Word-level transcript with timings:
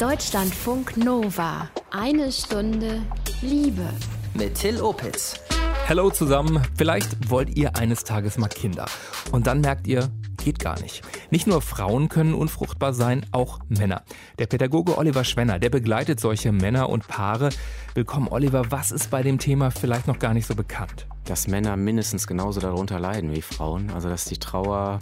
Deutschlandfunk 0.00 0.98
Nova. 0.98 1.70
Eine 1.90 2.30
Stunde 2.30 3.00
Liebe. 3.40 3.88
Mit 4.34 4.56
Till 4.56 4.78
Opitz. 4.82 5.40
Hallo 5.88 6.10
zusammen. 6.10 6.62
Vielleicht 6.76 7.30
wollt 7.30 7.56
ihr 7.56 7.76
eines 7.76 8.04
Tages 8.04 8.36
mal 8.36 8.48
Kinder. 8.48 8.84
Und 9.32 9.46
dann 9.46 9.62
merkt 9.62 9.86
ihr, 9.86 10.10
geht 10.44 10.58
gar 10.58 10.78
nicht. 10.82 11.00
Nicht 11.30 11.46
nur 11.46 11.62
Frauen 11.62 12.10
können 12.10 12.34
unfruchtbar 12.34 12.92
sein, 12.92 13.24
auch 13.32 13.60
Männer. 13.70 14.02
Der 14.38 14.44
Pädagoge 14.46 14.98
Oliver 14.98 15.24
Schwenner, 15.24 15.58
der 15.58 15.70
begleitet 15.70 16.20
solche 16.20 16.52
Männer 16.52 16.90
und 16.90 17.08
Paare. 17.08 17.48
Willkommen, 17.94 18.28
Oliver. 18.28 18.70
Was 18.70 18.90
ist 18.90 19.10
bei 19.10 19.22
dem 19.22 19.38
Thema 19.38 19.70
vielleicht 19.70 20.08
noch 20.08 20.18
gar 20.18 20.34
nicht 20.34 20.46
so 20.46 20.54
bekannt? 20.54 21.06
Dass 21.24 21.48
Männer 21.48 21.74
mindestens 21.78 22.26
genauso 22.26 22.60
darunter 22.60 23.00
leiden 23.00 23.34
wie 23.34 23.40
Frauen. 23.40 23.90
Also, 23.94 24.10
dass 24.10 24.26
die 24.26 24.36
Trauer 24.36 24.98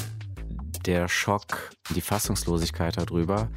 der 0.87 1.09
Schock, 1.09 1.71
die 1.95 2.01
Fassungslosigkeit 2.01 2.97
darüber 2.97 3.49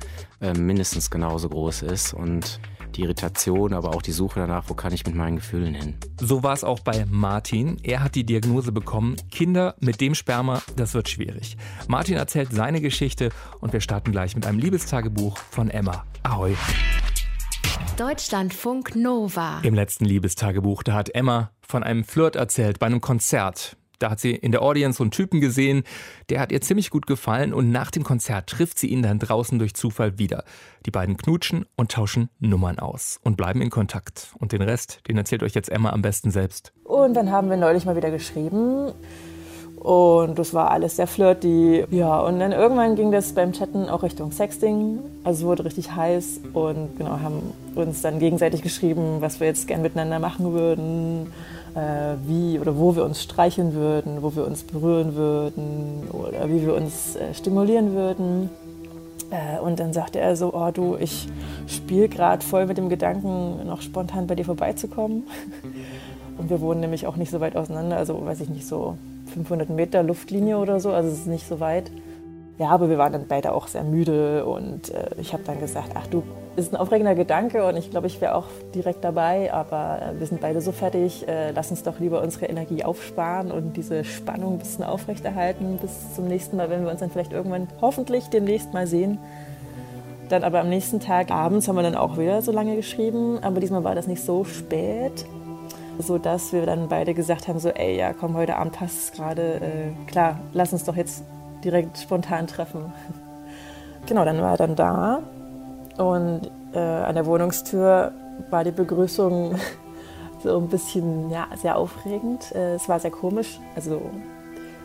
äh, 0.41 0.54
mindestens 0.54 1.10
genauso 1.10 1.50
groß 1.50 1.84
ist 1.84 2.14
und 2.14 2.60
die 2.96 3.02
Irritation, 3.04 3.74
aber 3.74 3.89
auch 3.89 4.02
die 4.02 4.11
Suche 4.11 4.39
danach, 4.39 4.65
wo 4.68 4.74
kann 4.74 4.93
ich 4.93 5.06
mit 5.06 5.15
meinen 5.15 5.38
Gefühlen 5.38 5.74
hin. 5.74 5.96
So 6.19 6.43
war 6.43 6.54
es 6.54 6.64
auch 6.64 6.79
bei 6.79 7.05
Martin. 7.10 7.78
Er 7.83 8.04
hat 8.04 8.16
die 8.16 8.25
Diagnose 8.25 8.71
bekommen, 8.71 9.16
Kinder 9.29 9.75
mit 9.79 10.02
dem 10.02 10.16
Sperma, 10.16 10.61
das 10.75 10.93
wird 10.93 11.10
schwierig. 11.10 11.57
Martin 11.88 12.16
erzählt 12.16 12.52
seine 12.52 12.82
Geschichte 12.82 13.30
und 13.60 13.74
wir 13.74 13.82
starten 13.82 14.11
gleich 14.11 14.36
mit 14.36 14.46
einem 14.46 14.60
Liebestagebuch 14.60 15.38
von 15.38 15.69
Emma. 15.69 16.05
Ahoi. 16.24 16.55
Deutschlandfunk 17.97 18.96
Nova. 18.96 19.60
Im 19.64 19.74
letzten 19.74 20.05
Liebestagebuch, 20.05 20.83
da 20.83 20.94
hat 20.94 21.14
Emma 21.14 21.52
von 21.61 21.83
einem 21.83 22.04
Flirt 22.04 22.36
erzählt 22.36 22.80
bei 22.80 22.86
einem 22.86 23.02
Konzert. 23.02 23.75
Da 24.00 24.11
hat 24.11 24.19
sie 24.19 24.32
in 24.32 24.51
der 24.51 24.61
Audience 24.61 24.97
so 24.97 25.04
einen 25.04 25.11
Typen 25.11 25.42
gesehen, 25.42 25.83
der 26.29 26.39
hat 26.39 26.51
ihr 26.51 26.61
ziemlich 26.61 26.89
gut 26.89 27.07
gefallen 27.07 27.54
und 27.54 27.71
nach 27.71 27.92
dem 27.92 28.04
Konzert 28.04 28.47
trifft 28.47 28.78
sie 28.79 28.88
ihn 28.88 29.01
dann 29.01 29.19
draußen 29.19 29.57
durch 29.57 29.74
Zufall 29.74 30.19
wieder. 30.19 30.43
Die 30.86 30.92
beiden 30.92 31.18
knutschen 31.18 31.65
und 31.75 31.92
tauschen 31.92 32.30
Nummern 32.39 32.80
aus 32.80 33.19
und 33.23 33.38
bleiben 33.38 33.61
in 33.61 33.69
Kontakt. 33.69 34.33
Und 34.39 34.52
den 34.52 34.61
Rest, 34.61 35.02
den 35.07 35.17
erzählt 35.17 35.44
euch 35.44 35.53
jetzt 35.53 35.69
Emma 35.69 35.91
am 35.91 36.02
besten 36.02 36.31
selbst. 36.31 36.73
Und 36.83 37.16
dann 37.16 37.31
haben 37.31 37.49
wir 37.49 37.57
neulich 37.57 37.85
mal 37.85 37.95
wieder 37.95 38.11
geschrieben. 38.11 38.91
Und 39.80 40.39
das 40.39 40.53
war 40.53 40.72
alles 40.72 40.95
sehr 40.95 41.07
flirty. 41.07 41.85
Ja, 41.91 42.19
und 42.19 42.39
dann 42.39 42.52
irgendwann 42.52 42.95
ging 42.95 43.11
das 43.11 43.33
beim 43.33 43.53
Chatten 43.53 43.89
auch 43.89 44.03
Richtung 44.03 44.31
Sexting. 44.31 45.00
Also 45.23 45.41
es 45.41 45.45
wurde 45.45 45.66
richtig 45.66 45.91
heiß 45.95 46.41
und 46.53 46.97
genau, 46.97 47.19
haben 47.19 47.53
uns 47.75 48.02
dann 48.02 48.19
gegenseitig 48.19 48.63
geschrieben, 48.63 49.22
was 49.22 49.39
wir 49.39 49.47
jetzt 49.47 49.67
gern 49.67 49.81
miteinander 49.81 50.19
machen 50.19 50.53
würden 50.53 51.31
wie 52.25 52.59
oder 52.59 52.78
wo 52.78 52.95
wir 52.95 53.03
uns 53.03 53.22
streicheln 53.22 53.73
würden, 53.73 54.22
wo 54.22 54.36
wir 54.36 54.45
uns 54.45 54.64
berühren 54.64 55.16
würden 55.16 56.08
oder 56.11 56.50
wie 56.50 56.61
wir 56.66 56.73
uns 56.73 57.16
äh, 57.16 57.34
stimulieren 57.34 57.94
würden. 57.94 58.50
Äh, 59.30 59.59
und 59.59 59.80
dann 59.80 59.94
sagte 59.94 60.19
er 60.19 60.36
so, 60.36 60.53
oh 60.53 60.72
du, 60.72 60.95
ich 61.00 61.28
spiele 61.67 62.08
gerade 62.09 62.44
voll 62.44 62.66
mit 62.66 62.78
dem 62.78 62.89
Gedanken, 62.89 63.66
noch 63.66 63.81
spontan 63.81 64.28
bei 64.28 64.36
dir 64.36 64.45
vorbeizukommen. 64.45 65.23
Und 66.38 66.52
wir 66.52 66.61
wohnen 66.61 66.81
nämlich 66.81 67.08
auch 67.08 67.16
nicht 67.16 67.31
so 67.31 67.39
weit 67.39 67.56
auseinander, 67.56 67.97
also 67.97 68.23
weiß 68.23 68.41
ich 68.41 68.50
nicht, 68.50 68.67
so 68.67 68.95
500 69.34 69.72
Meter 69.72 70.03
Luftlinie 70.03 70.59
oder 70.59 70.80
so, 70.80 70.91
also 70.91 71.09
es 71.09 71.19
ist 71.19 71.28
nicht 71.28 71.47
so 71.47 71.59
weit. 71.59 71.91
Ja, 72.59 72.69
aber 72.69 72.89
wir 72.89 73.00
waren 73.00 73.14
dann 73.14 73.25
beide 73.28 73.53
auch 73.53 73.67
sehr 73.67 73.84
müde 73.84 74.45
und 74.45 74.89
äh, 74.89 75.09
ich 75.19 75.34
habe 75.34 75.44
dann 75.44 75.59
gesagt, 75.59 75.94
ach 75.95 76.06
du, 76.08 76.22
ist 76.58 76.73
ein 76.73 76.77
aufregender 76.77 77.13
Gedanke 77.13 77.66
und 77.66 77.77
ich 77.77 77.91
glaube, 77.91 78.08
ich 78.08 78.19
wäre 78.19 78.33
auch 78.33 78.47
direkt 78.73 79.03
dabei, 79.03 79.53
aber 79.53 80.02
äh, 80.02 80.19
wir 80.19 80.25
sind 80.25 80.41
beide 80.41 80.59
so 80.59 80.72
fertig, 80.72 81.27
äh, 81.27 81.52
lass 81.52 81.69
uns 81.69 81.83
doch 81.83 82.00
lieber 82.00 82.22
unsere 82.22 82.47
Energie 82.47 82.83
aufsparen 82.83 83.52
und 83.52 83.77
diese 83.77 84.03
Spannung 84.03 84.53
ein 84.53 84.59
bisschen 84.59 84.83
aufrechterhalten 84.83 85.78
bis 85.78 86.16
zum 86.16 86.28
nächsten 86.28 86.58
Mal, 86.58 86.69
wenn 86.72 86.83
wir 86.83 86.89
uns 86.89 87.00
dann 87.00 87.11
vielleicht 87.11 87.31
irgendwann 87.31 87.67
hoffentlich 87.80 88.30
demnächst 88.30 88.73
mal 88.73 88.88
sehen. 88.88 89.19
Dann 90.30 90.44
aber 90.44 90.59
am 90.59 90.69
nächsten 90.69 91.00
Tag 91.00 91.31
abends 91.31 91.67
haben 91.67 91.75
wir 91.75 91.83
dann 91.83 91.95
auch 91.95 92.17
wieder 92.17 92.41
so 92.41 92.52
lange 92.52 92.75
geschrieben, 92.75 93.38
aber 93.44 93.59
diesmal 93.59 93.83
war 93.83 93.94
das 93.94 94.08
nicht 94.08 94.23
so 94.23 94.44
spät, 94.44 95.25
so 96.00 96.17
dass 96.17 96.53
wir 96.53 96.66
dann 96.66 96.89
beide 96.89 97.13
gesagt 97.13 97.47
haben 97.47 97.59
so, 97.59 97.69
ey, 97.69 97.97
ja, 97.97 98.13
komm, 98.13 98.35
heute 98.35 98.56
Abend 98.56 98.74
passt 98.74 98.97
es 98.97 99.12
gerade, 99.12 99.62
äh, 99.62 100.07
klar, 100.07 100.39
lass 100.53 100.74
uns 100.74 100.84
doch 100.85 100.95
jetzt 100.95 101.24
direkt 101.63 102.00
spontan 102.00 102.47
treffen. 102.47 102.91
Genau, 104.06 104.24
dann 104.24 104.41
war 104.41 104.51
er 104.51 104.57
dann 104.57 104.75
da 104.78 105.22
und 105.97 106.52
äh, 106.74 106.80
an 106.80 107.16
der 107.16 107.25
Wohnungstür 107.25 108.12
war 108.50 108.63
die 108.63 108.72
Begrüßung 108.72 109.56
so 110.44 110.58
ein 110.58 110.68
bisschen, 110.68 111.30
ja, 111.30 111.47
sehr 111.56 111.78
aufregend. 111.78 112.53
Äh, 112.56 112.75
es 112.75 112.88
war 112.88 113.00
sehr 113.00 113.12
komisch. 113.12 113.59
Also 113.75 114.02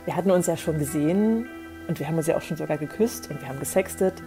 wir 0.04 0.16
hatten 0.16 0.30
uns 0.30 0.46
ja 0.46 0.56
schon 0.56 0.78
gesehen 0.78 1.46
und 1.88 1.98
wir 1.98 2.08
haben 2.08 2.16
uns 2.16 2.26
ja 2.26 2.36
auch 2.36 2.42
schon 2.42 2.56
sogar 2.56 2.78
geküsst 2.78 3.30
und 3.30 3.40
wir 3.40 3.48
haben 3.48 3.60
gesextet 3.60 4.22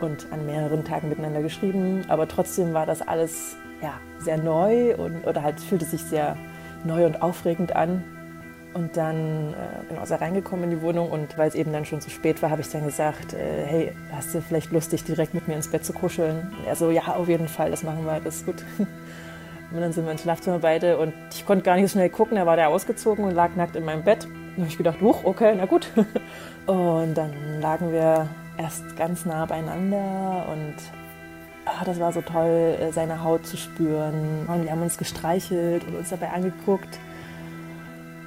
und 0.00 0.30
an 0.30 0.44
mehreren 0.44 0.84
Tagen 0.84 1.08
miteinander 1.08 1.42
geschrieben. 1.42 2.04
Aber 2.08 2.28
trotzdem 2.28 2.74
war 2.74 2.86
das 2.86 3.06
alles 3.06 3.56
ja, 3.82 3.94
sehr 4.18 4.38
neu 4.38 4.94
und 4.96 5.26
oder 5.26 5.42
halt 5.42 5.60
fühlte 5.60 5.84
sich 5.84 6.02
sehr 6.02 6.36
neu 6.84 7.06
und 7.06 7.22
aufregend 7.22 7.74
an. 7.74 8.04
Und 8.76 8.94
dann 8.98 9.54
äh, 9.54 9.88
genau, 9.88 10.02
ist 10.02 10.10
er 10.10 10.20
reingekommen 10.20 10.64
in 10.64 10.70
die 10.70 10.82
Wohnung 10.82 11.10
und 11.10 11.38
weil 11.38 11.48
es 11.48 11.54
eben 11.54 11.72
dann 11.72 11.86
schon 11.86 12.02
zu 12.02 12.10
spät 12.10 12.42
war, 12.42 12.50
habe 12.50 12.60
ich 12.60 12.68
dann 12.68 12.84
gesagt, 12.84 13.32
äh, 13.32 13.64
hey, 13.64 13.92
hast 14.12 14.34
du 14.34 14.42
vielleicht 14.42 14.70
Lust, 14.70 14.92
dich 14.92 15.02
direkt 15.02 15.32
mit 15.32 15.48
mir 15.48 15.54
ins 15.54 15.70
Bett 15.70 15.82
zu 15.82 15.94
kuscheln? 15.94 16.52
Und 16.58 16.66
er 16.66 16.76
so, 16.76 16.90
ja, 16.90 17.06
auf 17.06 17.26
jeden 17.26 17.48
Fall, 17.48 17.70
das 17.70 17.82
machen 17.84 18.04
wir, 18.04 18.20
das 18.20 18.36
ist 18.36 18.44
gut. 18.44 18.62
Und 19.72 19.80
dann 19.80 19.94
sind 19.94 20.04
wir 20.04 20.12
ins 20.12 20.22
Schlafzimmer 20.22 20.58
beide 20.58 20.96
und 20.96 21.12
ich 21.32 21.44
konnte 21.44 21.64
gar 21.64 21.74
nicht 21.74 21.90
so 21.90 21.98
schnell 21.98 22.08
gucken, 22.08 22.36
da 22.36 22.46
war 22.46 22.54
der 22.54 22.68
ausgezogen 22.68 23.24
und 23.24 23.34
lag 23.34 23.56
nackt 23.56 23.74
in 23.74 23.84
meinem 23.84 24.04
Bett. 24.04 24.28
Da 24.54 24.60
habe 24.60 24.70
ich 24.70 24.78
gedacht, 24.78 25.00
huch, 25.00 25.24
okay, 25.24 25.54
na 25.56 25.66
gut. 25.66 25.90
Und 26.66 27.14
dann 27.14 27.60
lagen 27.60 27.90
wir 27.90 28.28
erst 28.58 28.96
ganz 28.96 29.26
nah 29.26 29.44
beieinander 29.44 30.46
und 30.52 30.74
ach, 31.64 31.84
das 31.84 31.98
war 31.98 32.12
so 32.12 32.22
toll, 32.22 32.76
äh, 32.80 32.92
seine 32.92 33.24
Haut 33.24 33.44
zu 33.44 33.56
spüren. 33.56 34.46
Und 34.46 34.64
wir 34.64 34.70
haben 34.70 34.82
uns 34.82 34.98
gestreichelt 34.98 35.84
und 35.84 35.96
uns 35.96 36.10
dabei 36.10 36.30
angeguckt. 36.30 36.98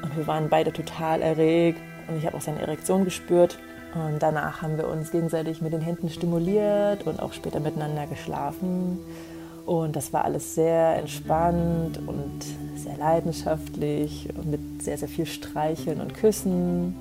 Und 0.02 0.16
wir 0.16 0.28
waren 0.28 0.50
beide 0.50 0.72
total 0.72 1.22
erregt 1.22 1.80
und 2.08 2.18
ich 2.18 2.26
habe 2.26 2.38
auch 2.38 2.42
seine 2.42 2.62
Erektion 2.62 3.06
gespürt. 3.06 3.58
Und 3.94 4.20
danach 4.22 4.62
haben 4.62 4.78
wir 4.78 4.88
uns 4.88 5.12
gegenseitig 5.12 5.62
mit 5.62 5.74
den 5.74 5.82
Händen 5.82 6.10
stimuliert 6.10 7.08
und 7.08 7.22
auch 7.22 7.34
später 7.34 7.60
miteinander 7.60 8.06
geschlafen. 8.06 9.00
Und 9.66 9.96
das 9.96 10.14
war 10.14 10.26
alles 10.26 10.56
sehr 10.56 10.96
entspannt 10.98 12.00
und 12.06 12.44
sehr 12.76 12.98
leidenschaftlich 12.98 14.30
und 14.36 14.50
mit 14.50 14.84
sehr, 14.84 14.98
sehr 14.98 15.08
viel 15.08 15.26
Streicheln 15.26 16.02
und 16.02 16.14
Küssen. 16.14 16.96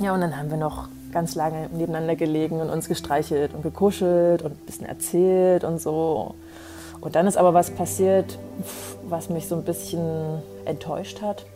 Ja, 0.00 0.12
und 0.14 0.20
dann 0.20 0.36
haben 0.36 0.50
wir 0.50 0.58
noch 0.58 0.88
ganz 1.12 1.34
lange 1.34 1.68
nebeneinander 1.72 2.16
gelegen 2.16 2.60
und 2.60 2.68
uns 2.68 2.88
gestreichelt 2.88 3.54
und 3.54 3.62
gekuschelt 3.62 4.42
und 4.42 4.52
ein 4.52 4.66
bisschen 4.66 4.86
erzählt 4.86 5.64
und 5.64 5.80
so. 5.80 6.34
Und 7.00 7.14
dann 7.14 7.26
ist 7.26 7.36
aber 7.36 7.54
was 7.54 7.70
passiert, 7.70 8.38
was 9.08 9.30
mich 9.30 9.48
so 9.48 9.54
ein 9.54 9.62
bisschen 9.62 10.42
enttäuscht 10.64 11.22
hat. 11.22 11.46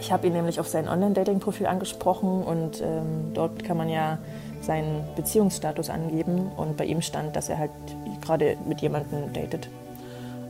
Ich 0.00 0.10
habe 0.10 0.26
ihn 0.26 0.32
nämlich 0.32 0.58
auf 0.58 0.66
sein 0.66 0.88
Online-Dating-Profil 0.88 1.66
angesprochen 1.66 2.42
und 2.42 2.80
ähm, 2.80 3.32
dort 3.34 3.62
kann 3.64 3.76
man 3.76 3.88
ja 3.88 4.18
seinen 4.62 5.04
Beziehungsstatus 5.14 5.90
angeben 5.90 6.50
und 6.56 6.76
bei 6.76 6.86
ihm 6.86 7.02
stand, 7.02 7.36
dass 7.36 7.48
er 7.48 7.58
halt 7.58 7.70
gerade 8.22 8.56
mit 8.66 8.80
jemandem 8.80 9.32
datet. 9.32 9.68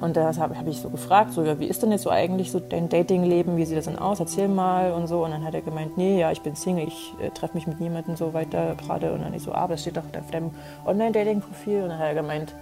Und 0.00 0.16
da 0.16 0.34
habe 0.36 0.56
hab 0.56 0.66
ich 0.66 0.80
so 0.80 0.88
gefragt, 0.88 1.32
so, 1.32 1.44
ja, 1.44 1.58
wie 1.58 1.66
ist 1.66 1.82
denn 1.82 1.90
jetzt 1.90 2.02
so 2.02 2.10
eigentlich 2.10 2.50
so 2.50 2.58
dein 2.58 2.88
Datingleben, 2.88 3.56
wie 3.56 3.66
sieht 3.66 3.76
das 3.76 3.84
denn 3.84 3.98
aus, 3.98 4.18
erzähl 4.18 4.48
mal 4.48 4.92
und 4.92 5.08
so. 5.08 5.24
Und 5.24 5.32
dann 5.32 5.44
hat 5.44 5.52
er 5.52 5.60
gemeint, 5.60 5.98
nee, 5.98 6.18
ja, 6.18 6.32
ich 6.32 6.40
bin 6.40 6.56
Single, 6.56 6.86
ich 6.86 7.12
äh, 7.20 7.28
treffe 7.30 7.54
mich 7.54 7.66
mit 7.66 7.80
niemandem 7.80 8.16
so 8.16 8.32
weiter 8.32 8.76
gerade. 8.76 9.12
Und 9.12 9.20
dann 9.20 9.34
ich 9.34 9.42
so, 9.42 9.52
ah, 9.52 9.62
aber 9.62 9.74
das 9.74 9.82
steht 9.82 9.98
doch 9.98 10.04
auf 10.18 10.30
deinem 10.30 10.52
Online-Dating-Profil. 10.86 11.82
Und 11.82 11.88
dann 11.90 11.98
hat 11.98 12.06
er 12.06 12.14
gemeint, 12.14 12.54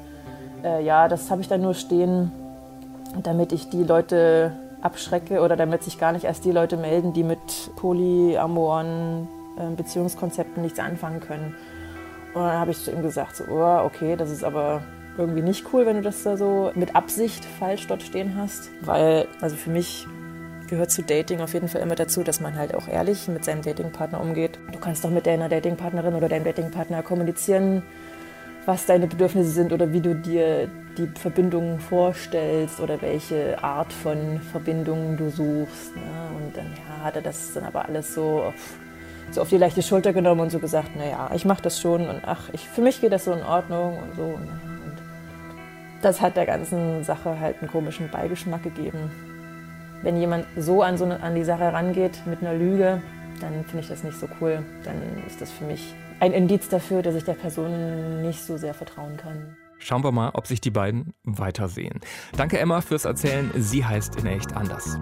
äh, 0.64 0.84
ja, 0.84 1.06
das 1.06 1.30
habe 1.30 1.40
ich 1.40 1.48
dann 1.48 1.60
nur 1.60 1.74
stehen, 1.74 2.32
damit 3.22 3.52
ich 3.52 3.68
die 3.68 3.84
Leute 3.84 4.52
abschrecke 4.80 5.40
oder 5.40 5.56
damit 5.56 5.82
sich 5.82 5.98
gar 5.98 6.12
nicht 6.12 6.24
erst 6.24 6.44
die 6.44 6.52
Leute 6.52 6.76
melden, 6.76 7.12
die 7.12 7.24
mit 7.24 7.38
polyamoren 7.76 9.28
äh, 9.58 9.74
Beziehungskonzepten 9.74 10.62
nichts 10.62 10.78
anfangen 10.78 11.20
können. 11.20 11.54
Und 12.34 12.42
dann 12.42 12.58
habe 12.58 12.70
ich 12.70 12.84
zu 12.84 12.92
ihm 12.92 13.02
gesagt, 13.02 13.36
so, 13.36 13.44
oh, 13.50 13.84
okay, 13.84 14.16
das 14.16 14.30
ist 14.30 14.44
aber 14.44 14.82
irgendwie 15.16 15.42
nicht 15.42 15.66
cool, 15.72 15.86
wenn 15.86 15.96
du 15.96 16.02
das 16.02 16.22
da 16.22 16.36
so 16.36 16.70
mit 16.74 16.94
Absicht 16.94 17.44
falsch 17.44 17.86
dort 17.86 18.02
stehen 18.02 18.36
hast. 18.36 18.70
Weil, 18.82 19.26
also 19.40 19.56
für 19.56 19.70
mich 19.70 20.06
gehört 20.68 20.90
zu 20.90 21.02
Dating 21.02 21.40
auf 21.40 21.54
jeden 21.54 21.68
Fall 21.68 21.80
immer 21.80 21.96
dazu, 21.96 22.22
dass 22.22 22.40
man 22.40 22.56
halt 22.56 22.74
auch 22.74 22.86
ehrlich 22.86 23.26
mit 23.26 23.44
seinem 23.44 23.62
Datingpartner 23.62 24.20
umgeht. 24.20 24.58
Du 24.70 24.78
kannst 24.78 25.04
doch 25.04 25.10
mit 25.10 25.26
deiner 25.26 25.48
Datingpartnerin 25.48 26.14
oder 26.14 26.28
deinem 26.28 26.44
Datingpartner 26.44 27.02
kommunizieren, 27.02 27.82
was 28.68 28.84
deine 28.84 29.06
Bedürfnisse 29.06 29.48
sind 29.48 29.72
oder 29.72 29.94
wie 29.94 30.02
du 30.02 30.14
dir 30.14 30.68
die 30.98 31.06
Verbindungen 31.18 31.80
vorstellst 31.80 32.80
oder 32.80 33.00
welche 33.00 33.56
Art 33.64 33.90
von 33.90 34.40
Verbindungen 34.52 35.16
du 35.16 35.30
suchst. 35.30 35.96
Ne? 35.96 36.02
Und 36.36 36.54
dann 36.54 36.66
ja, 36.74 37.02
hat 37.02 37.16
er 37.16 37.22
das 37.22 37.54
dann 37.54 37.64
aber 37.64 37.86
alles 37.86 38.12
so 38.12 38.42
auf, 38.42 38.78
so 39.30 39.40
auf 39.40 39.48
die 39.48 39.56
leichte 39.56 39.80
Schulter 39.80 40.12
genommen 40.12 40.42
und 40.42 40.50
so 40.50 40.58
gesagt, 40.58 40.94
naja, 40.96 41.30
ich 41.34 41.46
mache 41.46 41.62
das 41.62 41.80
schon 41.80 42.10
und 42.10 42.20
ach, 42.26 42.50
ich, 42.52 42.68
für 42.68 42.82
mich 42.82 43.00
geht 43.00 43.10
das 43.10 43.24
so 43.24 43.32
in 43.32 43.42
Ordnung 43.42 44.00
und 44.02 44.16
so. 44.16 44.24
Und, 44.24 44.48
und 44.48 44.98
das 46.02 46.20
hat 46.20 46.36
der 46.36 46.44
ganzen 46.44 47.02
Sache 47.04 47.40
halt 47.40 47.56
einen 47.60 47.70
komischen 47.70 48.10
Beigeschmack 48.10 48.64
gegeben. 48.64 49.10
Wenn 50.02 50.18
jemand 50.18 50.44
so 50.58 50.82
an, 50.82 50.98
so 50.98 51.06
an 51.06 51.34
die 51.34 51.44
Sache 51.44 51.72
rangeht 51.72 52.20
mit 52.26 52.42
einer 52.42 52.52
Lüge, 52.52 53.00
dann 53.40 53.64
finde 53.64 53.80
ich 53.80 53.88
das 53.88 54.04
nicht 54.04 54.20
so 54.20 54.28
cool. 54.42 54.62
Dann 54.84 55.00
ist 55.26 55.40
das 55.40 55.50
für 55.50 55.64
mich 55.64 55.94
ein 56.20 56.32
Indiz 56.32 56.68
dafür, 56.68 57.02
dass 57.02 57.14
ich 57.14 57.24
der 57.24 57.34
Person 57.34 58.22
nicht 58.22 58.42
so 58.42 58.56
sehr 58.56 58.74
vertrauen 58.74 59.16
kann. 59.16 59.56
Schauen 59.78 60.02
wir 60.02 60.12
mal, 60.12 60.30
ob 60.34 60.46
sich 60.46 60.60
die 60.60 60.70
beiden 60.70 61.14
weitersehen. 61.22 62.00
Danke 62.36 62.58
Emma 62.58 62.80
fürs 62.80 63.04
Erzählen. 63.04 63.50
Sie 63.56 63.84
heißt 63.84 64.16
in 64.16 64.26
echt 64.26 64.56
anders. 64.56 64.98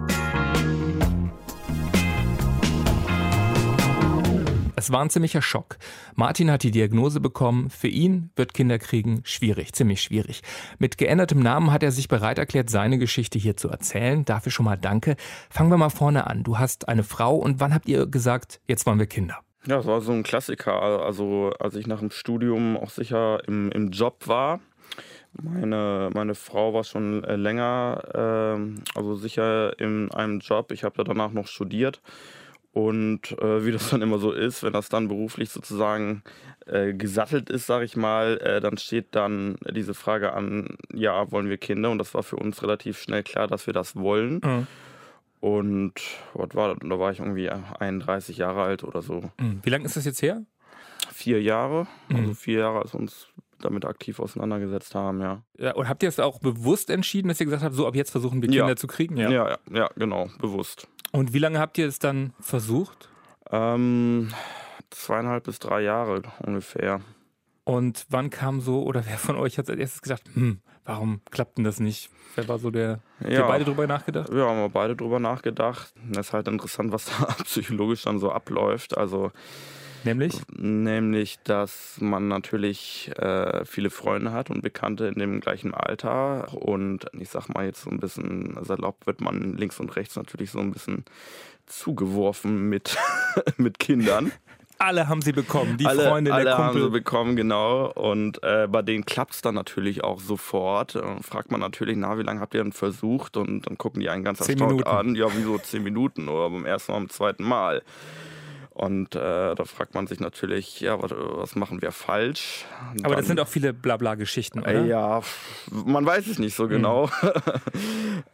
Es 4.75 4.91
war 4.91 5.01
ein 5.01 5.09
ziemlicher 5.09 5.41
Schock. 5.41 5.77
Martin 6.13 6.51
hat 6.51 6.61
die 6.61 6.69
Diagnose 6.69 7.19
bekommen. 7.19 7.71
Für 7.71 7.87
ihn 7.87 8.29
wird 8.35 8.53
Kinderkriegen 8.53 9.21
schwierig, 9.23 9.73
ziemlich 9.73 10.03
schwierig. 10.03 10.43
Mit 10.77 10.99
geändertem 10.99 11.39
Namen 11.39 11.71
hat 11.71 11.81
er 11.81 11.91
sich 11.91 12.07
bereit 12.07 12.37
erklärt, 12.37 12.69
seine 12.69 12.99
Geschichte 12.99 13.39
hier 13.39 13.57
zu 13.57 13.69
erzählen. 13.69 14.23
Dafür 14.23 14.51
schon 14.51 14.65
mal 14.65 14.77
danke. 14.77 15.15
Fangen 15.49 15.71
wir 15.71 15.77
mal 15.77 15.89
vorne 15.89 16.27
an. 16.27 16.43
Du 16.43 16.59
hast 16.59 16.87
eine 16.87 17.03
Frau 17.03 17.35
und 17.37 17.59
wann 17.59 17.73
habt 17.73 17.89
ihr 17.89 18.05
gesagt, 18.05 18.61
jetzt 18.67 18.85
wollen 18.85 18.99
wir 18.99 19.07
Kinder? 19.07 19.39
Ja, 19.67 19.79
es 19.79 19.85
war 19.85 20.01
so 20.01 20.13
ein 20.13 20.23
Klassiker. 20.23 20.81
Also 20.81 21.51
als 21.59 21.75
ich 21.75 21.87
nach 21.87 21.99
dem 21.99 22.11
Studium 22.11 22.77
auch 22.77 22.89
sicher 22.89 23.41
im, 23.47 23.71
im 23.71 23.91
Job 23.91 24.27
war. 24.27 24.61
Meine, 25.33 26.09
meine 26.13 26.35
Frau 26.35 26.73
war 26.73 26.83
schon 26.83 27.23
äh, 27.23 27.35
länger, 27.35 28.01
äh, 28.13 28.97
also 28.97 29.15
sicher 29.15 29.77
in 29.79 30.09
einem 30.11 30.39
Job. 30.39 30.71
Ich 30.71 30.83
habe 30.83 30.95
ja 30.97 31.03
danach 31.03 31.31
noch 31.31 31.47
studiert. 31.47 32.01
Und 32.71 33.31
äh, 33.41 33.65
wie 33.65 33.71
das 33.71 33.89
dann 33.89 34.01
immer 34.01 34.19
so 34.19 34.31
ist, 34.31 34.63
wenn 34.63 34.73
das 34.73 34.87
dann 34.87 35.07
beruflich 35.07 35.49
sozusagen 35.49 36.23
äh, 36.65 36.93
gesattelt 36.93 37.49
ist, 37.49 37.65
sage 37.65 37.85
ich 37.85 37.97
mal, 37.97 38.37
äh, 38.37 38.61
dann 38.61 38.77
steht 38.77 39.07
dann 39.15 39.57
diese 39.69 39.93
Frage 39.93 40.33
an, 40.33 40.77
ja, 40.93 41.31
wollen 41.31 41.49
wir 41.49 41.57
Kinder? 41.57 41.89
Und 41.89 41.97
das 41.97 42.13
war 42.13 42.23
für 42.23 42.35
uns 42.35 42.61
relativ 42.61 42.99
schnell 42.99 43.23
klar, 43.23 43.47
dass 43.47 43.67
wir 43.67 43.73
das 43.73 43.95
wollen. 43.95 44.41
Mhm. 44.43 44.67
Und 45.39 45.93
was 46.33 46.49
war, 46.53 46.75
da 46.75 46.99
war 46.99 47.11
ich 47.11 47.19
irgendwie 47.19 47.49
31 47.49 48.37
Jahre 48.37 48.63
alt 48.63 48.83
oder 48.83 49.01
so. 49.01 49.21
Mhm. 49.39 49.59
Wie 49.63 49.69
lange 49.69 49.85
ist 49.85 49.95
das 49.95 50.05
jetzt 50.05 50.21
her? 50.21 50.43
Vier 51.13 51.41
Jahre. 51.41 51.87
Also 52.13 52.33
vier 52.33 52.59
Jahre, 52.59 52.81
als 52.81 52.93
wir 52.93 52.99
uns 52.99 53.27
damit 53.59 53.85
aktiv 53.85 54.19
auseinandergesetzt 54.19 54.95
haben, 54.95 55.21
ja. 55.21 55.43
ja. 55.57 55.73
Und 55.73 55.89
habt 55.89 56.03
ihr 56.03 56.09
es 56.09 56.19
auch 56.19 56.39
bewusst 56.39 56.89
entschieden, 56.89 57.27
dass 57.27 57.39
ihr 57.39 57.45
gesagt 57.45 57.63
habt, 57.63 57.75
so 57.75 57.87
ab 57.87 57.95
jetzt 57.95 58.11
versuchen 58.11 58.41
wir 58.41 58.49
Kinder 58.49 58.69
ja. 58.69 58.75
zu 58.75 58.87
kriegen? 58.87 59.17
Ja. 59.17 59.29
ja, 59.29 59.57
ja, 59.71 59.89
genau, 59.95 60.29
bewusst. 60.39 60.87
Und 61.11 61.33
wie 61.33 61.39
lange 61.39 61.59
habt 61.59 61.77
ihr 61.77 61.87
es 61.87 61.99
dann 61.99 62.33
versucht? 62.39 63.09
Ähm, 63.51 64.29
zweieinhalb 64.89 65.45
bis 65.45 65.59
drei 65.59 65.81
Jahre 65.81 66.21
ungefähr. 66.39 67.01
Und 67.67 68.05
wann 68.07 68.29
kam 68.29 68.61
so, 68.61 68.83
oder 68.83 69.05
wer 69.05 69.17
von 69.17 69.35
euch 69.35 69.57
hat 69.57 69.69
als 69.69 69.77
erstes 69.77 70.01
gedacht, 70.01 70.23
hm, 70.33 70.61
warum 70.85 71.19
klappt 71.31 71.57
denn 71.57 71.65
das 71.65 71.81
nicht? 71.81 72.09
Wer 72.35 72.47
war 72.47 72.59
so 72.59 72.71
der, 72.71 73.01
ja, 73.19 73.29
ihr 73.29 73.43
beide 73.43 73.65
drüber 73.65 73.85
nachgedacht? 73.85 74.29
Ja, 74.31 74.47
haben 74.47 74.59
wir 74.59 74.69
beide 74.69 74.95
drüber 74.95 75.19
nachgedacht. 75.19 75.93
Das 76.09 76.27
ist 76.27 76.33
halt 76.33 76.47
interessant, 76.47 76.93
was 76.93 77.05
da 77.19 77.25
psychologisch 77.43 78.03
dann 78.03 78.19
so 78.19 78.31
abläuft. 78.31 78.97
Also 78.97 79.33
Nämlich? 80.05 80.33
Nämlich, 80.55 81.39
dass 81.43 81.97
man 81.99 82.29
natürlich 82.29 83.11
äh, 83.17 83.65
viele 83.65 83.89
Freunde 83.89 84.31
hat 84.31 84.49
und 84.49 84.61
Bekannte 84.61 85.07
in 85.07 85.15
dem 85.15 85.41
gleichen 85.41 85.73
Alter. 85.73 86.53
Und 86.53 87.07
ich 87.19 87.27
sag 87.27 87.49
mal 87.49 87.65
jetzt 87.65 87.81
so 87.81 87.89
ein 87.89 87.99
bisschen 87.99 88.57
salopp 88.63 89.05
wird 89.05 89.19
man 89.19 89.57
links 89.57 89.81
und 89.81 89.93
rechts 89.97 90.15
natürlich 90.15 90.51
so 90.51 90.59
ein 90.59 90.71
bisschen 90.71 91.03
zugeworfen 91.65 92.69
mit, 92.69 92.97
mit 93.57 93.77
Kindern. 93.79 94.31
Alle 94.79 95.07
haben 95.07 95.21
sie 95.21 95.31
bekommen, 95.31 95.77
die 95.77 95.85
alle, 95.85 96.03
Freunde 96.03 96.33
alle 96.33 96.43
der 96.43 96.55
Kumpel. 96.55 96.81
haben 96.81 96.81
sie 96.83 96.89
bekommen, 96.89 97.35
genau. 97.35 97.91
Und 97.91 98.43
äh, 98.43 98.67
bei 98.69 98.81
denen 98.81 99.05
klappt 99.05 99.33
es 99.33 99.41
dann 99.41 99.55
natürlich 99.55 100.03
auch 100.03 100.19
sofort. 100.19 100.95
Und 100.95 101.23
fragt 101.23 101.51
man 101.51 101.59
natürlich, 101.59 101.97
na, 101.97 102.17
wie 102.17 102.23
lange 102.23 102.39
habt 102.39 102.53
ihr 102.53 102.63
denn 102.63 102.73
versucht? 102.73 103.37
Und 103.37 103.67
dann 103.67 103.77
gucken 103.77 104.01
die 104.01 104.09
einen 104.09 104.23
ganz 104.23 104.39
erstaunt 104.39 104.85
an. 104.85 105.15
Ja, 105.15 105.27
wieso 105.35 105.57
zehn 105.57 105.83
Minuten 105.83 106.29
oder 106.29 106.49
beim 106.49 106.65
ersten 106.65 106.91
Mal, 106.91 106.99
beim 106.99 107.09
zweiten 107.09 107.43
Mal. 107.43 107.81
Und 108.77 109.15
äh, 109.15 109.55
da 109.55 109.65
fragt 109.65 109.95
man 109.95 110.05
sich 110.05 110.19
natürlich, 110.19 110.81
ja, 110.81 111.01
was, 111.01 111.09
was 111.11 111.55
machen 111.55 111.81
wir 111.81 111.91
falsch? 111.91 112.63
Und 112.91 113.05
Aber 113.05 113.15
dann, 113.15 113.23
das 113.23 113.27
sind 113.27 113.39
auch 113.39 113.47
viele 113.47 113.73
Blabla-Geschichten, 113.73 114.59
oder? 114.59 114.85
Äh, 114.85 114.87
ja, 114.87 115.21
man 115.71 116.05
weiß 116.05 116.27
es 116.27 116.37
nicht 116.37 116.55
so 116.55 116.67
genau. 116.67 117.07
Mhm. 117.07 117.31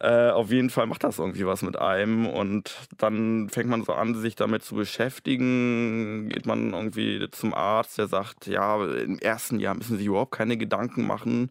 äh, 0.00 0.28
auf 0.28 0.50
jeden 0.50 0.68
Fall 0.68 0.86
macht 0.86 1.02
das 1.02 1.18
irgendwie 1.18 1.46
was 1.46 1.62
mit 1.62 1.78
einem. 1.78 2.26
Und 2.26 2.76
dann 2.98 3.48
fängt 3.48 3.70
man 3.70 3.84
so 3.84 3.94
an, 3.94 4.14
sich 4.16 4.36
damit 4.36 4.62
zu 4.62 4.74
beschäftigen. 4.74 6.28
Geht 6.28 6.44
man 6.44 6.74
irgendwie 6.74 7.26
zum 7.30 7.54
Arzt, 7.54 7.96
der 7.96 8.08
sagt, 8.08 8.46
ja, 8.46 8.84
im 8.84 9.18
ersten 9.20 9.58
Jahr 9.60 9.74
müssen 9.74 9.96
Sie 9.96 10.04
überhaupt 10.04 10.32
keine 10.32 10.58
Gedanken 10.58 11.06
machen. 11.06 11.50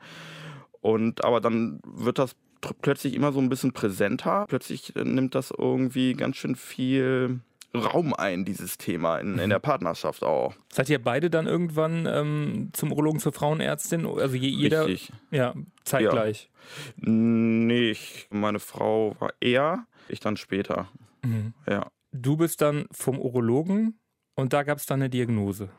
Und 0.82 1.26
aber 1.26 1.42
dann 1.42 1.80
wird 1.84 2.20
das 2.20 2.36
plötzlich 2.84 3.16
immer 3.16 3.32
so 3.32 3.40
ein 3.40 3.50
bisschen 3.50 3.74
präsenter. 3.74 4.46
Plötzlich 4.48 4.94
nimmt 4.94 5.34
das 5.34 5.52
irgendwie 5.58 6.14
ganz 6.14 6.36
schön 6.36 6.56
viel 6.56 7.40
Raum 7.76 8.14
ein, 8.14 8.46
dieses 8.46 8.78
Thema 8.78 9.18
in, 9.18 9.40
in 9.40 9.50
der 9.50 9.60
mhm. 9.60 9.64
Partnerschaft 9.64 10.24
auch. 10.24 10.54
Seid 10.72 10.90
ihr 10.90 11.02
beide 11.02 11.30
dann 11.30 11.48
irgendwann 11.48 12.06
ähm, 12.06 12.70
zum 12.74 12.92
Urologen, 12.92 13.20
zur 13.20 13.34
Frauenärztin? 13.34 14.06
Also 14.06 14.36
jeder? 14.36 14.86
Richtig. 14.86 15.12
Ja, 15.32 15.54
zeitgleich. 15.84 16.50
Ja. 16.98 17.10
Nee, 17.10 17.92
ich, 17.92 18.28
meine 18.30 18.60
Frau 18.60 19.16
war 19.20 19.34
eher, 19.40 19.86
ich 20.08 20.20
dann 20.20 20.38
später. 20.38 20.90
Mhm. 21.24 21.54
Ja. 21.68 21.88
Du 22.12 22.38
bist 22.38 22.62
dann 22.62 22.86
vom 22.92 23.20
Urologen 23.20 24.00
und 24.36 24.54
da 24.54 24.64
gab 24.64 24.78
es 24.78 24.86
dann 24.86 25.02
eine 25.02 25.10
Diagnose. 25.10 25.70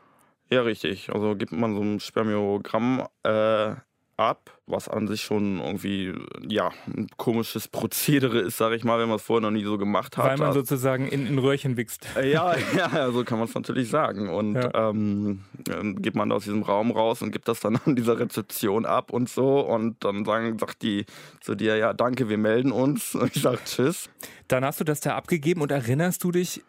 Ja, 0.50 0.62
richtig. 0.62 1.10
Also 1.10 1.36
gibt 1.36 1.52
man 1.52 1.74
so 1.74 1.80
ein 1.80 2.00
Spermiogramm 2.00 3.06
äh, 3.22 3.74
ab, 4.16 4.58
was 4.66 4.88
an 4.88 5.08
sich 5.08 5.22
schon 5.22 5.60
irgendwie 5.60 6.14
ja 6.48 6.70
ein 6.86 7.08
komisches 7.16 7.68
Prozedere 7.68 8.38
ist, 8.38 8.56
sage 8.56 8.76
ich 8.76 8.84
mal, 8.84 8.98
wenn 8.98 9.08
man 9.08 9.16
es 9.16 9.22
vorher 9.22 9.42
noch 9.42 9.50
nie 9.50 9.64
so 9.64 9.78
gemacht 9.78 10.16
hat. 10.16 10.26
Weil 10.26 10.38
man 10.38 10.52
sozusagen 10.52 11.08
in, 11.08 11.26
in 11.26 11.38
Röhrchen 11.38 11.76
wächst. 11.76 12.06
Ja, 12.24 12.56
ja, 12.76 13.10
so 13.12 13.22
kann 13.24 13.38
man 13.38 13.48
es 13.48 13.54
natürlich 13.54 13.90
sagen. 13.90 14.28
Und 14.28 14.54
ja. 14.54 14.90
ähm, 14.90 15.44
dann 15.64 16.00
geht 16.00 16.14
man 16.14 16.32
aus 16.32 16.44
diesem 16.44 16.62
Raum 16.62 16.90
raus 16.90 17.22
und 17.22 17.32
gibt 17.32 17.48
das 17.48 17.60
dann 17.60 17.76
an 17.84 17.96
dieser 17.96 18.18
Rezeption 18.18 18.86
ab 18.86 19.12
und 19.12 19.28
so. 19.28 19.60
Und 19.60 20.02
dann 20.04 20.24
sagen, 20.24 20.58
sagt 20.58 20.82
die 20.82 21.04
zu 21.40 21.54
dir, 21.54 21.76
ja, 21.76 21.92
danke, 21.92 22.28
wir 22.28 22.38
melden 22.38 22.72
uns. 22.72 23.14
Und 23.14 23.36
ich 23.36 23.42
sage 23.42 23.58
Tschüss. 23.64 24.08
Dann 24.48 24.64
hast 24.64 24.80
du 24.80 24.84
das 24.84 25.00
da 25.00 25.16
abgegeben 25.16 25.60
und 25.60 25.70
erinnerst 25.70 26.24
du 26.24 26.32
dich 26.32 26.62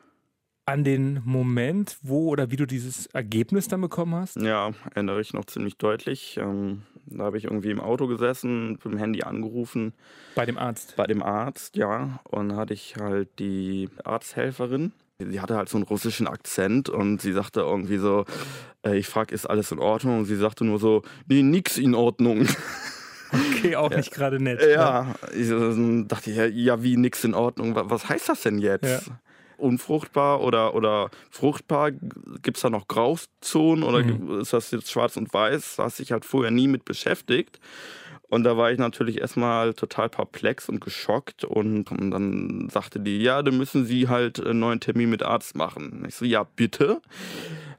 an 0.65 0.83
den 0.83 1.21
Moment, 1.23 1.97
wo 2.01 2.29
oder 2.29 2.51
wie 2.51 2.55
du 2.55 2.65
dieses 2.65 3.05
Ergebnis 3.07 3.67
dann 3.67 3.81
bekommen 3.81 4.15
hast? 4.15 4.37
Ja, 4.37 4.71
erinnere 4.93 5.21
ich 5.21 5.33
noch 5.33 5.45
ziemlich 5.45 5.77
deutlich. 5.77 6.37
Ähm, 6.37 6.81
da 7.07 7.25
habe 7.25 7.37
ich 7.37 7.45
irgendwie 7.45 7.71
im 7.71 7.79
Auto 7.79 8.07
gesessen, 8.07 8.71
mit 8.71 8.85
dem 8.85 8.97
Handy 8.97 9.23
angerufen. 9.23 9.93
Bei 10.35 10.45
dem 10.45 10.57
Arzt? 10.57 10.95
Bei 10.95 11.07
dem 11.07 11.21
Arzt, 11.21 11.75
ja. 11.75 12.19
Und 12.23 12.55
hatte 12.55 12.73
ich 12.73 12.95
halt 12.99 13.29
die 13.39 13.89
Arzthelferin. 14.03 14.91
Sie 15.19 15.39
hatte 15.39 15.55
halt 15.55 15.69
so 15.69 15.77
einen 15.77 15.85
russischen 15.85 16.27
Akzent 16.27 16.89
und 16.89 17.21
sie 17.21 17.31
sagte 17.31 17.61
irgendwie 17.61 17.97
so, 17.97 18.25
äh, 18.85 18.97
ich 18.97 19.07
frage, 19.07 19.33
ist 19.33 19.45
alles 19.45 19.71
in 19.71 19.79
Ordnung? 19.79 20.19
Und 20.19 20.25
sie 20.25 20.35
sagte 20.35 20.65
nur 20.65 20.79
so, 20.79 21.03
nee, 21.27 21.41
nix 21.41 21.77
in 21.77 21.95
Ordnung. 21.95 22.47
Okay, 23.31 23.75
auch 23.75 23.91
ja. 23.91 23.97
nicht 23.97 24.11
gerade 24.11 24.41
nett. 24.41 24.61
Ja, 24.61 25.15
ne? 25.33 25.35
ich 25.35 26.07
dachte 26.07 26.31
ich, 26.31 26.55
ja, 26.55 26.83
wie 26.83 26.95
nix 26.95 27.23
in 27.23 27.33
Ordnung? 27.33 27.73
Was 27.75 28.07
heißt 28.07 28.29
das 28.29 28.43
denn 28.43 28.59
jetzt? 28.59 29.07
Ja 29.07 29.15
unfruchtbar 29.57 30.41
oder, 30.41 30.75
oder 30.75 31.09
fruchtbar? 31.29 31.91
Gibt 31.91 32.57
es 32.57 32.61
da 32.61 32.69
noch 32.69 32.87
Grauzonen 32.87 33.83
oder 33.83 34.03
mhm. 34.03 34.39
ist 34.39 34.53
das 34.53 34.71
jetzt 34.71 34.91
schwarz 34.91 35.17
und 35.17 35.33
weiß? 35.33 35.77
Da 35.77 35.83
hast 35.83 35.99
dich 35.99 36.11
halt 36.11 36.25
vorher 36.25 36.51
nie 36.51 36.67
mit 36.67 36.85
beschäftigt. 36.85 37.59
Und 38.27 38.43
da 38.43 38.57
war 38.57 38.71
ich 38.71 38.79
natürlich 38.79 39.19
erstmal 39.19 39.73
total 39.73 40.09
perplex 40.09 40.67
und 40.67 40.81
geschockt. 40.81 41.43
Und, 41.43 41.91
und, 41.91 42.11
dann 42.11 42.69
sagte 42.69 42.99
die, 42.99 43.21
ja, 43.21 43.43
dann 43.43 43.57
müssen 43.57 43.85
Sie 43.85 44.07
halt 44.07 44.43
einen 44.43 44.59
neuen 44.59 44.79
Termin 44.79 45.09
mit 45.09 45.23
Arzt 45.23 45.55
machen. 45.55 46.03
Ich 46.07 46.15
so, 46.15 46.25
ja, 46.25 46.43
bitte. 46.43 47.01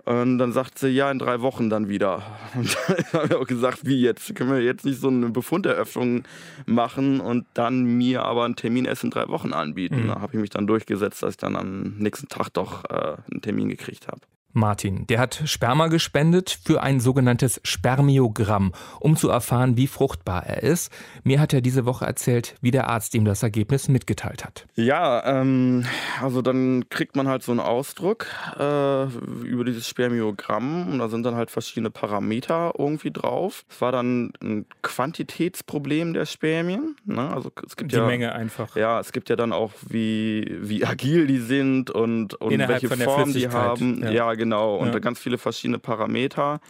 Und 0.07 0.39
dann 0.39 0.53
sagt 0.53 0.79
sie, 0.79 0.89
ja, 0.89 1.11
in 1.11 1.19
drei 1.19 1.41
Wochen 1.41 1.69
dann 1.69 1.89
wieder. 1.89 2.23
Und 2.55 2.77
dann 2.89 3.05
habe 3.13 3.27
ich 3.27 3.35
auch 3.35 3.47
gesagt, 3.47 3.85
wie 3.85 4.01
jetzt? 4.01 4.35
Können 4.37 4.53
wir 4.53 4.63
jetzt 4.63 4.85
nicht 4.85 5.01
so 5.01 5.09
eine 5.09 5.31
Befunderöffnung 5.31 6.23
machen 6.65 7.21
und 7.21 7.45
dann 7.55 7.85
mir 7.85 8.25
aber 8.25 8.45
einen 8.45 8.55
Termin 8.55 8.85
erst 8.85 9.03
in 9.05 9.11
drei 9.11 9.29
Wochen 9.29 9.53
anbieten? 9.53 10.05
Mhm. 10.05 10.09
Da 10.09 10.21
habe 10.21 10.35
ich 10.35 10.41
mich 10.41 10.51
dann 10.51 10.69
durchgesetzt, 10.69 11.23
dass 11.23 11.33
ich 11.33 11.37
dann 11.37 11.57
am 11.57 11.97
nächsten 11.99 12.29
Tag 12.29 12.51
doch 12.51 12.85
äh, 12.85 13.17
einen 13.31 13.43
Termin 13.43 13.69
gekriegt 13.69 14.07
habe. 14.07 14.21
Martin. 14.57 15.07
Der 15.07 15.21
hat 15.21 15.43
Sperma 15.45 15.87
gespendet 15.89 16.59
für 16.65 16.83
ein 16.83 16.99
sogenanntes 16.99 17.61
Spermiogramm, 17.63 18.73
um 18.99 19.17
zu 19.17 19.29
erfahren, 19.29 19.77
wie 19.77 19.87
fruchtbar 19.87 20.45
er 20.47 20.63
ist. 20.63 20.91
Mir 21.23 21.39
hat 21.41 21.53
er 21.53 21.61
diese 21.61 21.87
Woche 21.87 22.07
erzählt, 22.07 22.57
wie 22.61 22.71
der 22.71 22.89
Arzt 22.89 23.15
ihm 23.15 23.25
das 23.25 23.43
Ergebnis 23.43 23.89
mitgeteilt 23.89 24.45
hat. 24.45 24.67
Ja, 24.75 25.25
ähm, 25.25 25.85
also 26.23 26.43
dann 26.43 26.89
kriegt 26.89 27.15
man 27.15 27.29
halt 27.29 27.43
so 27.43 27.53
einen 27.53 27.61
Ausdruck 27.61 28.27
äh, 28.59 29.05
über 29.45 29.65
dieses 29.65 29.87
Spermiogramm 29.87 30.89
und 30.91 30.99
da 30.99 31.09
sind 31.09 31.25
dann 31.25 31.37
halt 31.37 31.51
verschiedene 31.51 31.91
Parameter 31.91 32.73
irgendwie 32.79 33.11
drauf. 33.11 33.65
Es 33.69 33.81
war 33.81 33.93
dann 33.93 34.33
ein 34.43 34.67
Quantitätsproblem 34.83 36.15
der 36.15 36.27
Spermien. 36.27 36.97
Ne? 37.05 37.31
Also 37.31 37.53
es 37.67 37.77
gibt 37.77 37.93
die 37.93 37.97
ja, 37.97 38.07
Menge 38.07 38.35
einfach. 38.35 38.75
Ja, 38.77 38.99
es 38.99 39.13
gibt 39.13 39.29
ja 39.29 39.37
dann 39.37 39.53
auch, 39.53 39.73
wie, 39.89 40.57
wie 40.61 40.85
agil 40.85 41.27
die 41.27 41.39
sind 41.39 41.91
und, 41.91 42.35
und 42.35 42.59
welche 42.59 42.89
Form 42.89 43.33
die 43.33 43.49
haben. 43.49 44.03
Ja, 44.03 44.11
ja 44.11 44.35
genau 44.35 44.46
genau. 44.47 44.77
Und 44.77 44.93
ja. 44.93 44.99
ganz 44.99 45.19
viele 45.19 45.39
verschiedene 45.39 45.79
Parameter. 45.79 46.61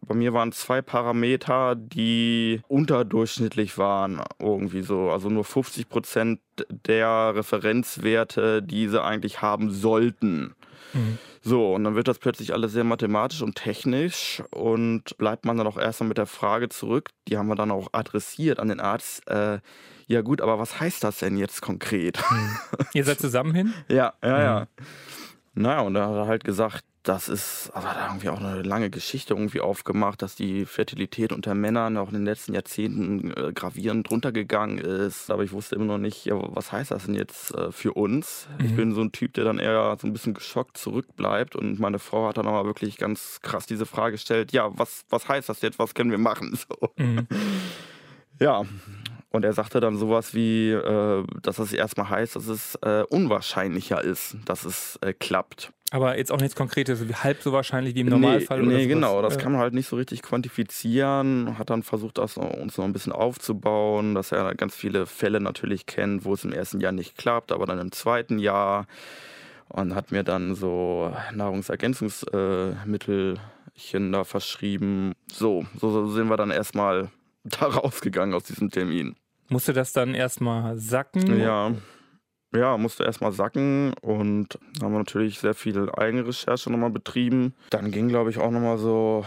Bei 0.00 0.14
mir 0.14 0.34
waren 0.34 0.52
zwei 0.52 0.82
Parameter, 0.82 1.74
die 1.76 2.60
unterdurchschnittlich 2.68 3.78
waren, 3.78 4.20
irgendwie 4.38 4.82
so. 4.82 5.10
Also 5.10 5.30
nur 5.30 5.44
50 5.44 5.88
Prozent 5.88 6.40
der 6.68 7.34
Referenzwerte, 7.34 8.62
die 8.62 8.88
sie 8.88 9.02
eigentlich 9.02 9.40
haben 9.40 9.70
sollten. 9.70 10.54
Mhm. 10.92 11.18
So, 11.42 11.74
und 11.74 11.84
dann 11.84 11.94
wird 11.94 12.08
das 12.08 12.18
plötzlich 12.18 12.52
alles 12.52 12.72
sehr 12.72 12.84
mathematisch 12.84 13.42
und 13.42 13.54
technisch 13.54 14.42
und 14.50 15.16
bleibt 15.18 15.44
man 15.44 15.56
dann 15.58 15.66
auch 15.66 15.76
erstmal 15.76 16.08
mit 16.08 16.18
der 16.18 16.26
Frage 16.26 16.70
zurück, 16.70 17.10
die 17.28 17.36
haben 17.36 17.48
wir 17.48 17.54
dann 17.54 17.70
auch 17.70 17.88
adressiert 17.92 18.58
an 18.58 18.68
den 18.68 18.80
Arzt, 18.80 19.28
äh, 19.28 19.58
ja 20.06 20.22
gut, 20.22 20.40
aber 20.40 20.58
was 20.58 20.80
heißt 20.80 21.04
das 21.04 21.18
denn 21.18 21.36
jetzt 21.36 21.60
konkret? 21.60 22.18
Mhm. 22.30 22.56
Ihr 22.94 23.04
seid 23.04 23.20
zusammen 23.20 23.54
hin? 23.54 23.74
ja, 23.88 24.14
ja, 24.22 24.42
ja. 24.42 24.60
Mhm. 24.60 25.62
Naja, 25.62 25.80
und 25.80 25.94
da 25.94 26.08
hat 26.08 26.16
er 26.16 26.26
halt 26.26 26.44
gesagt, 26.44 26.84
das 27.04 27.28
ist, 27.28 27.70
also 27.74 27.86
hat 27.86 27.98
irgendwie 28.08 28.30
auch 28.30 28.40
eine 28.40 28.62
lange 28.62 28.88
Geschichte 28.88 29.34
irgendwie 29.34 29.60
aufgemacht, 29.60 30.22
dass 30.22 30.36
die 30.36 30.64
Fertilität 30.64 31.32
unter 31.32 31.54
Männern 31.54 31.98
auch 31.98 32.08
in 32.08 32.14
den 32.14 32.24
letzten 32.24 32.54
Jahrzehnten 32.54 33.30
äh, 33.30 33.52
gravierend 33.52 34.10
runtergegangen 34.10 34.78
ist. 34.78 35.30
Aber 35.30 35.44
ich 35.44 35.52
wusste 35.52 35.74
immer 35.74 35.84
noch 35.84 35.98
nicht, 35.98 36.24
ja, 36.24 36.34
was 36.34 36.72
heißt 36.72 36.90
das 36.90 37.04
denn 37.04 37.14
jetzt 37.14 37.54
äh, 37.54 37.70
für 37.72 37.92
uns? 37.92 38.48
Mhm. 38.58 38.64
Ich 38.64 38.74
bin 38.74 38.94
so 38.94 39.02
ein 39.02 39.12
Typ, 39.12 39.34
der 39.34 39.44
dann 39.44 39.58
eher 39.58 39.96
so 40.00 40.06
ein 40.06 40.14
bisschen 40.14 40.32
geschockt 40.32 40.78
zurückbleibt. 40.78 41.54
Und 41.56 41.78
meine 41.78 41.98
Frau 41.98 42.26
hat 42.26 42.38
dann 42.38 42.46
aber 42.46 42.64
wirklich 42.64 42.96
ganz 42.96 43.38
krass 43.42 43.66
diese 43.66 43.84
Frage 43.84 44.12
gestellt, 44.12 44.52
ja, 44.52 44.70
was, 44.72 45.04
was 45.10 45.28
heißt 45.28 45.50
das 45.50 45.60
jetzt? 45.60 45.78
Was 45.78 45.94
können 45.94 46.10
wir 46.10 46.18
machen? 46.18 46.58
So. 46.66 46.92
Mhm. 46.96 47.26
Ja, 48.40 48.62
und 49.30 49.44
er 49.44 49.52
sagte 49.52 49.80
dann 49.80 49.96
sowas 49.96 50.32
wie, 50.32 50.70
äh, 50.70 51.24
dass 51.42 51.56
das 51.56 51.72
erstmal 51.72 52.08
heißt, 52.08 52.36
dass 52.36 52.46
es 52.46 52.76
äh, 52.76 53.02
unwahrscheinlicher 53.10 54.02
ist, 54.02 54.36
dass 54.46 54.64
es 54.64 54.96
äh, 55.02 55.12
klappt. 55.12 55.72
Aber 55.94 56.18
jetzt 56.18 56.32
auch 56.32 56.40
nichts 56.40 56.56
Konkretes, 56.56 57.04
halb 57.22 57.40
so 57.40 57.52
wahrscheinlich 57.52 57.94
wie 57.94 58.00
im 58.00 58.08
Normalfall? 58.08 58.60
Nee, 58.62 58.78
nee 58.78 58.88
genau, 58.88 59.22
das 59.22 59.38
kann 59.38 59.52
man 59.52 59.60
halt 59.60 59.74
nicht 59.74 59.86
so 59.86 59.94
richtig 59.94 60.22
quantifizieren. 60.22 61.56
Hat 61.56 61.70
dann 61.70 61.84
versucht, 61.84 62.18
das 62.18 62.36
uns 62.36 62.76
noch 62.76 62.84
ein 62.84 62.92
bisschen 62.92 63.12
aufzubauen, 63.12 64.16
dass 64.16 64.32
er 64.32 64.56
ganz 64.56 64.74
viele 64.74 65.06
Fälle 65.06 65.38
natürlich 65.38 65.86
kennt, 65.86 66.24
wo 66.24 66.34
es 66.34 66.44
im 66.44 66.50
ersten 66.50 66.80
Jahr 66.80 66.90
nicht 66.90 67.16
klappt, 67.16 67.52
aber 67.52 67.64
dann 67.66 67.78
im 67.78 67.92
zweiten 67.92 68.40
Jahr. 68.40 68.88
Und 69.68 69.94
hat 69.94 70.10
mir 70.10 70.24
dann 70.24 70.56
so 70.56 71.14
Nahrungsergänzungsmittelchen 71.32 74.10
da 74.10 74.24
verschrieben. 74.24 75.12
So, 75.30 75.64
so 75.78 76.08
sind 76.08 76.26
wir 76.26 76.36
dann 76.36 76.50
erstmal 76.50 77.12
da 77.44 77.66
rausgegangen 77.66 78.34
aus 78.34 78.42
diesem 78.42 78.70
Termin. 78.70 79.14
Musste 79.48 79.72
das 79.72 79.92
dann 79.92 80.14
erstmal 80.14 80.76
sacken? 80.76 81.38
Ja. 81.38 81.70
Ja, 82.54 82.78
musste 82.78 83.04
erstmal 83.04 83.32
sacken 83.32 83.94
und 84.00 84.58
haben 84.80 84.92
wir 84.92 84.98
natürlich 84.98 85.40
sehr 85.40 85.54
viel 85.54 85.90
eigene 85.90 86.26
Recherche 86.26 86.70
nochmal 86.70 86.90
betrieben. 86.90 87.54
Dann 87.70 87.90
ging, 87.90 88.08
glaube 88.08 88.30
ich, 88.30 88.38
auch 88.38 88.50
nochmal 88.50 88.78
so 88.78 89.24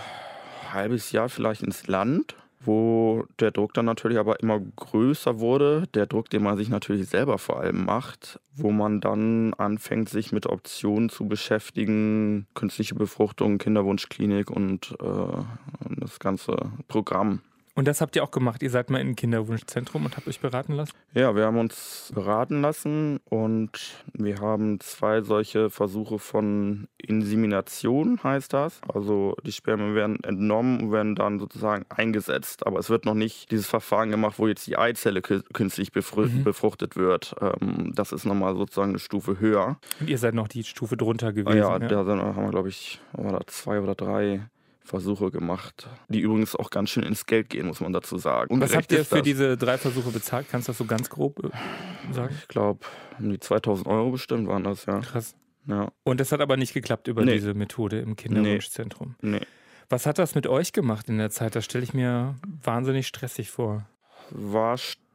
ein 0.63 0.73
halbes 0.73 1.11
Jahr 1.11 1.27
vielleicht 1.27 1.61
ins 1.61 1.87
Land, 1.87 2.35
wo 2.61 3.25
der 3.39 3.51
Druck 3.51 3.73
dann 3.73 3.85
natürlich 3.85 4.17
aber 4.17 4.39
immer 4.39 4.59
größer 4.59 5.41
wurde. 5.41 5.87
Der 5.93 6.05
Druck, 6.05 6.29
den 6.29 6.43
man 6.43 6.55
sich 6.55 6.69
natürlich 6.69 7.09
selber 7.09 7.37
vor 7.37 7.59
allem 7.59 7.83
macht, 7.83 8.39
wo 8.55 8.71
man 8.71 9.01
dann 9.01 9.53
anfängt, 9.55 10.07
sich 10.07 10.31
mit 10.31 10.45
Optionen 10.45 11.09
zu 11.09 11.27
beschäftigen, 11.27 12.47
künstliche 12.53 12.95
Befruchtung, 12.95 13.57
Kinderwunschklinik 13.57 14.49
und 14.49 14.95
äh, 15.01 15.95
das 15.99 16.19
ganze 16.19 16.55
Programm. 16.87 17.41
Und 17.77 17.87
das 17.87 18.01
habt 18.01 18.15
ihr 18.15 18.23
auch 18.23 18.31
gemacht. 18.31 18.63
Ihr 18.63 18.71
seid 18.71 18.89
mal 18.89 18.99
im 18.99 19.15
Kinderwunschzentrum 19.15 20.03
und 20.03 20.17
habt 20.17 20.27
euch 20.27 20.39
beraten 20.39 20.73
lassen? 20.73 20.93
Ja, 21.13 21.35
wir 21.35 21.45
haben 21.45 21.59
uns 21.59 22.11
beraten 22.11 22.61
lassen 22.63 23.19
und 23.29 23.69
wir 24.13 24.39
haben 24.39 24.79
zwei 24.79 25.21
solche 25.21 25.69
Versuche 25.69 26.17
von 26.17 26.87
Insemination, 26.97 28.19
heißt 28.23 28.51
das. 28.51 28.81
Also 28.91 29.35
die 29.45 29.51
Spermien 29.51 29.93
werden 29.93 30.23
entnommen 30.23 30.81
und 30.81 30.91
werden 30.91 31.13
dann 31.13 31.37
sozusagen 31.37 31.85
eingesetzt. 31.89 32.65
Aber 32.65 32.79
es 32.79 32.89
wird 32.89 33.05
noch 33.05 33.13
nicht 33.13 33.51
dieses 33.51 33.67
Verfahren 33.67 34.09
gemacht, 34.09 34.39
wo 34.39 34.47
jetzt 34.47 34.65
die 34.65 34.75
Eizelle 34.75 35.21
künstlich 35.21 35.91
mhm. 35.93 36.43
befruchtet 36.43 36.95
wird. 36.95 37.35
Ähm, 37.39 37.91
das 37.93 38.11
ist 38.11 38.25
nochmal 38.25 38.55
sozusagen 38.55 38.89
eine 38.89 38.99
Stufe 38.99 39.39
höher. 39.39 39.77
Und 39.99 40.09
ihr 40.09 40.17
seid 40.17 40.33
noch 40.33 40.47
die 40.47 40.63
Stufe 40.63 40.97
drunter 40.97 41.31
gewesen? 41.31 41.59
Ja, 41.59 41.77
ja. 41.77 41.87
da 41.87 42.07
haben 42.07 42.43
wir, 42.43 42.49
glaube 42.49 42.69
ich, 42.69 42.99
zwei 43.45 43.79
oder 43.79 43.93
drei 43.93 44.49
Versuche 44.87 45.29
gemacht, 45.31 45.87
die 46.09 46.19
übrigens 46.19 46.55
auch 46.55 46.69
ganz 46.69 46.89
schön 46.89 47.03
ins 47.03 47.25
Geld 47.25 47.49
gehen, 47.49 47.67
muss 47.67 47.81
man 47.81 47.93
dazu 47.93 48.17
sagen. 48.17 48.53
Und 48.53 48.61
was 48.61 48.75
habt 48.75 48.91
ihr 48.91 49.05
für 49.05 49.21
diese 49.21 49.57
drei 49.57 49.77
Versuche 49.77 50.09
bezahlt? 50.09 50.47
Kannst 50.49 50.67
du 50.67 50.71
das 50.71 50.77
so 50.77 50.85
ganz 50.85 51.09
grob 51.09 51.43
äh, 51.43 52.13
sagen? 52.13 52.35
Ich 52.39 52.47
glaube, 52.47 52.79
um 53.19 53.29
die 53.29 53.39
2000 53.39 53.87
Euro 53.87 54.11
bestimmt 54.11 54.47
waren 54.47 54.63
das, 54.63 54.85
ja. 54.85 54.99
Krass. 54.99 55.35
Ja. 55.67 55.91
Und 56.03 56.19
das 56.19 56.31
hat 56.31 56.39
aber 56.39 56.57
nicht 56.57 56.73
geklappt 56.73 57.07
über 57.07 57.25
nee. 57.25 57.33
diese 57.33 57.53
Methode 57.53 57.99
im 57.99 58.15
Kinderwunschzentrum. 58.15 59.15
Nee. 59.21 59.41
Was 59.89 60.05
hat 60.05 60.17
das 60.17 60.33
mit 60.33 60.47
euch 60.47 60.73
gemacht 60.73 61.09
in 61.09 61.17
der 61.17 61.29
Zeit? 61.29 61.55
Das 61.55 61.65
stelle 61.65 61.83
ich 61.83 61.93
mir 61.93 62.35
wahnsinnig 62.63 63.07
stressig 63.07 63.51
vor. 63.51 63.87
War 64.31 64.77
stressig. 64.77 65.06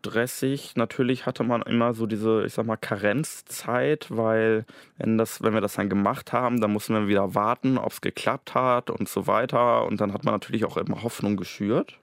Natürlich 0.77 1.27
hatte 1.27 1.45
man 1.45 1.63
immer 1.63 1.95
so 1.95 2.07
diese, 2.07 2.45
ich 2.45 2.55
sag 2.55 2.67
mal, 2.67 2.77
Karenzzeit, 2.77 4.07
weil 4.11 4.65
wenn, 4.99 5.19
das, 5.19 5.43
wenn 5.43 5.55
wir 5.55 5.61
das 5.61 5.75
dann 5.75 5.89
gemacht 5.89 6.33
haben, 6.33 6.61
dann 6.61 6.73
mussten 6.73 6.95
wir 6.95 7.09
wieder 7.09 7.35
warten, 7.35 7.79
ob 7.79 7.93
es 7.93 8.01
geklappt 8.01 8.55
hat 8.55 8.91
und 8.91 9.09
so 9.09 9.27
weiter. 9.27 9.87
Und 9.87 10.01
dann 10.01 10.13
hat 10.13 10.25
man 10.25 10.35
natürlich 10.35 10.65
auch 10.65 10.77
immer 10.77 11.03
Hoffnung 11.03 11.37
geschürt. 11.37 11.99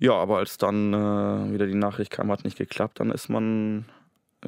Ja, 0.00 0.12
aber 0.12 0.38
als 0.38 0.58
dann 0.58 0.92
äh, 0.92 1.52
wieder 1.52 1.66
die 1.66 1.74
Nachricht 1.74 2.10
kam, 2.10 2.30
hat 2.30 2.44
nicht 2.44 2.58
geklappt, 2.58 3.00
dann 3.00 3.10
ist 3.10 3.28
man 3.28 3.84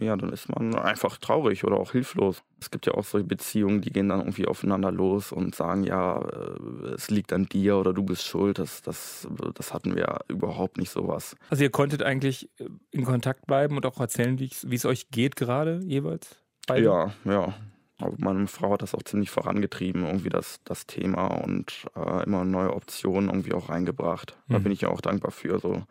ja, 0.01 0.17
dann 0.17 0.33
ist 0.33 0.49
man 0.49 0.75
einfach 0.75 1.17
traurig 1.19 1.65
oder 1.65 1.77
auch 1.77 1.93
hilflos. 1.93 2.43
Es 2.61 2.71
gibt 2.71 2.87
ja 2.87 2.95
auch 2.95 3.05
solche 3.05 3.27
Beziehungen, 3.27 3.81
die 3.81 3.91
gehen 3.91 4.09
dann 4.09 4.21
irgendwie 4.21 4.47
aufeinander 4.47 4.91
los 4.91 5.33
und 5.33 5.55
sagen, 5.55 5.85
ja, 5.85 6.21
äh, 6.21 6.95
es 6.95 7.11
liegt 7.11 7.33
an 7.33 7.47
dir 7.47 7.77
oder 7.77 7.93
du 7.93 8.03
bist 8.03 8.25
schuld. 8.25 8.59
Das, 8.59 8.83
das, 8.83 9.29
das 9.55 9.73
hatten 9.75 9.95
wir 9.95 10.21
überhaupt 10.29 10.79
nicht 10.79 10.91
sowas. 10.91 11.37
Also 11.51 11.63
ihr 11.63 11.71
konntet 11.71 12.03
eigentlich 12.03 12.49
äh, 12.59 12.69
in 12.91 13.05
Kontakt 13.05 13.47
bleiben 13.47 13.77
und 13.77 13.87
auch 13.87 14.01
erzählen, 14.01 14.39
wie 14.39 14.75
es 14.75 14.85
euch 14.85 15.11
geht 15.11 15.37
gerade 15.37 15.81
jeweils? 15.85 16.37
Beide? 16.67 16.85
Ja, 16.85 17.13
ja. 17.25 17.55
Aber 17.99 18.15
meine 18.19 18.47
Frau 18.47 18.73
hat 18.73 18.83
das 18.83 18.95
auch 18.95 19.03
ziemlich 19.03 19.31
vorangetrieben, 19.31 20.05
irgendwie 20.05 20.29
das, 20.29 20.61
das 20.65 20.87
Thema 20.87 21.29
und 21.29 21.87
äh, 21.97 22.25
immer 22.25 22.45
neue 22.45 22.75
Optionen 22.75 23.31
irgendwie 23.31 23.55
auch 23.55 23.71
reingebracht. 23.71 24.37
Da 24.49 24.59
mhm. 24.59 24.65
bin 24.65 24.73
ich 24.73 24.83
ja 24.83 24.89
auch 24.91 25.01
dankbar 25.01 25.31
für. 25.31 25.59
So. 25.59 25.83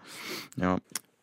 Ja. 0.55 0.77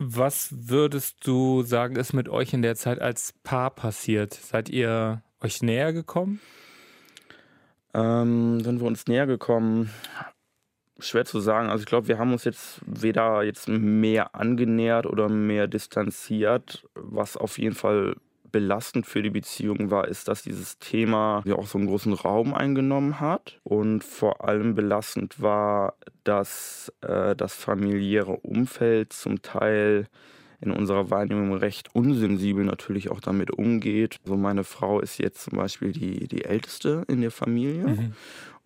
Was 0.05 0.53
würdest 0.69 1.25
du 1.25 1.63
sagen, 1.63 1.95
ist 1.95 2.13
mit 2.13 2.29
euch 2.29 2.53
in 2.53 2.63
der 2.63 2.75
Zeit 2.75 3.01
als 3.01 3.35
Paar 3.45 3.71
passiert? 3.71 4.35
Seid 4.35 4.69
ihr 4.69 5.23
euch 5.41 5.63
näher 5.63 5.93
gekommen? 5.93 6.41
Ähm, 7.95 8.59
sind 8.65 8.81
wir 8.81 8.87
uns 8.89 9.07
näher 9.07 9.29
gekommen? 9.29 9.91
Schwer 10.99 11.25
zu 11.25 11.39
sagen. 11.39 11.71
Also 11.71 11.83
ich 11.83 11.87
glaube, 11.87 12.09
wir 12.09 12.19
haben 12.19 12.33
uns 12.33 12.43
jetzt 12.43 12.81
weder 12.85 13.45
jetzt 13.45 13.69
mehr 13.69 14.35
angenähert 14.35 15.07
oder 15.07 15.29
mehr 15.29 15.69
distanziert, 15.69 16.85
was 16.95 17.37
auf 17.37 17.59
jeden 17.59 17.77
Fall 17.77 18.17
belastend 18.53 19.07
für 19.07 19.23
die 19.23 19.31
Beziehung 19.31 19.91
war, 19.91 20.07
ist, 20.07 20.29
dass 20.29 20.43
dieses 20.43 20.79
Thema 20.79 21.43
ja 21.45 21.57
auch 21.57 21.67
so 21.67 21.79
einen 21.79 21.89
großen 21.89 22.13
Raum 22.13 22.55
eingenommen 22.55 23.19
hat. 23.19 23.59
Und 23.65 24.05
vor 24.05 24.45
allem 24.47 24.75
belastend 24.75 25.41
war, 25.41 25.95
dass 26.25 26.93
äh, 27.01 27.35
das 27.35 27.55
familiäre 27.55 28.37
Umfeld 28.37 29.13
zum 29.13 29.43
Teil 29.43 30.07
in 30.63 30.71
unserer 30.71 31.11
Wahrnehmung 31.11 31.55
recht 31.55 31.89
unsensibel 31.93 32.65
natürlich 32.65 33.11
auch 33.11 33.21
damit 33.21 33.51
umgeht. 33.51 34.21
So 34.25 34.33
also 34.33 34.43
meine 34.43 34.63
Frau 34.63 35.01
ist 35.01 35.19
jetzt 35.19 35.43
zum 35.43 35.59
Beispiel 35.59 35.91
die, 35.91 36.29
die 36.29 36.45
älteste 36.45 37.05
in 37.09 37.21
der 37.21 37.33
Familie. 37.33 37.89
Mhm. 37.89 38.13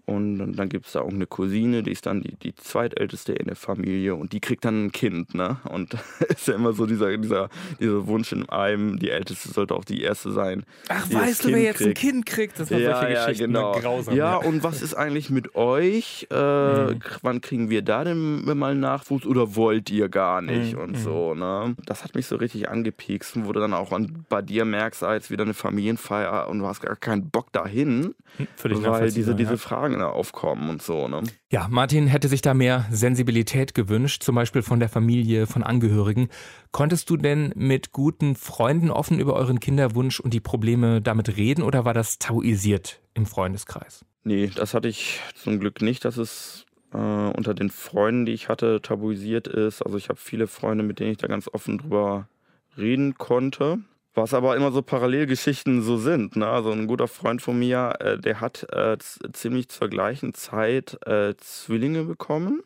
Und 0.06 0.54
dann 0.54 0.68
gibt 0.68 0.86
es 0.86 0.92
da 0.92 1.00
auch 1.00 1.10
eine 1.10 1.26
Cousine, 1.26 1.82
die 1.82 1.90
ist 1.90 2.06
dann 2.06 2.20
die, 2.20 2.36
die 2.36 2.54
zweitälteste 2.54 3.32
in 3.32 3.46
der 3.46 3.56
Familie 3.56 4.14
und 4.14 4.32
die 4.32 4.38
kriegt 4.38 4.64
dann 4.64 4.86
ein 4.86 4.92
Kind, 4.92 5.34
ne? 5.34 5.56
Und 5.68 5.96
ist 6.28 6.46
ja 6.46 6.54
immer 6.54 6.72
so 6.72 6.86
dieser, 6.86 7.16
dieser, 7.16 7.48
dieser 7.80 8.06
Wunsch 8.06 8.30
in 8.30 8.48
einem, 8.48 9.00
die 9.00 9.10
älteste 9.10 9.48
sollte 9.48 9.74
auch 9.74 9.84
die 9.84 10.02
erste 10.02 10.30
sein. 10.30 10.62
Ach, 10.88 11.12
weißt 11.12 11.44
du, 11.44 11.48
wer 11.48 11.60
jetzt 11.60 11.78
kriegt. 11.78 11.88
ein 11.88 11.94
Kind 11.94 12.26
kriegt? 12.26 12.60
Das 12.60 12.70
war 12.70 12.78
ja, 12.78 13.00
solche 13.00 13.14
ja, 13.14 13.26
Geschichten 13.26 13.52
genau. 13.52 13.72
grausam. 13.72 14.14
Ja, 14.14 14.36
und 14.36 14.62
was 14.62 14.80
ist 14.80 14.94
eigentlich 14.94 15.30
mit 15.30 15.56
euch? 15.56 16.28
Äh, 16.30 16.36
mhm. 16.36 17.00
Wann 17.22 17.40
kriegen 17.40 17.68
wir 17.68 17.82
da 17.82 18.04
denn 18.04 18.44
mal 18.44 18.76
Nachwuchs 18.76 19.26
oder 19.26 19.56
wollt 19.56 19.90
ihr 19.90 20.08
gar 20.08 20.40
nicht? 20.40 20.74
Mhm. 20.74 20.82
Und 20.82 20.90
mhm. 20.92 21.02
so, 21.02 21.34
ne? 21.34 21.74
Das 21.84 22.04
hat 22.04 22.14
mich 22.14 22.26
so 22.26 22.36
richtig 22.36 22.68
angepiekst, 22.68 23.44
wo 23.44 23.52
du 23.52 23.58
dann 23.58 23.74
auch 23.74 23.90
an, 23.90 24.24
bei 24.28 24.40
dir 24.40 24.64
merkst, 24.64 25.02
als 25.02 25.32
wieder 25.32 25.42
eine 25.42 25.54
Familienfeier 25.54 26.46
und 26.48 26.60
du 26.60 26.66
hast 26.66 26.80
gar 26.80 26.94
keinen 26.94 27.28
Bock 27.28 27.52
dahin. 27.52 28.14
Hm, 28.36 28.46
weil 28.84 29.10
diese, 29.10 29.34
diese 29.34 29.56
Fragen 29.56 29.95
Dinge 29.96 30.08
aufkommen 30.08 30.68
und 30.68 30.82
so. 30.82 31.08
Ne? 31.08 31.22
Ja, 31.50 31.68
Martin 31.70 32.06
hätte 32.06 32.28
sich 32.28 32.42
da 32.42 32.54
mehr 32.54 32.86
Sensibilität 32.90 33.74
gewünscht, 33.74 34.22
zum 34.22 34.34
Beispiel 34.34 34.62
von 34.62 34.78
der 34.78 34.88
Familie, 34.88 35.46
von 35.46 35.62
Angehörigen. 35.62 36.28
Konntest 36.70 37.08
du 37.08 37.16
denn 37.16 37.52
mit 37.56 37.92
guten 37.92 38.36
Freunden 38.36 38.90
offen 38.90 39.18
über 39.18 39.34
euren 39.34 39.60
Kinderwunsch 39.60 40.20
und 40.20 40.34
die 40.34 40.40
Probleme 40.40 41.00
damit 41.00 41.36
reden 41.36 41.62
oder 41.62 41.84
war 41.84 41.94
das 41.94 42.18
tabuisiert 42.18 43.00
im 43.14 43.26
Freundeskreis? 43.26 44.04
Nee, 44.24 44.50
das 44.54 44.74
hatte 44.74 44.88
ich 44.88 45.20
zum 45.34 45.60
Glück 45.60 45.80
nicht, 45.80 46.04
dass 46.04 46.18
es 46.18 46.66
äh, 46.92 46.98
unter 46.98 47.54
den 47.54 47.70
Freunden, 47.70 48.26
die 48.26 48.32
ich 48.32 48.48
hatte, 48.48 48.82
tabuisiert 48.82 49.48
ist. 49.48 49.82
Also 49.82 49.96
ich 49.96 50.08
habe 50.08 50.18
viele 50.18 50.46
Freunde, 50.46 50.84
mit 50.84 51.00
denen 51.00 51.12
ich 51.12 51.18
da 51.18 51.26
ganz 51.26 51.48
offen 51.52 51.78
drüber 51.78 52.28
reden 52.76 53.14
konnte. 53.16 53.78
Was 54.16 54.32
aber 54.32 54.56
immer 54.56 54.72
so 54.72 54.80
Parallelgeschichten 54.80 55.82
so 55.82 55.98
sind. 55.98 56.36
Ne? 56.36 56.46
Also 56.46 56.70
ein 56.72 56.86
guter 56.86 57.06
Freund 57.06 57.42
von 57.42 57.58
mir, 57.58 57.92
äh, 58.00 58.18
der 58.18 58.40
hat 58.40 58.66
äh, 58.72 58.96
ziemlich 59.32 59.68
zur 59.68 59.88
gleichen 59.88 60.32
Zeit 60.32 60.96
äh, 61.06 61.34
Zwillinge 61.36 62.02
bekommen, 62.04 62.62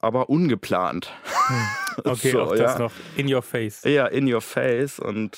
aber 0.00 0.30
ungeplant. 0.30 1.12
Hm. 1.46 1.56
Okay, 2.04 2.30
so, 2.30 2.40
auch 2.40 2.56
das 2.56 2.78
noch 2.78 2.92
in 3.16 3.30
your 3.30 3.42
face. 3.42 3.82
Ja, 3.84 4.06
in 4.06 4.32
your 4.32 4.40
face. 4.40 4.98
Und 4.98 5.36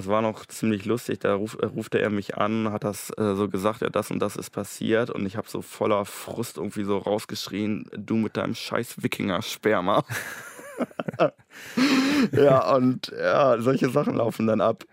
Das 0.00 0.08
war 0.08 0.22
noch 0.22 0.46
ziemlich 0.46 0.86
lustig. 0.86 1.20
Da 1.20 1.34
ruf, 1.34 1.58
äh, 1.60 1.66
rufte 1.66 2.00
er 2.00 2.08
mich 2.08 2.38
an, 2.38 2.72
hat 2.72 2.84
das 2.84 3.10
äh, 3.18 3.34
so 3.34 3.48
gesagt, 3.48 3.82
ja, 3.82 3.90
das 3.90 4.10
und 4.10 4.18
das 4.18 4.34
ist 4.34 4.48
passiert. 4.48 5.10
Und 5.10 5.26
ich 5.26 5.36
habe 5.36 5.46
so 5.46 5.60
voller 5.60 6.06
Frust 6.06 6.56
irgendwie 6.56 6.84
so 6.84 6.96
rausgeschrien, 6.96 7.84
du 7.94 8.16
mit 8.16 8.36
deinem 8.38 8.54
scheiß 8.54 9.02
Wikinger-Sperma. 9.02 10.02
ja, 12.32 12.74
und 12.74 13.12
ja, 13.18 13.60
solche 13.60 13.90
Sachen 13.90 14.16
laufen 14.16 14.46
dann 14.46 14.60
ab. 14.60 14.84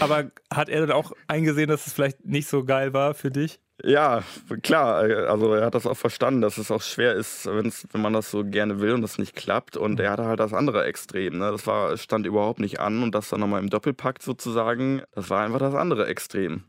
Aber 0.00 0.30
hat 0.52 0.68
er 0.68 0.80
dann 0.80 0.92
auch 0.92 1.12
eingesehen, 1.28 1.68
dass 1.68 1.86
es 1.86 1.92
vielleicht 1.92 2.24
nicht 2.24 2.48
so 2.48 2.64
geil 2.64 2.92
war 2.92 3.14
für 3.14 3.30
dich? 3.30 3.60
Ja, 3.84 4.22
klar. 4.62 4.96
Also 5.28 5.54
er 5.54 5.66
hat 5.66 5.74
das 5.74 5.86
auch 5.86 5.96
verstanden, 5.96 6.40
dass 6.40 6.56
es 6.56 6.70
auch 6.70 6.82
schwer 6.82 7.14
ist, 7.14 7.46
wenn's, 7.46 7.86
wenn 7.92 8.00
man 8.00 8.12
das 8.12 8.30
so 8.30 8.44
gerne 8.44 8.80
will 8.80 8.92
und 8.92 9.02
das 9.02 9.18
nicht 9.18 9.34
klappt. 9.34 9.76
Und 9.76 9.98
er 9.98 10.12
hatte 10.12 10.24
halt 10.24 10.40
das 10.40 10.52
andere 10.52 10.84
Extrem. 10.84 11.38
Ne? 11.38 11.50
Das 11.50 11.66
war, 11.66 11.96
stand 11.96 12.26
überhaupt 12.26 12.60
nicht 12.60 12.80
an 12.80 13.02
und 13.02 13.14
das 13.14 13.28
dann 13.28 13.40
nochmal 13.40 13.60
im 13.60 13.70
Doppelpakt 13.70 14.22
sozusagen, 14.22 15.02
das 15.12 15.30
war 15.30 15.44
einfach 15.44 15.58
das 15.58 15.74
andere 15.74 16.06
Extrem. 16.06 16.64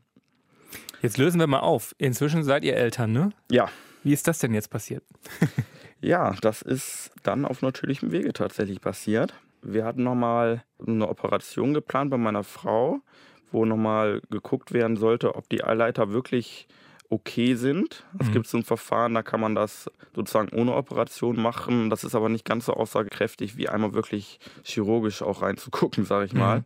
Jetzt 1.01 1.17
lösen 1.17 1.39
wir 1.39 1.47
mal 1.47 1.59
auf. 1.59 1.93
Inzwischen 1.97 2.43
seid 2.43 2.63
ihr 2.63 2.75
Eltern, 2.75 3.12
ne? 3.12 3.31
Ja. 3.51 3.69
Wie 4.03 4.13
ist 4.13 4.27
das 4.27 4.39
denn 4.39 4.53
jetzt 4.53 4.69
passiert? 4.69 5.03
ja, 6.03 6.36
das 6.41 6.62
ist 6.62 7.12
dann 7.24 7.45
auf 7.45 7.62
natürlichem 7.62 8.12
Wege 8.12 8.33
tatsächlich 8.33 8.81
passiert. 8.81 9.33
Wir 9.62 9.86
hatten 9.86 10.03
nochmal 10.03 10.63
eine 10.86 11.07
Operation 11.07 11.74
geplant 11.74 12.12
bei 12.12 12.17
meiner 12.17 12.43
Frau, 12.43 13.00
wo 13.51 13.63
nochmal 13.65 14.22
geguckt 14.29 14.74
werden 14.74 14.98
sollte, 14.98 15.36
ob 15.36 15.48
die 15.48 15.63
Eileiter 15.63 16.12
wirklich 16.12 16.67
okay 17.10 17.55
sind. 17.55 18.03
Es 18.19 18.27
mhm. 18.27 18.31
gibt 18.33 18.48
so 18.48 18.57
ein 18.57 18.63
Verfahren, 18.63 19.13
da 19.13 19.24
kann 19.24 19.39
man 19.39 19.55
das 19.55 19.89
sozusagen 20.13 20.50
ohne 20.57 20.75
Operation 20.75 21.41
machen. 21.41 21.89
Das 21.89 22.03
ist 22.03 22.15
aber 22.15 22.27
nicht 22.27 22.43
ganz 22.43 22.65
so 22.65 22.74
aussagekräftig, 22.74 23.55
wie 23.55 23.69
einmal 23.69 23.93
wirklich 23.93 24.39
chirurgisch 24.63 25.22
auch 25.22 25.41
reinzugucken, 25.41 26.05
sage 26.05 26.25
ich 26.25 26.33
mal. 26.33 26.60
Mhm. 26.60 26.65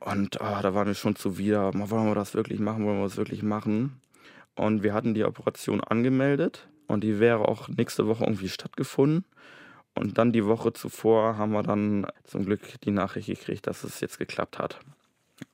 Und 0.00 0.40
oh, 0.40 0.62
da 0.62 0.74
waren 0.74 0.86
wir 0.86 0.94
schon 0.94 1.16
zuwider. 1.16 1.72
Wollen 1.74 2.06
wir 2.06 2.14
das 2.14 2.34
wirklich 2.34 2.60
machen? 2.60 2.84
Wollen 2.84 2.98
wir 2.98 3.04
das 3.04 3.16
wirklich 3.16 3.42
machen? 3.42 4.00
Und 4.54 4.82
wir 4.82 4.94
hatten 4.94 5.14
die 5.14 5.24
Operation 5.24 5.80
angemeldet 5.82 6.68
und 6.90 7.02
die 7.02 7.20
wäre 7.20 7.48
auch 7.48 7.68
nächste 7.68 8.06
Woche 8.06 8.24
irgendwie 8.24 8.48
stattgefunden. 8.48 9.24
Und 9.94 10.18
dann 10.18 10.32
die 10.32 10.46
Woche 10.46 10.72
zuvor 10.72 11.36
haben 11.36 11.52
wir 11.52 11.62
dann 11.62 12.06
zum 12.24 12.44
Glück 12.44 12.60
die 12.82 12.90
Nachricht 12.90 13.26
gekriegt, 13.26 13.66
dass 13.66 13.84
es 13.84 14.00
jetzt 14.00 14.18
geklappt 14.18 14.58
hat. 14.58 14.78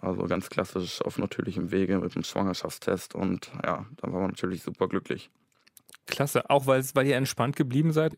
Also 0.01 0.25
ganz 0.25 0.51
klassisch 0.51 1.01
auf 1.03 1.19
natürlichem 1.19 1.71
Wege 1.71 1.99
mit 1.99 2.15
dem 2.15 2.25
Schwangerschaftstest 2.25 3.15
und 3.15 3.51
ja, 3.65 3.87
da 3.97 4.13
waren 4.13 4.23
wir 4.23 4.29
natürlich 4.29 4.63
super 4.63 4.89
glücklich. 4.89 5.31
Klasse, 6.07 6.51
auch 6.51 6.67
weil, 6.67 6.85
weil 6.95 7.07
ihr 7.07 7.17
entspannt 7.17 7.57
geblieben 7.57 7.93
seid? 7.93 8.17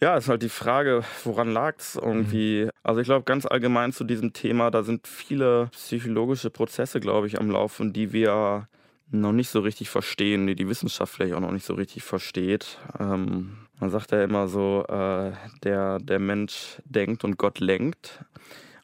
Ja, 0.00 0.16
ist 0.16 0.28
halt 0.28 0.42
die 0.42 0.50
Frage, 0.50 1.04
woran 1.24 1.50
lag 1.50 1.76
es 1.78 1.94
irgendwie? 1.96 2.64
Mhm. 2.64 2.70
Also 2.82 3.00
ich 3.00 3.06
glaube 3.06 3.24
ganz 3.24 3.46
allgemein 3.46 3.92
zu 3.92 4.04
diesem 4.04 4.32
Thema, 4.32 4.70
da 4.70 4.82
sind 4.82 5.06
viele 5.06 5.68
psychologische 5.72 6.50
Prozesse, 6.50 7.00
glaube 7.00 7.26
ich, 7.26 7.40
am 7.40 7.50
Laufen, 7.50 7.92
die 7.92 8.12
wir 8.12 8.68
noch 9.10 9.32
nicht 9.32 9.50
so 9.50 9.60
richtig 9.60 9.88
verstehen, 9.88 10.46
die 10.46 10.54
die 10.54 10.68
Wissenschaft 10.68 11.14
vielleicht 11.14 11.34
auch 11.34 11.40
noch 11.40 11.52
nicht 11.52 11.66
so 11.66 11.74
richtig 11.74 12.02
versteht. 12.02 12.78
Ähm, 12.98 13.58
man 13.78 13.90
sagt 13.90 14.12
ja 14.12 14.22
immer 14.24 14.48
so, 14.48 14.84
äh, 14.88 15.32
der, 15.62 15.98
der 15.98 16.18
Mensch 16.18 16.80
denkt 16.84 17.24
und 17.24 17.36
Gott 17.36 17.60
lenkt. 17.60 18.24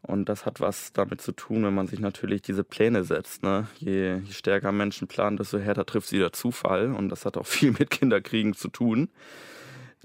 Und 0.02 0.28
das 0.28 0.46
hat 0.46 0.60
was 0.60 0.92
damit 0.92 1.20
zu 1.20 1.32
tun, 1.32 1.64
wenn 1.64 1.74
man 1.74 1.86
sich 1.86 2.00
natürlich 2.00 2.42
diese 2.42 2.64
Pläne 2.64 3.04
setzt. 3.04 3.44
Ne? 3.44 3.68
Je, 3.78 4.16
je 4.16 4.32
stärker 4.32 4.72
Menschen 4.72 5.06
planen, 5.06 5.36
desto 5.36 5.58
härter 5.58 5.86
trifft 5.86 6.08
sie 6.08 6.18
der 6.18 6.32
Zufall. 6.32 6.92
Und 6.92 7.08
das 7.08 7.24
hat 7.24 7.36
auch 7.36 7.46
viel 7.46 7.72
mit 7.72 7.90
Kinderkriegen 7.90 8.54
zu 8.54 8.68
tun 8.68 9.08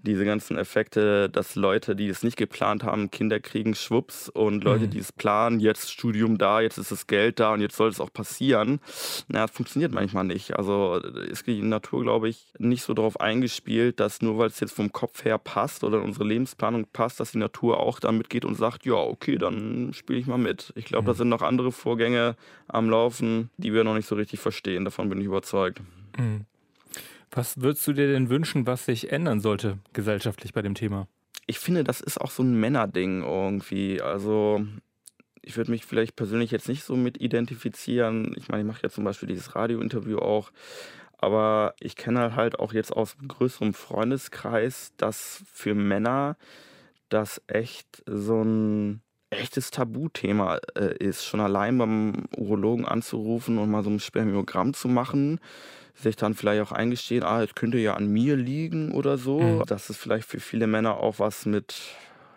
diese 0.01 0.25
ganzen 0.25 0.57
Effekte, 0.57 1.29
dass 1.29 1.55
Leute, 1.55 1.95
die 1.95 2.07
es 2.07 2.23
nicht 2.23 2.37
geplant 2.37 2.83
haben, 2.83 3.11
Kinder 3.11 3.39
kriegen, 3.39 3.75
schwupps, 3.75 4.29
und 4.29 4.63
Leute, 4.63 4.85
mhm. 4.85 4.89
die 4.91 4.99
es 4.99 5.11
planen, 5.11 5.59
jetzt 5.59 5.91
Studium 5.91 6.37
da, 6.37 6.61
jetzt 6.61 6.77
ist 6.77 6.91
das 6.91 7.07
Geld 7.07 7.39
da 7.39 7.53
und 7.53 7.61
jetzt 7.61 7.75
soll 7.75 7.89
es 7.89 7.99
auch 7.99 8.11
passieren. 8.11 8.79
Na, 9.27 9.41
das 9.41 9.51
funktioniert 9.51 9.91
manchmal 9.91 10.23
nicht. 10.23 10.55
Also 10.55 10.95
ist 10.95 11.47
die 11.47 11.61
Natur, 11.61 12.03
glaube 12.03 12.29
ich, 12.29 12.53
nicht 12.59 12.83
so 12.83 12.93
darauf 12.93 13.19
eingespielt, 13.19 13.99
dass 13.99 14.21
nur 14.21 14.37
weil 14.37 14.47
es 14.47 14.59
jetzt 14.59 14.75
vom 14.75 14.91
Kopf 14.91 15.25
her 15.25 15.37
passt 15.37 15.83
oder 15.83 15.97
in 15.97 16.03
unsere 16.03 16.25
Lebensplanung 16.25 16.85
passt, 16.91 17.19
dass 17.19 17.31
die 17.31 17.37
Natur 17.37 17.79
auch 17.79 17.99
da 17.99 18.11
mitgeht 18.11 18.45
und 18.45 18.55
sagt, 18.55 18.85
ja, 18.85 18.95
okay, 18.95 19.37
dann 19.37 19.93
spiele 19.93 20.19
ich 20.19 20.27
mal 20.27 20.37
mit. 20.37 20.71
Ich 20.75 20.85
glaube, 20.85 21.03
mhm. 21.03 21.07
da 21.07 21.13
sind 21.13 21.29
noch 21.29 21.41
andere 21.41 21.71
Vorgänge 21.71 22.35
am 22.67 22.89
Laufen, 22.89 23.49
die 23.57 23.73
wir 23.73 23.83
noch 23.83 23.95
nicht 23.95 24.07
so 24.07 24.15
richtig 24.15 24.39
verstehen. 24.39 24.85
Davon 24.85 25.09
bin 25.09 25.19
ich 25.19 25.25
überzeugt. 25.25 25.81
Mhm. 26.17 26.45
Was 27.31 27.61
würdest 27.61 27.85
du 27.87 27.93
dir 27.93 28.07
denn 28.07 28.29
wünschen, 28.29 28.67
was 28.67 28.85
sich 28.85 29.11
ändern 29.11 29.39
sollte 29.39 29.79
gesellschaftlich 29.93 30.53
bei 30.53 30.61
dem 30.61 30.75
Thema? 30.75 31.07
Ich 31.45 31.59
finde, 31.59 31.83
das 31.83 32.01
ist 32.01 32.19
auch 32.19 32.31
so 32.31 32.43
ein 32.43 32.59
Männerding 32.59 33.23
irgendwie. 33.23 34.01
Also 34.01 34.65
ich 35.41 35.55
würde 35.55 35.71
mich 35.71 35.85
vielleicht 35.85 36.15
persönlich 36.15 36.51
jetzt 36.51 36.67
nicht 36.67 36.83
so 36.83 36.95
mit 36.95 37.21
identifizieren. 37.21 38.33
Ich 38.37 38.49
meine, 38.49 38.63
ich 38.63 38.67
mache 38.67 38.83
ja 38.83 38.89
zum 38.89 39.03
Beispiel 39.03 39.29
dieses 39.29 39.55
Radiointerview 39.55 40.19
auch. 40.19 40.51
Aber 41.17 41.73
ich 41.79 41.95
kenne 41.95 42.35
halt 42.35 42.59
auch 42.59 42.73
jetzt 42.73 42.91
aus 42.91 43.15
größerem 43.27 43.73
Freundeskreis, 43.73 44.93
dass 44.97 45.43
für 45.51 45.73
Männer 45.73 46.37
das 47.09 47.41
echt 47.47 48.03
so 48.05 48.41
ein 48.41 49.01
echtes 49.29 49.71
Tabuthema 49.71 50.59
äh, 50.75 50.95
ist. 50.97 51.25
Schon 51.25 51.39
allein 51.39 51.77
beim 51.77 52.25
Urologen 52.35 52.85
anzurufen 52.85 53.57
und 53.57 53.71
mal 53.71 53.83
so 53.83 53.89
ein 53.89 53.99
Spermiogramm 53.99 54.73
zu 54.73 54.87
machen 54.87 55.39
sich 55.99 56.15
dann 56.15 56.35
vielleicht 56.35 56.61
auch 56.61 56.71
eingestehen, 56.71 57.23
ah, 57.23 57.41
es 57.43 57.55
könnte 57.55 57.77
ja 57.77 57.95
an 57.95 58.07
mir 58.07 58.35
liegen 58.35 58.91
oder 58.91 59.17
so. 59.17 59.39
Mhm. 59.39 59.63
Dass 59.65 59.89
es 59.89 59.97
vielleicht 59.97 60.27
für 60.27 60.39
viele 60.39 60.67
Männer 60.67 60.97
auch 60.97 61.19
was 61.19 61.45
mit, 61.45 61.75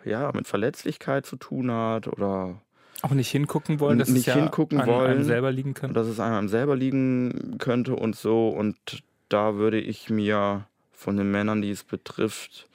ja, 0.03 0.31
mit 0.33 0.47
Verletzlichkeit 0.47 1.25
zu 1.25 1.35
tun 1.35 1.71
hat 1.71 2.07
oder 2.07 2.59
auch 3.03 3.11
nicht 3.11 3.31
hingucken 3.31 3.79
wollen, 3.79 3.97
dass 3.97 4.09
nicht 4.09 4.27
es 4.27 4.33
ja 4.33 4.35
hingucken 4.35 4.79
an 4.79 4.87
wollen, 4.87 5.11
einem 5.11 5.23
selber 5.23 5.51
liegen 5.51 5.73
kann. 5.73 5.93
Dass 5.93 6.07
es 6.07 6.19
einem 6.19 6.49
selber 6.49 6.75
liegen 6.75 7.57
könnte 7.57 7.95
und 7.95 8.15
so. 8.15 8.49
Und 8.49 9.03
da 9.29 9.55
würde 9.55 9.79
ich 9.79 10.09
mir 10.09 10.67
von 10.91 11.17
den 11.17 11.31
Männern, 11.31 11.63
die 11.63 11.71
es 11.71 11.83
betrifft, 11.83 12.67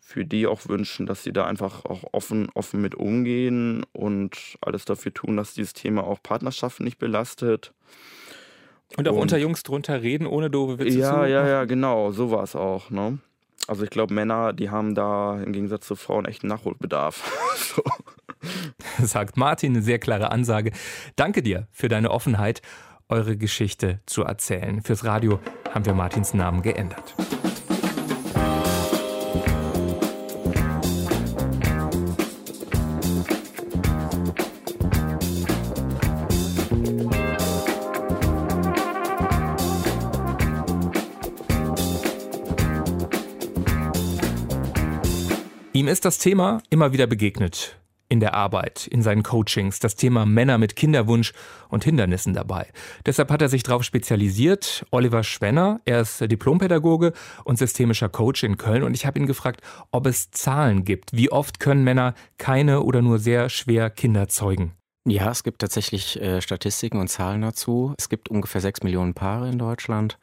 für 0.00 0.24
die 0.24 0.46
auch 0.46 0.68
wünschen, 0.68 1.06
dass 1.06 1.22
sie 1.22 1.32
da 1.32 1.46
einfach 1.46 1.84
auch 1.84 2.02
offen, 2.12 2.48
offen 2.54 2.82
mit 2.82 2.96
umgehen 2.96 3.86
und 3.92 4.58
alles 4.60 4.84
dafür 4.84 5.14
tun, 5.14 5.36
dass 5.36 5.54
dieses 5.54 5.74
Thema 5.74 6.04
auch 6.04 6.22
Partnerschaften 6.22 6.84
nicht 6.84 6.98
belastet. 6.98 7.72
Und 8.96 9.08
auch 9.08 9.14
und, 9.14 9.22
unter 9.22 9.38
Jungs 9.38 9.62
drunter 9.62 10.02
reden, 10.02 10.26
ohne 10.26 10.50
doofe 10.50 10.78
Witze 10.78 10.98
ja, 10.98 11.10
zu 11.10 11.16
Ja, 11.20 11.26
ja, 11.26 11.48
ja, 11.48 11.64
genau, 11.64 12.12
so 12.12 12.30
war 12.30 12.42
es 12.42 12.54
auch. 12.54 12.90
Ne? 12.90 13.18
Also 13.68 13.84
ich 13.84 13.90
glaube, 13.90 14.12
Männer, 14.12 14.52
die 14.52 14.70
haben 14.70 14.94
da 14.94 15.40
im 15.40 15.52
Gegensatz 15.52 15.86
zu 15.86 15.96
Frauen 15.96 16.24
echt 16.24 16.44
Nachholbedarf. 16.44 17.30
so. 17.74 17.82
Sagt 19.04 19.36
Martin, 19.36 19.72
eine 19.72 19.82
sehr 19.82 19.98
klare 19.98 20.30
Ansage. 20.30 20.72
Danke 21.16 21.42
dir 21.42 21.68
für 21.70 21.88
deine 21.88 22.10
Offenheit, 22.10 22.60
eure 23.08 23.36
Geschichte 23.36 24.00
zu 24.06 24.22
erzählen. 24.22 24.82
Fürs 24.82 25.04
Radio 25.04 25.40
haben 25.72 25.86
wir 25.86 25.94
Martins 25.94 26.34
Namen 26.34 26.62
geändert. 26.62 27.14
Ihm 45.74 45.88
ist 45.88 46.04
das 46.04 46.18
Thema 46.18 46.62
immer 46.68 46.92
wieder 46.92 47.06
begegnet. 47.06 47.78
In 48.10 48.20
der 48.20 48.34
Arbeit, 48.34 48.86
in 48.86 49.00
seinen 49.00 49.22
Coachings, 49.22 49.78
das 49.78 49.96
Thema 49.96 50.26
Männer 50.26 50.58
mit 50.58 50.76
Kinderwunsch 50.76 51.32
und 51.70 51.82
Hindernissen 51.82 52.34
dabei. 52.34 52.66
Deshalb 53.06 53.30
hat 53.30 53.40
er 53.40 53.48
sich 53.48 53.62
darauf 53.62 53.82
spezialisiert. 53.82 54.84
Oliver 54.90 55.24
Schwenner, 55.24 55.80
er 55.86 56.02
ist 56.02 56.20
Diplompädagoge 56.20 57.14
und 57.44 57.56
systemischer 57.56 58.10
Coach 58.10 58.42
in 58.42 58.58
Köln. 58.58 58.82
Und 58.82 58.92
ich 58.92 59.06
habe 59.06 59.18
ihn 59.18 59.26
gefragt, 59.26 59.62
ob 59.92 60.04
es 60.04 60.30
Zahlen 60.30 60.84
gibt. 60.84 61.16
Wie 61.16 61.32
oft 61.32 61.58
können 61.58 61.84
Männer 61.84 62.14
keine 62.36 62.82
oder 62.82 63.00
nur 63.00 63.18
sehr 63.18 63.48
schwer 63.48 63.88
Kinder 63.88 64.28
zeugen? 64.28 64.72
Ja, 65.06 65.30
es 65.30 65.42
gibt 65.42 65.62
tatsächlich 65.62 66.20
äh, 66.20 66.42
Statistiken 66.42 67.00
und 67.00 67.08
Zahlen 67.08 67.40
dazu. 67.40 67.94
Es 67.98 68.10
gibt 68.10 68.28
ungefähr 68.28 68.60
sechs 68.60 68.82
Millionen 68.82 69.14
Paare 69.14 69.48
in 69.48 69.58
Deutschland. 69.58 70.18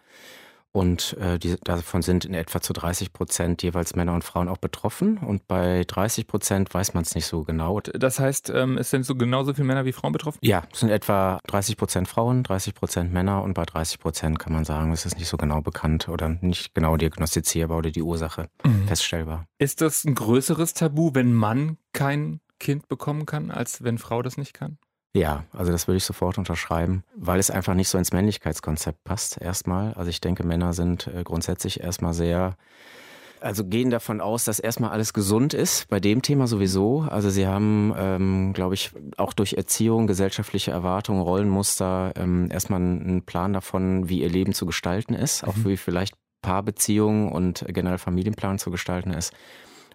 Und 0.71 1.17
äh, 1.17 1.39
die, 1.39 1.55
davon 1.63 2.03
sind 2.03 2.25
in 2.25 2.35
etwa 2.35 2.61
zu 2.61 2.73
30 2.73 3.11
Prozent 3.11 3.63
jeweils 3.63 3.95
Männer 3.95 4.13
und 4.13 4.23
Frauen 4.23 4.47
auch 4.47 4.57
betroffen. 4.57 5.17
Und 5.17 5.47
bei 5.47 5.83
30 5.87 6.27
Prozent 6.27 6.73
weiß 6.73 6.93
man 6.93 7.03
es 7.03 7.15
nicht 7.15 7.25
so 7.25 7.43
genau. 7.43 7.79
Das 7.79 8.19
heißt, 8.19 8.51
ähm, 8.53 8.77
es 8.77 8.91
sind 8.91 9.03
so 9.03 9.15
genauso 9.15 9.53
viele 9.53 9.65
Männer 9.65 9.85
wie 9.85 9.93
Frauen 9.93 10.13
betroffen? 10.13 10.37
Ja, 10.41 10.63
es 10.71 10.81
sind 10.81 10.89
etwa 10.89 11.39
30 11.47 11.75
Prozent 11.75 12.07
Frauen, 12.07 12.43
30 12.43 12.75
Prozent 12.75 13.11
Männer. 13.11 13.41
Und 13.41 13.55
bei 13.55 13.65
30 13.65 13.99
Prozent 13.99 14.37
kann 14.37 14.53
man 14.53 14.63
sagen, 14.63 14.91
es 14.91 15.05
ist 15.05 15.17
nicht 15.17 15.27
so 15.27 15.37
genau 15.37 15.61
bekannt 15.61 16.07
oder 16.07 16.29
nicht 16.29 16.75
genau 16.75 16.97
diagnostizierbar 16.97 17.79
oder 17.79 17.89
die 17.89 18.03
Ursache 18.03 18.49
mhm. 18.63 18.87
feststellbar. 18.87 19.45
Ist 19.57 19.81
das 19.81 20.05
ein 20.05 20.13
größeres 20.13 20.75
Tabu, 20.75 21.11
wenn 21.15 21.33
Mann 21.33 21.77
kein 21.93 22.41
Kind 22.59 22.87
bekommen 22.87 23.25
kann, 23.25 23.49
als 23.49 23.83
wenn 23.83 23.97
Frau 23.97 24.21
das 24.21 24.37
nicht 24.37 24.53
kann? 24.53 24.77
Ja, 25.13 25.45
also 25.53 25.71
das 25.71 25.87
würde 25.87 25.97
ich 25.97 26.03
sofort 26.03 26.37
unterschreiben, 26.37 27.03
weil 27.15 27.39
es 27.39 27.49
einfach 27.49 27.73
nicht 27.73 27.89
so 27.89 27.97
ins 27.97 28.13
Männlichkeitskonzept 28.13 29.03
passt 29.03 29.41
erstmal. 29.41 29.93
Also 29.93 30.09
ich 30.09 30.21
denke, 30.21 30.43
Männer 30.43 30.73
sind 30.73 31.07
äh, 31.07 31.23
grundsätzlich 31.23 31.79
erstmal 31.81 32.13
sehr 32.13 32.55
Also 33.41 33.65
gehen 33.65 33.89
davon 33.89 34.21
aus, 34.21 34.43
dass 34.43 34.59
erstmal 34.59 34.91
alles 34.91 35.13
gesund 35.13 35.55
ist, 35.55 35.87
bei 35.87 35.99
dem 35.99 36.21
Thema 36.21 36.45
sowieso. 36.45 37.07
Also 37.09 37.31
sie 37.31 37.47
haben, 37.47 37.91
ähm, 37.97 38.53
glaube 38.53 38.75
ich, 38.75 38.91
auch 39.17 39.33
durch 39.33 39.53
Erziehung, 39.53 40.05
gesellschaftliche 40.05 40.71
Erwartungen, 40.71 41.21
Rollenmuster 41.21 42.13
ähm, 42.15 42.49
erstmal 42.51 42.79
einen 42.79 43.23
Plan 43.23 43.53
davon, 43.53 44.09
wie 44.09 44.21
ihr 44.21 44.29
Leben 44.29 44.53
zu 44.53 44.67
gestalten 44.67 45.15
ist, 45.15 45.43
auch 45.43 45.55
mhm. 45.55 45.65
wie 45.65 45.77
vielleicht 45.77 46.13
Paarbeziehungen 46.43 47.31
und 47.31 47.65
generell 47.67 47.97
Familienplan 47.97 48.59
zu 48.59 48.69
gestalten 48.69 49.11
ist. 49.11 49.33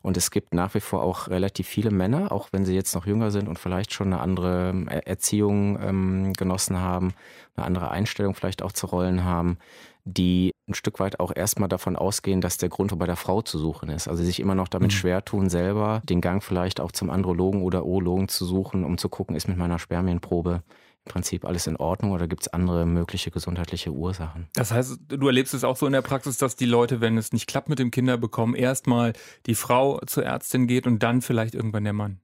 Und 0.04 0.18
es 0.18 0.30
gibt 0.30 0.52
nach 0.52 0.74
wie 0.74 0.80
vor 0.80 1.02
auch 1.02 1.28
relativ 1.28 1.66
viele 1.66 1.90
Männer, 1.90 2.30
auch 2.30 2.48
wenn 2.52 2.66
sie 2.66 2.74
jetzt 2.74 2.94
noch 2.94 3.06
jünger 3.06 3.30
sind 3.30 3.48
und 3.48 3.58
vielleicht 3.58 3.94
schon 3.94 4.08
eine 4.08 4.20
andere 4.20 4.68
ähm, 4.68 4.86
Erziehung 4.86 5.78
ähm, 5.80 6.34
genossen 6.34 6.78
haben, 6.78 7.14
eine 7.56 7.64
andere 7.64 7.90
Einstellung 7.90 8.34
vielleicht 8.34 8.60
auch 8.60 8.72
zu 8.72 8.84
Rollen 8.84 9.24
haben, 9.24 9.56
die 10.04 10.52
ein 10.68 10.74
Stück 10.74 11.00
weit 11.00 11.20
auch 11.20 11.32
erstmal 11.34 11.70
davon 11.70 11.96
ausgehen, 11.96 12.42
dass 12.42 12.58
der 12.58 12.68
Grund 12.68 12.96
bei 12.98 13.06
der 13.06 13.16
Frau 13.16 13.40
zu 13.40 13.58
suchen 13.58 13.88
ist. 13.88 14.06
Also 14.06 14.22
sich 14.22 14.40
immer 14.40 14.54
noch 14.54 14.68
damit 14.68 14.90
mhm. 14.90 14.96
schwer 14.96 15.24
tun, 15.24 15.48
selber 15.48 16.02
den 16.04 16.20
Gang 16.20 16.42
vielleicht 16.42 16.80
auch 16.80 16.92
zum 16.92 17.08
Andrologen 17.08 17.62
oder 17.62 17.86
Urologen 17.86 18.28
zu 18.28 18.44
suchen, 18.44 18.84
um 18.84 18.98
zu 18.98 19.08
gucken, 19.08 19.34
ist 19.34 19.48
mit 19.48 19.56
meiner 19.56 19.78
Spermienprobe 19.78 20.62
im 21.06 21.12
Prinzip 21.12 21.44
alles 21.44 21.66
in 21.66 21.76
Ordnung 21.76 22.12
oder 22.12 22.26
gibt 22.26 22.42
es 22.42 22.48
andere 22.48 22.86
mögliche 22.86 23.30
gesundheitliche 23.30 23.90
Ursachen? 23.90 24.48
Das 24.54 24.72
heißt, 24.72 24.98
du 25.08 25.26
erlebst 25.26 25.54
es 25.54 25.64
auch 25.64 25.76
so 25.76 25.86
in 25.86 25.92
der 25.92 26.02
Praxis, 26.02 26.38
dass 26.38 26.56
die 26.56 26.66
Leute, 26.66 27.00
wenn 27.00 27.18
es 27.18 27.32
nicht 27.32 27.46
klappt 27.46 27.68
mit 27.68 27.78
dem 27.78 27.90
Kinderbekommen, 27.90 28.54
erstmal 28.54 29.12
die 29.46 29.54
Frau 29.54 30.00
zur 30.06 30.24
Ärztin 30.24 30.66
geht 30.66 30.86
und 30.86 31.02
dann 31.02 31.22
vielleicht 31.22 31.54
irgendwann 31.54 31.84
der 31.84 31.92
Mann? 31.92 32.20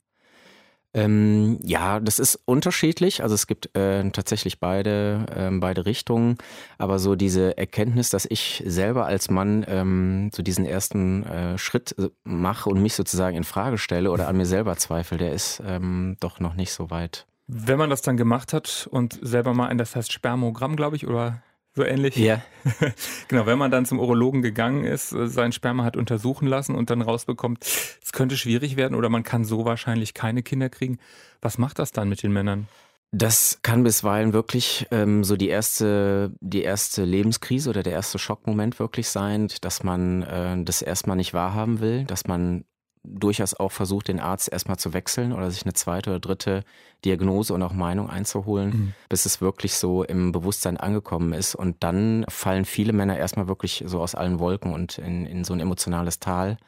Ähm, 0.92 1.60
ja, 1.62 2.00
das 2.00 2.18
ist 2.18 2.40
unterschiedlich. 2.46 3.22
Also 3.22 3.36
es 3.36 3.46
gibt 3.46 3.76
äh, 3.76 4.10
tatsächlich 4.10 4.58
beide, 4.58 5.24
äh, 5.34 5.50
beide 5.52 5.86
Richtungen. 5.86 6.36
Aber 6.78 6.98
so 6.98 7.14
diese 7.14 7.56
Erkenntnis, 7.56 8.10
dass 8.10 8.26
ich 8.28 8.62
selber 8.66 9.06
als 9.06 9.30
Mann 9.30 9.64
ähm, 9.68 10.30
so 10.34 10.42
diesen 10.42 10.64
ersten 10.64 11.24
äh, 11.24 11.58
Schritt 11.58 11.94
mache 12.24 12.68
und 12.68 12.82
mich 12.82 12.94
sozusagen 12.94 13.36
in 13.36 13.44
Frage 13.44 13.78
stelle 13.78 14.10
oder 14.10 14.26
an 14.26 14.36
mir 14.36 14.46
selber 14.46 14.76
zweifle, 14.76 15.18
der 15.18 15.32
ist 15.32 15.62
ähm, 15.64 16.16
doch 16.18 16.40
noch 16.40 16.54
nicht 16.54 16.72
so 16.72 16.90
weit 16.90 17.26
wenn 17.52 17.78
man 17.78 17.90
das 17.90 18.02
dann 18.02 18.16
gemacht 18.16 18.52
hat 18.52 18.88
und 18.90 19.18
selber 19.22 19.54
mal 19.54 19.68
in 19.68 19.78
das 19.78 19.96
heißt 19.96 20.12
Spermogramm, 20.12 20.76
glaube 20.76 20.96
ich, 20.96 21.06
oder 21.06 21.42
so 21.74 21.84
ähnlich. 21.84 22.16
Ja. 22.16 22.42
genau, 23.28 23.46
wenn 23.46 23.58
man 23.58 23.70
dann 23.70 23.86
zum 23.86 23.98
Urologen 23.98 24.42
gegangen 24.42 24.84
ist, 24.84 25.12
äh, 25.12 25.28
sein 25.28 25.52
Sperma 25.52 25.84
hat 25.84 25.96
untersuchen 25.96 26.46
lassen 26.46 26.74
und 26.74 26.90
dann 26.90 27.02
rausbekommt, 27.02 27.64
es 27.64 28.12
könnte 28.12 28.36
schwierig 28.36 28.76
werden 28.76 28.96
oder 28.96 29.08
man 29.08 29.22
kann 29.22 29.44
so 29.44 29.64
wahrscheinlich 29.64 30.14
keine 30.14 30.42
Kinder 30.42 30.68
kriegen. 30.68 30.98
Was 31.40 31.58
macht 31.58 31.78
das 31.78 31.92
dann 31.92 32.08
mit 32.08 32.22
den 32.22 32.32
Männern? 32.32 32.68
Das 33.12 33.58
kann 33.62 33.82
bisweilen 33.82 34.32
wirklich 34.32 34.86
ähm, 34.92 35.24
so 35.24 35.36
die 35.36 35.48
erste, 35.48 36.32
die 36.40 36.62
erste 36.62 37.04
Lebenskrise 37.04 37.70
oder 37.70 37.82
der 37.82 37.94
erste 37.94 38.20
Schockmoment 38.20 38.78
wirklich 38.78 39.08
sein, 39.08 39.48
dass 39.62 39.82
man 39.82 40.22
äh, 40.22 40.62
das 40.62 40.82
erstmal 40.82 41.16
nicht 41.16 41.34
wahrhaben 41.34 41.80
will, 41.80 42.04
dass 42.04 42.26
man 42.26 42.64
durchaus 43.02 43.54
auch 43.54 43.72
versucht, 43.72 44.08
den 44.08 44.20
Arzt 44.20 44.52
erstmal 44.52 44.78
zu 44.78 44.92
wechseln 44.92 45.32
oder 45.32 45.50
sich 45.50 45.64
eine 45.64 45.72
zweite 45.72 46.10
oder 46.10 46.20
dritte 46.20 46.64
Diagnose 47.04 47.54
und 47.54 47.62
auch 47.62 47.72
Meinung 47.72 48.10
einzuholen, 48.10 48.70
mhm. 48.70 48.94
bis 49.08 49.24
es 49.24 49.40
wirklich 49.40 49.74
so 49.74 50.04
im 50.04 50.32
Bewusstsein 50.32 50.76
angekommen 50.76 51.32
ist. 51.32 51.54
Und 51.54 51.82
dann 51.82 52.24
fallen 52.28 52.64
viele 52.64 52.92
Männer 52.92 53.16
erstmal 53.16 53.48
wirklich 53.48 53.84
so 53.86 54.00
aus 54.00 54.14
allen 54.14 54.38
Wolken 54.38 54.74
und 54.74 54.98
in, 54.98 55.26
in 55.26 55.44
so 55.44 55.54
ein 55.54 55.60
emotionales 55.60 56.18
Tal. 56.20 56.58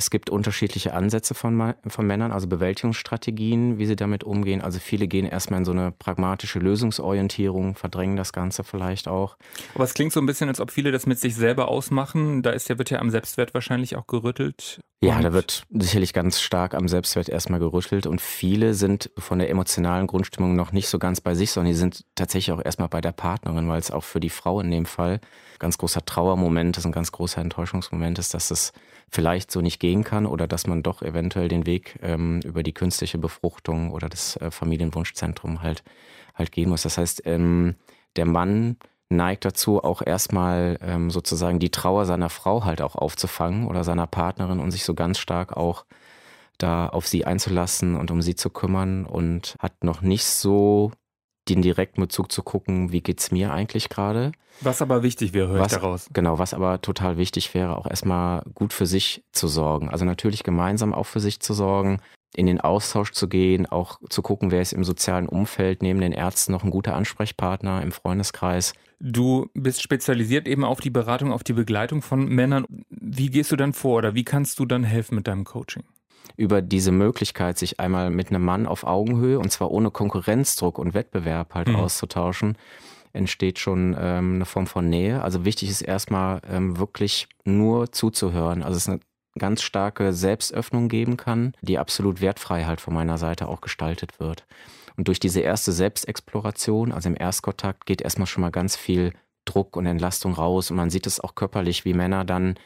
Es 0.00 0.10
gibt 0.10 0.30
unterschiedliche 0.30 0.94
Ansätze 0.94 1.34
von, 1.34 1.74
von 1.88 2.06
Männern, 2.06 2.30
also 2.30 2.46
Bewältigungsstrategien, 2.46 3.78
wie 3.78 3.86
sie 3.86 3.96
damit 3.96 4.22
umgehen. 4.22 4.60
Also 4.60 4.78
viele 4.78 5.08
gehen 5.08 5.26
erstmal 5.26 5.58
in 5.58 5.64
so 5.64 5.72
eine 5.72 5.90
pragmatische 5.90 6.60
Lösungsorientierung, 6.60 7.74
verdrängen 7.74 8.16
das 8.16 8.32
Ganze 8.32 8.62
vielleicht 8.62 9.08
auch. 9.08 9.36
Aber 9.74 9.82
es 9.82 9.94
klingt 9.94 10.12
so 10.12 10.20
ein 10.20 10.26
bisschen, 10.26 10.48
als 10.48 10.60
ob 10.60 10.70
viele 10.70 10.92
das 10.92 11.06
mit 11.06 11.18
sich 11.18 11.34
selber 11.34 11.66
ausmachen. 11.66 12.42
Da 12.42 12.50
ist 12.50 12.68
ja, 12.68 12.78
wird 12.78 12.90
ja 12.90 13.00
am 13.00 13.10
Selbstwert 13.10 13.54
wahrscheinlich 13.54 13.96
auch 13.96 14.06
gerüttelt. 14.06 14.78
Ja, 15.00 15.20
da 15.20 15.32
wird 15.32 15.64
sicherlich 15.70 16.12
ganz 16.12 16.40
stark 16.40 16.74
am 16.74 16.88
Selbstwert 16.88 17.28
erstmal 17.28 17.60
gerüttelt 17.60 18.06
und 18.06 18.20
viele 18.20 18.74
sind 18.74 19.10
von 19.16 19.38
der 19.38 19.48
emotionalen 19.48 20.08
Grundstimmung 20.08 20.56
noch 20.56 20.72
nicht 20.72 20.88
so 20.88 20.98
ganz 20.98 21.20
bei 21.20 21.36
sich, 21.36 21.52
sondern 21.52 21.72
die 21.72 21.78
sind 21.78 22.04
tatsächlich 22.16 22.52
auch 22.52 22.64
erstmal 22.64 22.88
bei 22.88 23.00
der 23.00 23.12
Partnerin, 23.12 23.68
weil 23.68 23.78
es 23.78 23.92
auch 23.92 24.02
für 24.02 24.18
die 24.18 24.30
Frau 24.30 24.60
in 24.60 24.72
dem 24.72 24.86
Fall 24.86 25.20
ganz 25.60 25.78
großer 25.78 26.04
Trauermoment 26.04 26.78
ist, 26.78 26.84
ein 26.84 26.92
ganz 26.92 27.12
großer 27.12 27.40
Enttäuschungsmoment 27.40 28.18
ist, 28.18 28.34
dass 28.34 28.50
es 28.50 28.72
vielleicht 29.10 29.50
so 29.50 29.60
nicht 29.60 29.78
gehen 29.88 30.04
kann 30.04 30.26
oder 30.26 30.46
dass 30.46 30.66
man 30.66 30.82
doch 30.82 31.00
eventuell 31.00 31.48
den 31.48 31.64
Weg 31.64 31.98
ähm, 32.02 32.40
über 32.44 32.62
die 32.62 32.74
künstliche 32.74 33.16
Befruchtung 33.16 33.90
oder 33.90 34.10
das 34.10 34.36
äh, 34.36 34.50
Familienwunschzentrum 34.50 35.62
halt 35.62 35.82
halt 36.34 36.52
gehen 36.52 36.68
muss. 36.68 36.82
Das 36.82 36.98
heißt, 36.98 37.22
ähm, 37.24 37.74
der 38.16 38.26
Mann 38.26 38.76
neigt 39.08 39.46
dazu, 39.46 39.82
auch 39.82 40.02
erstmal 40.04 40.78
ähm, 40.82 41.10
sozusagen 41.10 41.58
die 41.58 41.70
Trauer 41.70 42.04
seiner 42.04 42.28
Frau 42.28 42.66
halt 42.66 42.82
auch 42.82 42.96
aufzufangen 42.96 43.66
oder 43.66 43.82
seiner 43.82 44.06
Partnerin 44.06 44.60
und 44.60 44.72
sich 44.72 44.84
so 44.84 44.92
ganz 44.92 45.18
stark 45.18 45.56
auch 45.56 45.86
da 46.58 46.88
auf 46.88 47.06
sie 47.06 47.24
einzulassen 47.24 47.96
und 47.96 48.10
um 48.10 48.20
sie 48.20 48.34
zu 48.34 48.50
kümmern 48.50 49.06
und 49.06 49.56
hat 49.58 49.84
noch 49.84 50.02
nicht 50.02 50.26
so 50.26 50.92
den 51.48 51.62
direkten 51.62 52.00
Bezug 52.00 52.32
zu 52.32 52.42
gucken, 52.42 52.92
wie 52.92 53.00
geht's 53.00 53.30
mir 53.30 53.52
eigentlich 53.52 53.88
gerade. 53.88 54.32
Was 54.60 54.82
aber 54.82 55.02
wichtig 55.02 55.34
wäre, 55.34 55.48
höre 55.48 55.60
was, 55.60 55.72
ich 55.72 55.78
daraus. 55.78 56.08
Genau, 56.12 56.38
was 56.38 56.54
aber 56.54 56.80
total 56.80 57.16
wichtig 57.16 57.54
wäre, 57.54 57.76
auch 57.76 57.86
erstmal 57.86 58.42
gut 58.54 58.72
für 58.72 58.86
sich 58.86 59.22
zu 59.32 59.48
sorgen. 59.48 59.88
Also 59.88 60.04
natürlich 60.04 60.42
gemeinsam 60.42 60.92
auch 60.92 61.06
für 61.06 61.20
sich 61.20 61.40
zu 61.40 61.54
sorgen, 61.54 62.00
in 62.34 62.46
den 62.46 62.60
Austausch 62.60 63.12
zu 63.12 63.28
gehen, 63.28 63.66
auch 63.66 64.00
zu 64.10 64.22
gucken, 64.22 64.50
wer 64.50 64.60
ist 64.60 64.72
im 64.72 64.84
sozialen 64.84 65.28
Umfeld 65.28 65.82
neben 65.82 66.00
den 66.00 66.12
Ärzten 66.12 66.52
noch 66.52 66.64
ein 66.64 66.70
guter 66.70 66.94
Ansprechpartner 66.94 67.82
im 67.82 67.92
Freundeskreis. 67.92 68.74
Du 69.00 69.48
bist 69.54 69.82
spezialisiert 69.82 70.48
eben 70.48 70.64
auf 70.64 70.80
die 70.80 70.90
Beratung, 70.90 71.32
auf 71.32 71.44
die 71.44 71.52
Begleitung 71.52 72.02
von 72.02 72.26
Männern. 72.26 72.64
Wie 72.90 73.30
gehst 73.30 73.52
du 73.52 73.56
dann 73.56 73.72
vor 73.72 73.98
oder 73.98 74.14
wie 74.14 74.24
kannst 74.24 74.58
du 74.58 74.66
dann 74.66 74.82
helfen 74.82 75.14
mit 75.14 75.28
deinem 75.28 75.44
Coaching? 75.44 75.84
Über 76.36 76.62
diese 76.62 76.92
Möglichkeit, 76.92 77.58
sich 77.58 77.80
einmal 77.80 78.10
mit 78.10 78.30
einem 78.30 78.44
Mann 78.44 78.66
auf 78.66 78.84
Augenhöhe 78.84 79.38
und 79.38 79.50
zwar 79.50 79.70
ohne 79.70 79.90
Konkurrenzdruck 79.90 80.78
und 80.78 80.94
Wettbewerb 80.94 81.54
halt 81.54 81.68
mhm. 81.68 81.76
auszutauschen, 81.76 82.56
entsteht 83.12 83.58
schon 83.58 83.96
ähm, 83.98 84.36
eine 84.36 84.44
Form 84.44 84.66
von 84.66 84.88
Nähe. 84.88 85.22
Also 85.22 85.44
wichtig 85.44 85.70
ist 85.70 85.82
erstmal 85.82 86.40
ähm, 86.50 86.78
wirklich 86.78 87.28
nur 87.44 87.92
zuzuhören. 87.92 88.62
Also 88.62 88.76
es 88.76 88.82
ist 88.82 88.88
eine 88.88 89.00
ganz 89.38 89.62
starke 89.62 90.12
Selbstöffnung 90.12 90.88
geben 90.88 91.16
kann, 91.16 91.54
die 91.62 91.78
absolut 91.78 92.20
wertfrei 92.20 92.64
halt 92.64 92.80
von 92.80 92.94
meiner 92.94 93.18
Seite 93.18 93.48
auch 93.48 93.60
gestaltet 93.60 94.20
wird. 94.20 94.44
Und 94.96 95.08
durch 95.08 95.20
diese 95.20 95.40
erste 95.40 95.72
Selbstexploration, 95.72 96.92
also 96.92 97.08
im 97.08 97.16
Erstkontakt, 97.16 97.86
geht 97.86 98.02
erstmal 98.02 98.26
schon 98.26 98.40
mal 98.40 98.50
ganz 98.50 98.76
viel 98.76 99.12
Druck 99.44 99.76
und 99.76 99.86
Entlastung 99.86 100.34
raus. 100.34 100.70
Und 100.70 100.76
man 100.76 100.90
sieht 100.90 101.06
es 101.06 101.20
auch 101.20 101.34
körperlich, 101.34 101.84
wie 101.84 101.94
Männer 101.94 102.24
dann 102.24 102.56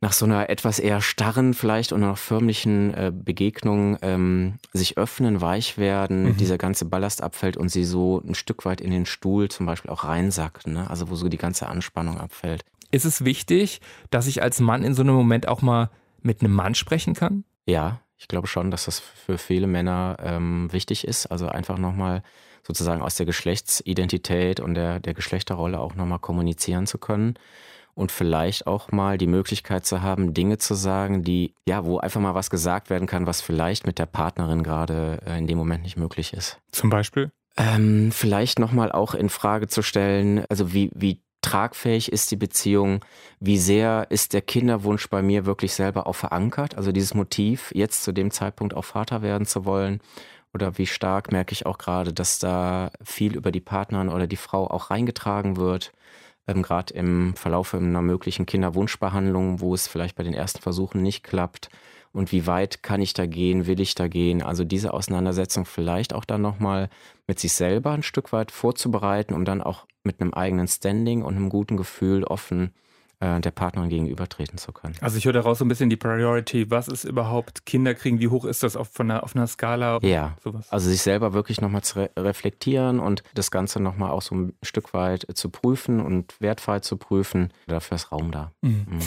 nach 0.00 0.12
so 0.12 0.26
einer 0.26 0.50
etwas 0.50 0.78
eher 0.78 1.00
starren 1.00 1.54
vielleicht 1.54 1.92
und 1.92 2.00
noch 2.00 2.18
förmlichen 2.18 2.92
äh, 2.94 3.12
Begegnung 3.14 3.96
ähm, 4.02 4.58
sich 4.72 4.98
öffnen, 4.98 5.40
weich 5.40 5.78
werden, 5.78 6.24
mhm. 6.24 6.36
dieser 6.36 6.58
ganze 6.58 6.84
Ballast 6.84 7.22
abfällt 7.22 7.56
und 7.56 7.70
sie 7.70 7.84
so 7.84 8.22
ein 8.26 8.34
Stück 8.34 8.64
weit 8.66 8.80
in 8.80 8.90
den 8.90 9.06
Stuhl 9.06 9.48
zum 9.48 9.64
Beispiel 9.64 9.90
auch 9.90 10.04
reinsackt, 10.04 10.66
ne? 10.66 10.88
also 10.90 11.08
wo 11.08 11.14
so 11.14 11.28
die 11.28 11.38
ganze 11.38 11.68
Anspannung 11.68 12.20
abfällt. 12.20 12.62
Ist 12.90 13.04
es 13.04 13.24
wichtig, 13.24 13.80
dass 14.10 14.26
ich 14.26 14.42
als 14.42 14.60
Mann 14.60 14.84
in 14.84 14.94
so 14.94 15.02
einem 15.02 15.14
Moment 15.14 15.48
auch 15.48 15.62
mal 15.62 15.90
mit 16.20 16.40
einem 16.40 16.52
Mann 16.52 16.74
sprechen 16.74 17.14
kann? 17.14 17.44
Ja, 17.64 18.00
ich 18.18 18.28
glaube 18.28 18.46
schon, 18.46 18.70
dass 18.70 18.84
das 18.84 19.00
für 19.00 19.38
viele 19.38 19.66
Männer 19.66 20.18
ähm, 20.20 20.72
wichtig 20.72 21.06
ist. 21.06 21.26
Also 21.26 21.48
einfach 21.48 21.78
nochmal 21.78 22.22
sozusagen 22.62 23.02
aus 23.02 23.16
der 23.16 23.26
Geschlechtsidentität 23.26 24.60
und 24.60 24.74
der, 24.74 25.00
der 25.00 25.14
Geschlechterrolle 25.14 25.80
auch 25.80 25.94
nochmal 25.94 26.18
kommunizieren 26.18 26.86
zu 26.86 26.98
können 26.98 27.34
und 27.96 28.12
vielleicht 28.12 28.66
auch 28.66 28.92
mal 28.92 29.16
die 29.16 29.26
Möglichkeit 29.26 29.86
zu 29.86 30.02
haben, 30.02 30.34
Dinge 30.34 30.58
zu 30.58 30.74
sagen, 30.74 31.24
die, 31.24 31.54
ja, 31.66 31.84
wo 31.84 31.98
einfach 31.98 32.20
mal 32.20 32.34
was 32.34 32.50
gesagt 32.50 32.90
werden 32.90 33.08
kann, 33.08 33.26
was 33.26 33.40
vielleicht 33.40 33.86
mit 33.86 33.98
der 33.98 34.06
Partnerin 34.06 34.62
gerade 34.62 35.18
äh, 35.26 35.38
in 35.38 35.46
dem 35.46 35.56
Moment 35.56 35.82
nicht 35.82 35.96
möglich 35.96 36.34
ist. 36.34 36.60
Zum 36.70 36.90
Beispiel? 36.90 37.32
Ähm, 37.56 38.12
vielleicht 38.12 38.58
nochmal 38.58 38.92
auch 38.92 39.14
in 39.14 39.30
Frage 39.30 39.66
zu 39.66 39.80
stellen, 39.80 40.44
also 40.50 40.74
wie, 40.74 40.90
wie 40.94 41.22
tragfähig 41.40 42.12
ist 42.12 42.30
die 42.30 42.36
Beziehung, 42.36 43.02
wie 43.40 43.56
sehr 43.56 44.06
ist 44.10 44.34
der 44.34 44.42
Kinderwunsch 44.42 45.08
bei 45.08 45.22
mir 45.22 45.46
wirklich 45.46 45.72
selber 45.72 46.06
auch 46.06 46.16
verankert, 46.16 46.76
also 46.76 46.92
dieses 46.92 47.14
Motiv, 47.14 47.72
jetzt 47.74 48.04
zu 48.04 48.12
dem 48.12 48.30
Zeitpunkt 48.30 48.74
auch 48.74 48.84
Vater 48.84 49.22
werden 49.22 49.46
zu 49.46 49.64
wollen, 49.64 50.00
oder 50.52 50.76
wie 50.76 50.86
stark 50.86 51.32
merke 51.32 51.52
ich 51.52 51.64
auch 51.64 51.78
gerade, 51.78 52.12
dass 52.12 52.38
da 52.38 52.90
viel 53.02 53.36
über 53.36 53.52
die 53.52 53.60
Partnerin 53.60 54.10
oder 54.10 54.26
die 54.26 54.36
Frau 54.36 54.66
auch 54.66 54.90
reingetragen 54.90 55.56
wird 55.56 55.92
ähm, 56.46 56.62
gerade 56.62 56.94
im 56.94 57.34
Verlauf 57.34 57.74
einer 57.74 58.02
möglichen 58.02 58.46
Kinderwunschbehandlung, 58.46 59.60
wo 59.60 59.74
es 59.74 59.88
vielleicht 59.88 60.16
bei 60.16 60.22
den 60.22 60.34
ersten 60.34 60.60
Versuchen 60.60 61.02
nicht 61.02 61.22
klappt. 61.22 61.70
Und 62.12 62.32
wie 62.32 62.46
weit 62.46 62.82
kann 62.82 63.02
ich 63.02 63.12
da 63.12 63.26
gehen, 63.26 63.66
will 63.66 63.80
ich 63.80 63.94
da 63.94 64.08
gehen? 64.08 64.42
Also 64.42 64.64
diese 64.64 64.94
Auseinandersetzung 64.94 65.66
vielleicht 65.66 66.14
auch 66.14 66.24
dann 66.24 66.40
nochmal 66.40 66.88
mit 67.26 67.38
sich 67.38 67.52
selber 67.52 67.90
ein 67.92 68.02
Stück 68.02 68.32
weit 68.32 68.50
vorzubereiten, 68.50 69.34
um 69.34 69.44
dann 69.44 69.60
auch 69.60 69.86
mit 70.02 70.20
einem 70.20 70.32
eigenen 70.32 70.66
Standing 70.66 71.22
und 71.22 71.36
einem 71.36 71.50
guten 71.50 71.76
Gefühl 71.76 72.24
offen 72.24 72.72
äh, 73.20 73.40
der 73.40 73.50
Partnerin 73.50 73.88
gegenübertreten 73.88 74.58
zu 74.58 74.72
können. 74.72 74.94
Also 75.00 75.16
ich 75.16 75.24
höre 75.24 75.32
daraus 75.32 75.58
so 75.58 75.64
ein 75.64 75.68
bisschen 75.68 75.90
die 75.90 75.96
Priority. 75.96 76.70
Was 76.70 76.88
ist 76.88 77.04
überhaupt 77.04 77.64
Kinderkriegen? 77.64 78.20
Wie 78.20 78.28
hoch 78.28 78.44
ist 78.44 78.62
das 78.62 78.76
auf, 78.76 78.98
einer, 79.00 79.22
auf 79.22 79.34
einer 79.34 79.46
Skala? 79.46 79.98
Ja, 80.02 80.36
sowas? 80.42 80.70
also 80.70 80.90
sich 80.90 81.02
selber 81.02 81.32
wirklich 81.32 81.60
nochmal 81.60 81.82
zu 81.82 82.00
re 82.00 82.10
reflektieren 82.18 83.00
und 83.00 83.22
das 83.34 83.50
Ganze 83.50 83.80
nochmal 83.80 84.10
auch 84.10 84.22
so 84.22 84.34
ein 84.34 84.52
Stück 84.62 84.92
weit 84.92 85.26
zu 85.34 85.50
prüfen 85.50 86.00
und 86.00 86.40
wertfrei 86.40 86.80
zu 86.80 86.96
prüfen. 86.96 87.52
Dafür 87.66 87.96
ist 87.96 88.12
Raum 88.12 88.32
da. 88.32 88.52
Mhm. 88.62 88.86
Mhm. 88.88 88.98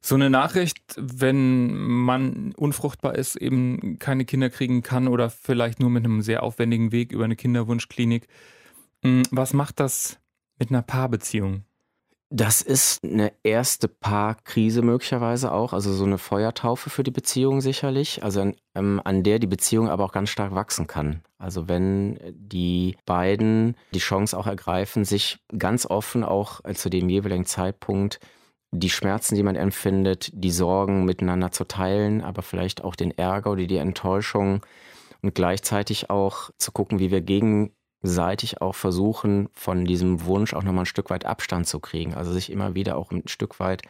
So 0.00 0.14
eine 0.14 0.30
Nachricht, 0.30 0.78
wenn 0.96 1.74
man 1.74 2.52
unfruchtbar 2.52 3.16
ist, 3.16 3.34
eben 3.34 3.98
keine 3.98 4.24
Kinder 4.24 4.50
kriegen 4.50 4.82
kann 4.82 5.08
oder 5.08 5.30
vielleicht 5.30 5.80
nur 5.80 5.90
mit 5.90 6.04
einem 6.04 6.22
sehr 6.22 6.44
aufwendigen 6.44 6.92
Weg 6.92 7.10
über 7.10 7.24
eine 7.24 7.34
Kinderwunschklinik. 7.34 8.28
Hm, 9.02 9.24
was 9.32 9.52
macht 9.52 9.80
das 9.80 10.20
mit 10.60 10.70
einer 10.70 10.82
Paarbeziehung? 10.82 11.64
Das 12.28 12.60
ist 12.60 13.04
eine 13.04 13.32
erste 13.44 13.86
Paarkrise 13.86 14.82
möglicherweise 14.82 15.52
auch, 15.52 15.72
also 15.72 15.92
so 15.92 16.04
eine 16.04 16.18
Feuertaufe 16.18 16.90
für 16.90 17.04
die 17.04 17.12
Beziehung 17.12 17.60
sicherlich, 17.60 18.24
also 18.24 18.40
an, 18.40 18.56
ähm, 18.74 19.00
an 19.04 19.22
der 19.22 19.38
die 19.38 19.46
Beziehung 19.46 19.88
aber 19.88 20.04
auch 20.04 20.12
ganz 20.12 20.30
stark 20.30 20.52
wachsen 20.52 20.88
kann. 20.88 21.22
Also 21.38 21.68
wenn 21.68 22.18
die 22.32 22.96
beiden 23.06 23.76
die 23.94 24.00
Chance 24.00 24.36
auch 24.36 24.48
ergreifen, 24.48 25.04
sich 25.04 25.38
ganz 25.56 25.86
offen 25.86 26.24
auch 26.24 26.64
äh, 26.64 26.74
zu 26.74 26.90
dem 26.90 27.08
jeweiligen 27.08 27.46
Zeitpunkt 27.46 28.18
die 28.72 28.90
Schmerzen, 28.90 29.36
die 29.36 29.44
man 29.44 29.54
empfindet, 29.54 30.30
die 30.34 30.50
Sorgen 30.50 31.04
miteinander 31.04 31.52
zu 31.52 31.64
teilen, 31.64 32.22
aber 32.22 32.42
vielleicht 32.42 32.82
auch 32.82 32.96
den 32.96 33.16
Ärger 33.16 33.52
oder 33.52 33.66
die 33.66 33.76
Enttäuschung 33.76 34.62
und 35.22 35.34
gleichzeitig 35.36 36.10
auch 36.10 36.50
zu 36.58 36.72
gucken, 36.72 36.98
wie 36.98 37.12
wir 37.12 37.20
gegen 37.20 37.72
seitig 38.08 38.60
auch 38.60 38.74
versuchen, 38.74 39.48
von 39.52 39.84
diesem 39.84 40.24
Wunsch 40.24 40.54
auch 40.54 40.62
nochmal 40.62 40.82
ein 40.82 40.86
Stück 40.86 41.10
weit 41.10 41.26
Abstand 41.26 41.66
zu 41.66 41.80
kriegen. 41.80 42.14
Also 42.14 42.32
sich 42.32 42.50
immer 42.50 42.74
wieder 42.74 42.96
auch 42.96 43.10
ein 43.10 43.26
Stück 43.26 43.60
weit 43.60 43.82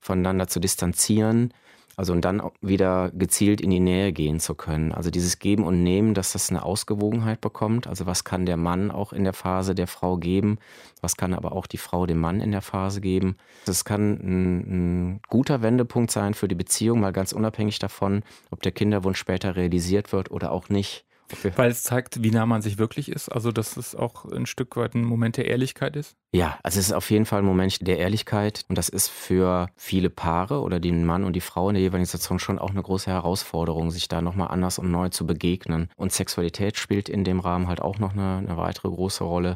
voneinander 0.00 0.48
zu 0.48 0.60
distanzieren. 0.60 1.52
Also 1.94 2.14
und 2.14 2.24
dann 2.24 2.42
wieder 2.62 3.10
gezielt 3.10 3.60
in 3.60 3.70
die 3.70 3.80
Nähe 3.80 4.12
gehen 4.12 4.40
zu 4.40 4.54
können. 4.54 4.92
Also 4.92 5.10
dieses 5.10 5.38
Geben 5.38 5.64
und 5.64 5.82
Nehmen, 5.82 6.14
dass 6.14 6.32
das 6.32 6.48
eine 6.48 6.64
Ausgewogenheit 6.64 7.40
bekommt. 7.42 7.86
Also 7.86 8.06
was 8.06 8.24
kann 8.24 8.46
der 8.46 8.56
Mann 8.56 8.90
auch 8.90 9.12
in 9.12 9.24
der 9.24 9.34
Phase 9.34 9.74
der 9.74 9.86
Frau 9.86 10.16
geben? 10.16 10.58
Was 11.02 11.16
kann 11.16 11.34
aber 11.34 11.52
auch 11.52 11.66
die 11.66 11.76
Frau 11.76 12.06
dem 12.06 12.18
Mann 12.18 12.40
in 12.40 12.50
der 12.50 12.62
Phase 12.62 13.02
geben? 13.02 13.36
Das 13.66 13.84
kann 13.84 14.14
ein, 14.14 15.12
ein 15.12 15.20
guter 15.28 15.60
Wendepunkt 15.60 16.10
sein 16.10 16.32
für 16.32 16.48
die 16.48 16.54
Beziehung, 16.54 17.00
mal 17.00 17.12
ganz 17.12 17.32
unabhängig 17.32 17.78
davon, 17.78 18.22
ob 18.50 18.62
der 18.62 18.72
Kinderwunsch 18.72 19.18
später 19.18 19.56
realisiert 19.56 20.12
wird 20.12 20.30
oder 20.30 20.50
auch 20.50 20.70
nicht. 20.70 21.04
Okay. 21.30 21.52
Weil 21.56 21.70
es 21.70 21.82
zeigt, 21.82 22.22
wie 22.22 22.30
nah 22.30 22.46
man 22.46 22.62
sich 22.62 22.78
wirklich 22.78 23.10
ist. 23.10 23.28
Also, 23.28 23.52
dass 23.52 23.76
es 23.76 23.94
auch 23.94 24.24
ein 24.26 24.46
Stück 24.46 24.76
weit 24.76 24.94
ein 24.94 25.04
Moment 25.04 25.36
der 25.36 25.46
Ehrlichkeit 25.46 25.96
ist. 25.96 26.16
Ja, 26.32 26.58
also 26.62 26.78
es 26.78 26.86
ist 26.86 26.92
auf 26.92 27.10
jeden 27.10 27.26
Fall 27.26 27.40
ein 27.40 27.44
Moment 27.44 27.86
der 27.86 27.98
Ehrlichkeit. 27.98 28.64
Und 28.68 28.76
das 28.76 28.88
ist 28.88 29.08
für 29.08 29.68
viele 29.76 30.10
Paare 30.10 30.60
oder 30.60 30.80
den 30.80 31.04
Mann 31.04 31.24
und 31.24 31.34
die 31.34 31.40
Frau 31.40 31.68
in 31.68 31.74
der 31.74 31.82
jeweiligen 31.82 32.06
Situation 32.06 32.38
schon 32.38 32.58
auch 32.58 32.70
eine 32.70 32.82
große 32.82 33.10
Herausforderung, 33.10 33.90
sich 33.90 34.08
da 34.08 34.20
nochmal 34.20 34.48
anders 34.48 34.78
und 34.78 34.90
neu 34.90 35.08
zu 35.08 35.26
begegnen. 35.26 35.88
Und 35.96 36.12
Sexualität 36.12 36.76
spielt 36.76 37.08
in 37.08 37.24
dem 37.24 37.40
Rahmen 37.40 37.68
halt 37.68 37.80
auch 37.80 37.98
noch 37.98 38.12
eine, 38.12 38.38
eine 38.38 38.56
weitere 38.56 38.88
große 38.88 39.24
Rolle. 39.24 39.54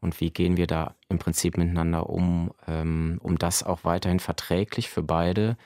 Und 0.00 0.20
wie 0.20 0.30
gehen 0.30 0.56
wir 0.56 0.66
da 0.66 0.94
im 1.08 1.18
Prinzip 1.18 1.56
miteinander 1.56 2.08
um, 2.08 2.52
ähm, 2.66 3.18
um 3.22 3.36
das 3.36 3.64
auch 3.64 3.84
weiterhin 3.84 4.20
verträglich 4.20 4.88
für 4.88 5.02
beide 5.02 5.56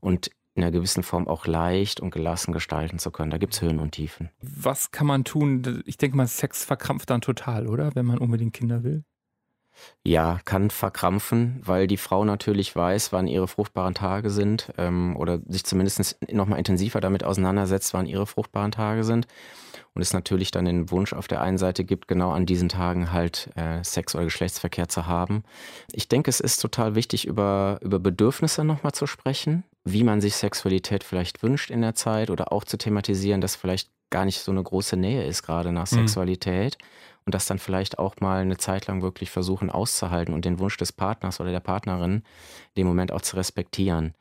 und 0.00 0.30
in 0.54 0.62
einer 0.62 0.70
gewissen 0.70 1.02
Form 1.02 1.26
auch 1.26 1.46
leicht 1.46 2.00
und 2.00 2.10
gelassen 2.10 2.52
gestalten 2.52 2.98
zu 2.98 3.10
können. 3.10 3.30
Da 3.30 3.38
gibt 3.38 3.54
es 3.54 3.62
Höhen 3.62 3.80
und 3.80 3.92
Tiefen. 3.92 4.30
Was 4.40 4.92
kann 4.92 5.06
man 5.06 5.24
tun? 5.24 5.82
Ich 5.84 5.98
denke 5.98 6.16
mal, 6.16 6.28
Sex 6.28 6.64
verkrampft 6.64 7.10
dann 7.10 7.20
total, 7.20 7.66
oder? 7.66 7.94
Wenn 7.94 8.06
man 8.06 8.18
unbedingt 8.18 8.54
Kinder 8.54 8.84
will. 8.84 9.04
Ja, 10.04 10.38
kann 10.44 10.70
verkrampfen, 10.70 11.60
weil 11.64 11.88
die 11.88 11.96
Frau 11.96 12.24
natürlich 12.24 12.76
weiß, 12.76 13.12
wann 13.12 13.26
ihre 13.26 13.48
fruchtbaren 13.48 13.94
Tage 13.94 14.30
sind 14.30 14.72
ähm, 14.78 15.16
oder 15.16 15.40
sich 15.48 15.64
zumindest 15.64 16.16
nochmal 16.30 16.60
intensiver 16.60 17.00
damit 17.00 17.24
auseinandersetzt, 17.24 17.92
wann 17.92 18.06
ihre 18.06 18.26
fruchtbaren 18.26 18.70
Tage 18.70 19.02
sind. 19.02 19.26
Und 19.94 20.02
es 20.02 20.12
natürlich 20.12 20.52
dann 20.52 20.64
den 20.64 20.90
Wunsch 20.92 21.12
auf 21.12 21.26
der 21.26 21.40
einen 21.40 21.58
Seite 21.58 21.84
gibt, 21.84 22.06
genau 22.06 22.30
an 22.30 22.46
diesen 22.46 22.68
Tagen 22.68 23.12
halt 23.12 23.50
äh, 23.56 23.82
Sex 23.82 24.14
oder 24.14 24.24
Geschlechtsverkehr 24.24 24.88
zu 24.88 25.06
haben. 25.06 25.42
Ich 25.92 26.08
denke, 26.08 26.30
es 26.30 26.40
ist 26.40 26.60
total 26.60 26.94
wichtig, 26.94 27.26
über, 27.26 27.78
über 27.80 27.98
Bedürfnisse 27.98 28.64
nochmal 28.64 28.92
zu 28.92 29.06
sprechen 29.06 29.64
wie 29.84 30.04
man 30.04 30.20
sich 30.20 30.36
Sexualität 30.36 31.04
vielleicht 31.04 31.42
wünscht 31.42 31.70
in 31.70 31.82
der 31.82 31.94
Zeit 31.94 32.30
oder 32.30 32.52
auch 32.52 32.64
zu 32.64 32.78
thematisieren, 32.78 33.40
dass 33.40 33.56
vielleicht 33.56 33.90
gar 34.10 34.24
nicht 34.24 34.40
so 34.40 34.50
eine 34.50 34.62
große 34.62 34.96
Nähe 34.96 35.26
ist, 35.26 35.42
gerade 35.42 35.72
nach 35.72 35.90
mhm. 35.90 35.96
Sexualität. 35.96 36.78
Und 37.26 37.34
das 37.34 37.46
dann 37.46 37.58
vielleicht 37.58 37.98
auch 37.98 38.16
mal 38.20 38.42
eine 38.42 38.58
Zeit 38.58 38.86
lang 38.86 39.00
wirklich 39.00 39.30
versuchen 39.30 39.70
auszuhalten 39.70 40.34
und 40.34 40.44
den 40.44 40.58
Wunsch 40.58 40.76
des 40.76 40.92
Partners 40.92 41.40
oder 41.40 41.52
der 41.52 41.60
Partnerin 41.60 42.16
in 42.16 42.22
dem 42.76 42.86
Moment 42.86 43.12
auch 43.12 43.22
zu 43.22 43.36
respektieren. 43.36 44.14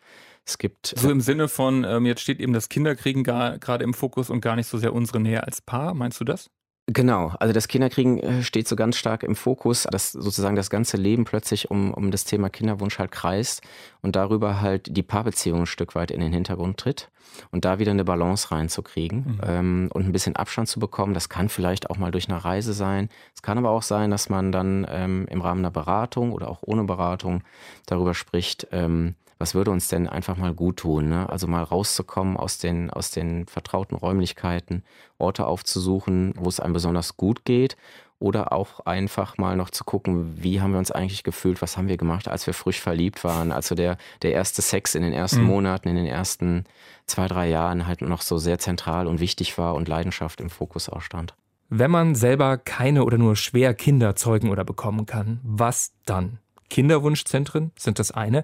Es 0.46 0.58
gibt. 0.58 0.94
So 0.98 1.12
im 1.12 1.20
Sinne 1.20 1.50
von, 1.50 1.84
ähm, 1.84 2.06
jetzt 2.06 2.22
steht 2.22 2.40
eben 2.40 2.54
das 2.54 2.70
Kinderkriegen 2.70 3.24
gerade 3.24 3.84
im 3.84 3.94
Fokus 3.94 4.30
und 4.30 4.42
gar 4.42 4.56
nicht 4.56 4.68
so 4.68 4.78
sehr 4.78 4.94
unsere 4.94 5.20
Nähe 5.20 5.44
als 5.44 5.62
Paar. 5.62 5.94
Meinst 5.94 6.20
du 6.22 6.24
das? 6.24 6.50
Genau, 6.88 7.32
also 7.40 7.54
das 7.54 7.70
Kinderkriegen 7.70 8.20
äh, 8.20 8.44
steht 8.44 8.68
so 8.68 8.76
ganz 8.76 8.98
stark 8.98 9.24
im 9.24 9.38
Fokus, 9.38 9.88
dass 9.90 10.12
sozusagen 10.12 10.58
das 10.58 10.70
ganze 10.70 10.98
Leben 10.98 11.24
plötzlich 11.24 11.72
um, 11.72 11.94
um 11.94 12.12
das 12.12 12.26
Thema 12.26 12.50
Kinderwunsch 12.50 13.00
halt 13.00 13.12
kreist 13.12 13.62
und 14.02 14.18
darüber 14.18 14.60
halt 14.60 14.96
die 14.98 15.04
Paarbeziehung 15.04 15.62
ein 15.62 15.66
Stück 15.66 15.96
weit 15.96 16.12
in 16.12 16.20
den 16.20 16.34
Hintergrund 16.34 16.78
tritt 16.78 17.10
und 17.52 17.64
da 17.64 17.80
wieder 17.80 17.92
eine 17.92 18.04
Balance 18.04 18.52
reinzukriegen 18.52 19.18
mhm. 19.20 19.42
ähm, 19.48 19.90
und 19.94 20.06
ein 20.06 20.12
bisschen 20.12 20.36
Abstand 20.36 20.68
zu 20.68 20.82
bekommen. 20.82 21.14
Das 21.14 21.30
kann 21.30 21.48
vielleicht 21.48 21.90
auch 21.90 21.98
mal 21.98 22.12
durch 22.12 22.28
eine 22.28 22.44
Reise 22.44 22.74
sein. 22.74 23.08
Es 23.34 23.42
kann 23.42 23.58
aber 23.58 23.70
auch 23.70 23.84
sein, 23.84 24.12
dass 24.12 24.28
man 24.28 24.52
dann 24.52 24.86
ähm, 24.90 25.26
im 25.30 25.40
Rahmen 25.40 25.62
einer 25.62 25.72
Beratung 25.72 26.34
oder 26.34 26.50
auch 26.50 26.64
ohne 26.64 26.84
Beratung 26.84 27.44
darüber 27.86 28.14
spricht, 28.14 28.68
ähm, 28.74 29.16
was 29.38 29.56
würde 29.56 29.72
uns 29.72 29.88
denn 29.88 30.08
einfach 30.08 30.38
mal 30.38 30.54
gut 30.54 30.78
tun? 30.78 31.10
Ne? 31.10 31.30
Also 31.30 31.48
mal 31.48 31.64
rauszukommen 31.64 32.38
aus 32.38 32.58
den, 32.58 32.90
aus 32.90 33.12
den 33.12 33.46
vertrauten 33.48 33.96
Räumlichkeiten, 33.96 34.84
Orte 35.18 35.46
aufzusuchen, 35.46 36.34
wo 36.38 36.50
es 36.50 36.60
einem 36.60 36.74
besonders 36.74 37.18
gut 37.18 37.46
geht. 37.46 37.78
Oder 38.20 38.54
auch 38.54 38.80
einfach 38.86 39.38
mal 39.38 39.58
noch 39.58 39.70
zu 39.70 39.84
gucken, 39.84 40.42
wie 40.42 40.62
haben 40.62 40.72
wir 40.72 40.80
uns 40.80 40.92
eigentlich 40.92 41.24
gefühlt, 41.24 41.62
was 41.62 41.76
haben 41.76 41.90
wir 41.90 41.98
gemacht, 41.98 42.30
als 42.30 42.48
wir 42.48 42.54
frisch 42.54 42.80
verliebt 42.80 43.26
waren. 43.26 43.52
Also 43.52 43.76
der, 43.76 43.98
der 44.22 44.32
erste 44.32 44.62
Sex 44.62 44.96
in 44.96 45.04
den 45.04 45.12
ersten 45.12 45.42
mhm. 45.42 45.48
Monaten, 45.48 45.90
in 45.90 45.98
den 45.98 46.06
ersten 46.06 46.64
zwei, 47.06 47.28
drei 47.28 47.50
Jahren 47.50 47.86
halt 47.86 48.02
noch 48.02 48.22
so 48.22 48.38
sehr 48.38 48.60
zentral 48.60 49.08
und 49.08 49.20
wichtig 49.20 49.58
war 49.58 49.76
und 49.76 49.90
Leidenschaft 49.90 50.40
im 50.40 50.50
Fokus 50.50 50.88
auch 50.88 51.02
stand. 51.02 51.34
Wenn 51.70 51.92
man 51.92 52.16
selber 52.16 52.58
keine 52.58 53.04
oder 53.04 53.18
nur 53.18 53.36
schwer 53.36 53.74
Kinder 53.74 54.16
zeugen 54.16 54.52
oder 54.52 54.64
bekommen 54.64 55.06
kann, 55.06 55.40
was 55.44 55.92
dann? 56.06 56.40
Kinderwunschzentren 56.70 57.72
sind 57.78 58.00
das 58.00 58.12
eine. 58.12 58.44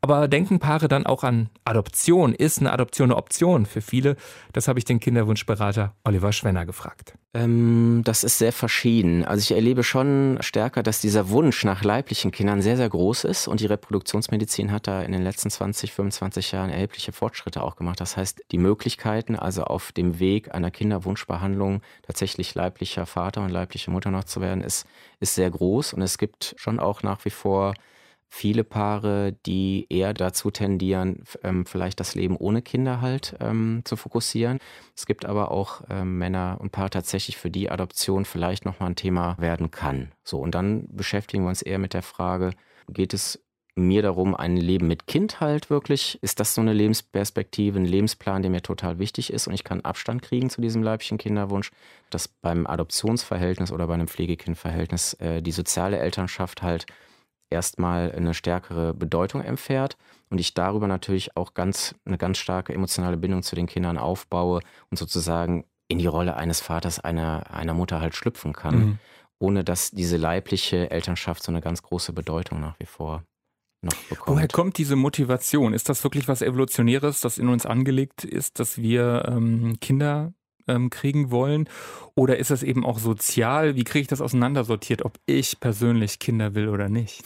Aber 0.00 0.28
denken 0.28 0.60
Paare 0.60 0.86
dann 0.86 1.06
auch 1.06 1.24
an 1.24 1.48
Adoption? 1.64 2.32
Ist 2.32 2.60
eine 2.60 2.72
Adoption 2.72 3.10
eine 3.10 3.16
Option 3.16 3.66
für 3.66 3.80
viele? 3.80 4.16
Das 4.52 4.68
habe 4.68 4.78
ich 4.78 4.84
den 4.84 5.00
Kinderwunschberater 5.00 5.94
Oliver 6.04 6.32
Schwenner 6.32 6.66
gefragt. 6.66 7.14
Ähm, 7.34 8.02
das 8.04 8.22
ist 8.22 8.38
sehr 8.38 8.52
verschieden. 8.52 9.24
Also 9.24 9.42
ich 9.42 9.56
erlebe 9.56 9.82
schon 9.82 10.38
stärker, 10.40 10.84
dass 10.84 11.00
dieser 11.00 11.30
Wunsch 11.30 11.64
nach 11.64 11.82
leiblichen 11.82 12.30
Kindern 12.30 12.62
sehr, 12.62 12.76
sehr 12.76 12.88
groß 12.88 13.24
ist 13.24 13.48
und 13.48 13.58
die 13.58 13.66
Reproduktionsmedizin 13.66 14.70
hat 14.70 14.86
da 14.86 15.02
in 15.02 15.10
den 15.10 15.22
letzten 15.22 15.50
20, 15.50 15.92
25 15.92 16.52
Jahren 16.52 16.70
erhebliche 16.70 17.12
Fortschritte 17.12 17.62
auch 17.62 17.74
gemacht. 17.74 18.00
Das 18.00 18.16
heißt, 18.16 18.44
die 18.52 18.58
Möglichkeiten, 18.58 19.34
also 19.34 19.64
auf 19.64 19.90
dem 19.90 20.20
Weg 20.20 20.54
einer 20.54 20.70
Kinderwunschbehandlung 20.70 21.82
tatsächlich 22.02 22.54
leiblicher 22.54 23.04
Vater 23.04 23.42
und 23.42 23.50
leibliche 23.50 23.90
Mutter 23.90 24.12
noch 24.12 24.24
zu 24.24 24.40
werden, 24.40 24.62
ist, 24.62 24.86
ist 25.18 25.34
sehr 25.34 25.50
groß 25.50 25.92
und 25.92 26.02
es 26.02 26.18
gibt 26.18 26.54
schon 26.56 26.78
auch 26.78 27.02
nach 27.02 27.24
wie 27.24 27.30
vor 27.30 27.74
viele 28.28 28.62
Paare, 28.62 29.32
die 29.46 29.86
eher 29.88 30.14
dazu 30.14 30.50
tendieren, 30.50 31.24
ähm, 31.42 31.66
vielleicht 31.66 31.98
das 31.98 32.14
Leben 32.14 32.36
ohne 32.36 32.62
Kinder 32.62 33.00
halt 33.00 33.36
ähm, 33.40 33.82
zu 33.84 33.96
fokussieren. 33.96 34.58
Es 34.94 35.06
gibt 35.06 35.24
aber 35.24 35.50
auch 35.50 35.82
ähm, 35.88 36.18
Männer 36.18 36.58
und 36.60 36.70
Paare 36.70 36.90
tatsächlich, 36.90 37.36
für 37.36 37.50
die 37.50 37.70
Adoption 37.70 38.24
vielleicht 38.24 38.64
nochmal 38.64 38.90
ein 38.90 38.96
Thema 38.96 39.36
werden 39.38 39.70
kann. 39.70 40.12
So, 40.24 40.38
und 40.38 40.54
dann 40.54 40.86
beschäftigen 40.90 41.44
wir 41.44 41.48
uns 41.48 41.62
eher 41.62 41.78
mit 41.78 41.94
der 41.94 42.02
Frage, 42.02 42.52
geht 42.88 43.14
es 43.14 43.42
mir 43.78 44.02
darum, 44.02 44.34
ein 44.34 44.56
Leben 44.56 44.88
mit 44.88 45.06
Kind 45.06 45.40
halt 45.40 45.70
wirklich, 45.70 46.18
ist 46.20 46.40
das 46.40 46.54
so 46.54 46.60
eine 46.60 46.72
Lebensperspektive, 46.72 47.78
ein 47.78 47.84
Lebensplan, 47.84 48.42
der 48.42 48.50
mir 48.50 48.62
total 48.62 48.98
wichtig 48.98 49.32
ist 49.32 49.46
und 49.46 49.54
ich 49.54 49.64
kann 49.64 49.82
Abstand 49.82 50.22
kriegen 50.22 50.50
zu 50.50 50.60
diesem 50.60 50.82
leiblichen 50.82 51.16
Kinderwunsch, 51.16 51.70
dass 52.10 52.28
beim 52.28 52.66
Adoptionsverhältnis 52.66 53.72
oder 53.72 53.86
bei 53.86 53.94
einem 53.94 54.08
Pflegekindverhältnis 54.08 55.14
äh, 55.14 55.40
die 55.42 55.52
soziale 55.52 55.98
Elternschaft 55.98 56.62
halt 56.62 56.86
erstmal 57.50 58.12
eine 58.12 58.34
stärkere 58.34 58.94
Bedeutung 58.94 59.42
empfährt 59.42 59.96
und 60.30 60.38
ich 60.38 60.54
darüber 60.54 60.86
natürlich 60.86 61.36
auch 61.36 61.54
ganz 61.54 61.94
eine 62.04 62.18
ganz 62.18 62.38
starke 62.38 62.72
emotionale 62.72 63.16
Bindung 63.16 63.42
zu 63.42 63.56
den 63.56 63.66
Kindern 63.66 63.98
aufbaue 63.98 64.60
und 64.90 64.98
sozusagen 64.98 65.64
in 65.88 65.98
die 65.98 66.06
Rolle 66.06 66.36
eines 66.36 66.60
Vaters, 66.60 67.00
einer, 67.00 67.50
einer 67.50 67.74
Mutter 67.74 68.00
halt 68.00 68.14
schlüpfen 68.14 68.52
kann, 68.52 68.78
mhm. 68.78 68.98
ohne 69.38 69.64
dass 69.64 69.90
diese 69.90 70.18
leibliche 70.18 70.90
Elternschaft 70.90 71.42
so 71.42 71.50
eine 71.50 71.62
ganz 71.62 71.82
große 71.82 72.12
Bedeutung 72.12 72.60
nach 72.60 72.78
wie 72.78 72.86
vor 72.86 73.24
noch 73.80 73.94
bekommt. 74.08 74.36
Woher 74.36 74.48
kommt 74.48 74.78
diese 74.78 74.96
Motivation? 74.96 75.72
Ist 75.72 75.88
das 75.88 76.02
wirklich 76.04 76.28
was 76.28 76.42
Evolutionäres, 76.42 77.20
das 77.20 77.38
in 77.38 77.48
uns 77.48 77.64
angelegt 77.64 78.24
ist, 78.24 78.58
dass 78.58 78.78
wir 78.78 79.24
ähm, 79.28 79.78
Kinder 79.80 80.32
ähm, 80.68 80.90
kriegen 80.90 81.30
wollen? 81.30 81.68
Oder 82.14 82.38
ist 82.38 82.50
das 82.50 82.62
eben 82.62 82.84
auch 82.84 82.98
sozial? 82.98 83.76
Wie 83.76 83.84
kriege 83.84 84.02
ich 84.02 84.08
das 84.08 84.20
auseinandersortiert, 84.20 85.04
ob 85.04 85.18
ich 85.26 85.60
persönlich 85.60 86.18
Kinder 86.18 86.54
will 86.54 86.68
oder 86.68 86.88
nicht? 86.88 87.24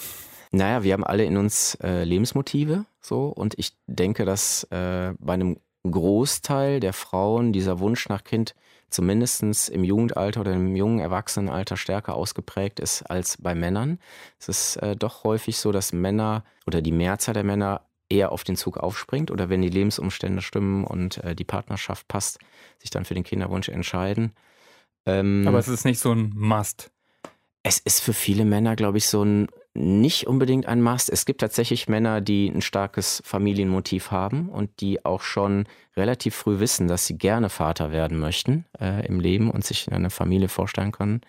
Naja, 0.51 0.83
wir 0.83 0.93
haben 0.93 1.05
alle 1.05 1.25
in 1.25 1.37
uns 1.37 1.77
äh, 1.83 2.05
Lebensmotive 2.05 2.85
so 3.01 3.27
und 3.27 3.59
ich 3.59 3.73
denke, 3.87 4.25
dass 4.25 4.65
äh, 4.65 5.15
bei 5.19 5.33
einem 5.33 5.57
Großteil 5.91 6.79
der 6.79 6.93
Frauen 6.93 7.53
dieser 7.53 7.81
Wunsch 7.81 8.09
nach 8.09 8.23
Kind 8.23 8.55
zumindest 8.93 9.71
im 9.71 9.85
Jugendalter 9.85 10.43
oder 10.43 10.53
im 10.53 10.77
jungen 10.77 11.01
Erwachsenenalter 11.01 11.77
stärker 11.77 12.15
ausgeprägt 12.15 12.79
ist 12.79 13.03
als 13.03 13.39
bei 13.41 13.55
Männern. 13.55 13.99
Es 14.39 14.49
ist 14.49 14.77
äh, 14.77 14.95
doch 14.97 15.25
häufig 15.25 15.57
so, 15.57 15.73
dass 15.73 15.93
Männer 15.93 16.45
oder 16.67 16.83
die 16.83 16.93
Mehrzahl 16.93 17.35
der 17.35 17.45
Männer 17.45 17.81
eher 18.13 18.33
auf 18.33 18.45
den 18.45 18.57
Zug 18.57 18.77
aufspringt 18.77 19.31
oder 19.31 19.49
wenn 19.49 19.63
die 19.63 19.69
Lebensumstände 19.69 20.43
stimmen 20.43 20.85
und 20.85 21.19
äh, 21.25 21.35
die 21.35 21.45
Partnerschaft 21.45 22.07
passt, 22.09 22.39
sich 22.79 22.91
dann 22.91 23.05
für 23.05 23.15
den 23.15 23.25
Kinderwunsch 23.25 23.69
entscheiden. 23.69 24.33
Ähm, 25.07 25.45
Aber 25.49 25.59
es 25.59 25.69
ist 25.69 25.85
nicht 25.85 25.99
so 25.99 26.13
ein 26.13 26.33
Must. 26.35 26.91
Es 27.63 27.79
ist 27.79 28.01
für 28.01 28.13
viele 28.13 28.45
Männer, 28.45 28.77
glaube 28.77 28.99
ich, 28.99 29.07
so 29.07 29.25
ein 29.25 29.49
nicht 29.75 30.27
unbedingt 30.27 30.67
ein 30.67 30.83
Must. 30.83 31.09
Es 31.09 31.25
gibt 31.25 31.41
tatsächlich 31.41 31.89
Männer, 31.89 32.21
die 32.21 32.49
ein 32.49 32.61
starkes 32.61 33.23
Familienmotiv 33.25 34.11
haben 34.11 34.51
und 34.51 34.83
die 34.83 35.05
auch 35.05 35.23
schon 35.23 35.67
relativ 35.97 36.35
früh 36.35 36.61
wissen, 36.61 36.89
dass 36.89 37.07
sie 37.07 37.17
gerne 37.17 37.49
Vater 37.49 37.91
werden 37.91 38.19
möchten 38.19 38.67
äh, 38.79 39.07
im 39.07 39.19
Leben 39.19 39.51
und 39.51 39.65
sich 39.65 39.91
eine 39.91 40.11
Familie 40.11 40.49
vorstellen 40.49 40.93
können. 40.93 41.23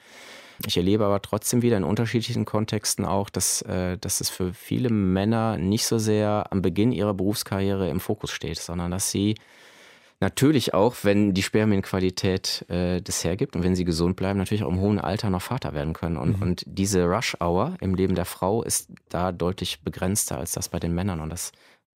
Ich 0.65 0.77
erlebe 0.77 1.05
aber 1.05 1.21
trotzdem 1.21 1.61
wieder 1.61 1.77
in 1.77 1.83
unterschiedlichen 1.83 2.45
Kontexten 2.45 3.05
auch, 3.05 3.29
dass, 3.29 3.61
äh, 3.63 3.97
dass 3.97 4.21
es 4.21 4.29
für 4.29 4.53
viele 4.53 4.89
Männer 4.89 5.57
nicht 5.57 5.85
so 5.85 5.97
sehr 5.97 6.47
am 6.51 6.61
Beginn 6.61 6.91
ihrer 6.91 7.13
Berufskarriere 7.13 7.89
im 7.89 7.99
Fokus 7.99 8.31
steht, 8.31 8.59
sondern 8.59 8.91
dass 8.91 9.11
sie 9.11 9.35
natürlich 10.23 10.73
auch, 10.73 10.95
wenn 11.03 11.33
die 11.33 11.43
Spermienqualität 11.43 12.65
äh, 12.69 13.01
das 13.01 13.23
hergibt 13.23 13.55
und 13.55 13.63
wenn 13.63 13.75
sie 13.75 13.85
gesund 13.85 14.15
bleiben, 14.15 14.39
natürlich 14.39 14.63
auch 14.63 14.71
im 14.71 14.79
hohen 14.79 14.99
Alter 14.99 15.29
noch 15.29 15.41
Vater 15.41 15.73
werden 15.73 15.93
können. 15.93 16.17
Und, 16.17 16.37
mhm. 16.37 16.41
und 16.41 16.63
diese 16.65 17.03
Rush-Hour 17.03 17.75
im 17.81 17.93
Leben 17.93 18.15
der 18.15 18.25
Frau 18.25 18.63
ist 18.63 18.89
da 19.09 19.31
deutlich 19.31 19.81
begrenzter 19.81 20.37
als 20.37 20.53
das 20.53 20.69
bei 20.69 20.79
den 20.79 20.95
Männern. 20.95 21.19
Und 21.19 21.29
das 21.29 21.51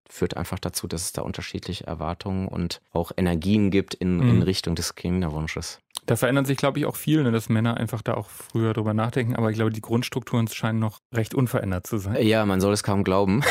führt 0.09 0.37
einfach 0.37 0.59
dazu, 0.59 0.87
dass 0.87 1.03
es 1.03 1.13
da 1.13 1.21
unterschiedliche 1.21 1.87
Erwartungen 1.87 2.47
und 2.47 2.81
auch 2.91 3.11
Energien 3.17 3.71
gibt 3.71 3.93
in, 3.93 4.17
mhm. 4.17 4.29
in 4.29 4.41
Richtung 4.43 4.75
des 4.75 4.95
Kinderwunsches. 4.95 5.79
Da 6.07 6.15
verändert 6.15 6.47
sich, 6.47 6.57
glaube 6.57 6.79
ich, 6.79 6.85
auch 6.85 6.95
viel, 6.95 7.21
ne, 7.21 7.31
dass 7.31 7.49
Männer 7.49 7.77
einfach 7.77 8.01
da 8.01 8.13
auch 8.13 8.29
früher 8.29 8.73
drüber 8.73 8.93
nachdenken. 8.93 9.35
Aber 9.35 9.51
ich 9.51 9.57
glaube, 9.57 9.71
die 9.71 9.81
Grundstrukturen 9.81 10.47
scheinen 10.47 10.79
noch 10.79 11.01
recht 11.13 11.35
unverändert 11.35 11.85
zu 11.85 11.97
sein. 11.97 12.25
Ja, 12.25 12.45
man 12.45 12.61
soll 12.61 12.73
es 12.73 12.81
kaum 12.81 13.03
glauben. 13.03 13.43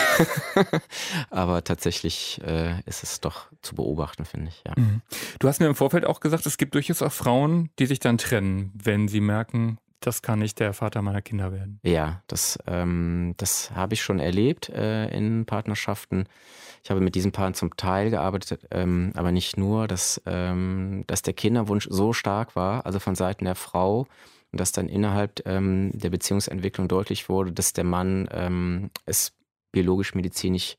Aber 1.31 1.63
tatsächlich 1.63 2.41
äh, 2.45 2.81
ist 2.87 3.03
es 3.03 3.21
doch 3.21 3.49
zu 3.61 3.75
beobachten, 3.75 4.25
finde 4.25 4.49
ich. 4.49 4.65
Ja. 4.67 4.73
Mhm. 4.75 5.03
Du 5.39 5.49
hast 5.49 5.61
mir 5.61 5.67
im 5.67 5.75
Vorfeld 5.75 6.07
auch 6.07 6.21
gesagt, 6.21 6.47
es 6.47 6.57
gibt 6.57 6.75
durchaus 6.75 7.03
auch 7.03 7.13
Frauen, 7.13 7.69
die 7.79 7.85
sich 7.85 8.01
dann 8.01 8.17
trennen, 8.17 8.73
wenn 8.75 9.07
sie 9.07 9.21
merken, 9.21 9.79
das 10.07 10.23
kann 10.23 10.39
nicht 10.39 10.61
der 10.61 10.73
Vater 10.73 11.03
meiner 11.03 11.23
Kinder 11.23 11.53
werden. 11.53 11.81
Ja, 11.83 12.23
das, 12.29 12.59
ähm, 12.67 13.35
das 13.37 13.73
habe 13.73 13.95
ich 13.95 14.03
schon 14.03 14.21
erlebt 14.21 14.69
äh, 14.69 15.09
in 15.09 15.47
Partnerschaften. 15.47 16.29
Ich 16.85 16.91
habe 16.91 17.01
mit 17.01 17.17
diesen 17.17 17.33
Paaren 17.33 17.55
zum 17.55 17.77
Teil 17.77 18.11
gearbeitet, 18.11 18.69
ähm, 18.71 19.13
aber 19.17 19.33
nicht 19.33 19.57
nur, 19.57 19.89
dass, 19.89 20.23
ähm, 20.25 21.03
dass 21.09 21.23
der 21.23 21.35
Kinderwunsch 21.35 21.89
so 21.91 22.13
stark 22.13 22.55
war, 22.55 22.87
also 22.87 23.01
von 23.01 23.17
Seiten 23.17 23.45
der 23.45 23.57
Frau, 23.57 24.07
und 24.53 24.61
dass 24.61 24.71
dann 24.71 24.89
innerhalb 24.89 25.43
ähm, 25.45 25.91
der 25.93 26.11
Beziehungsentwicklung 26.11 26.87
deutlich 26.87 27.29
wurde, 27.29 27.53
dass 27.53 27.73
der 27.73 27.85
Mann 27.85 28.29
ähm, 28.31 28.91
es 29.05 29.33
biologisch-medizinisch, 29.73 30.77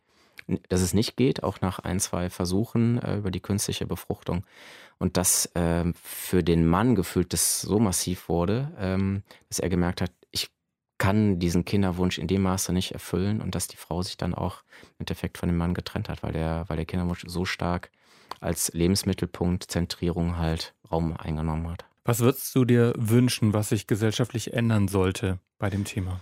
dass 0.69 0.81
es 0.81 0.93
nicht 0.93 1.17
geht, 1.17 1.43
auch 1.43 1.61
nach 1.61 1.79
ein, 1.79 1.99
zwei 1.99 2.29
Versuchen 2.29 3.01
äh, 3.01 3.17
über 3.17 3.31
die 3.31 3.41
künstliche 3.41 3.85
Befruchtung. 3.85 4.45
Und 4.97 5.17
dass 5.17 5.45
äh, 5.55 5.85
für 6.01 6.43
den 6.43 6.65
Mann 6.65 6.95
gefühlt 6.95 7.33
das 7.33 7.61
so 7.61 7.79
massiv 7.79 8.29
wurde, 8.29 8.71
ähm, 8.79 9.23
dass 9.49 9.59
er 9.59 9.69
gemerkt 9.69 10.01
hat, 10.01 10.11
kann 10.97 11.39
diesen 11.39 11.65
Kinderwunsch 11.65 12.17
in 12.17 12.27
dem 12.27 12.41
Maße 12.41 12.73
nicht 12.73 12.91
erfüllen 12.91 13.41
und 13.41 13.55
dass 13.55 13.67
die 13.67 13.77
Frau 13.77 14.01
sich 14.01 14.17
dann 14.17 14.33
auch 14.33 14.63
im 14.81 14.99
Endeffekt 14.99 15.37
von 15.37 15.49
dem 15.49 15.57
Mann 15.57 15.73
getrennt 15.73 16.09
hat, 16.09 16.23
weil 16.23 16.33
der, 16.33 16.65
weil 16.67 16.77
der 16.77 16.85
Kinderwunsch 16.85 17.23
so 17.27 17.45
stark 17.45 17.91
als 18.39 18.71
Lebensmittelpunkt 18.73 19.63
Zentrierung 19.71 20.37
halt 20.37 20.73
Raum 20.91 21.15
eingenommen 21.15 21.69
hat. 21.69 21.85
Was 22.03 22.19
würdest 22.19 22.55
du 22.55 22.65
dir 22.65 22.93
wünschen, 22.97 23.53
was 23.53 23.69
sich 23.69 23.87
gesellschaftlich 23.87 24.53
ändern 24.53 24.87
sollte 24.87 25.39
bei 25.59 25.69
dem 25.69 25.83
Thema? 25.83 26.19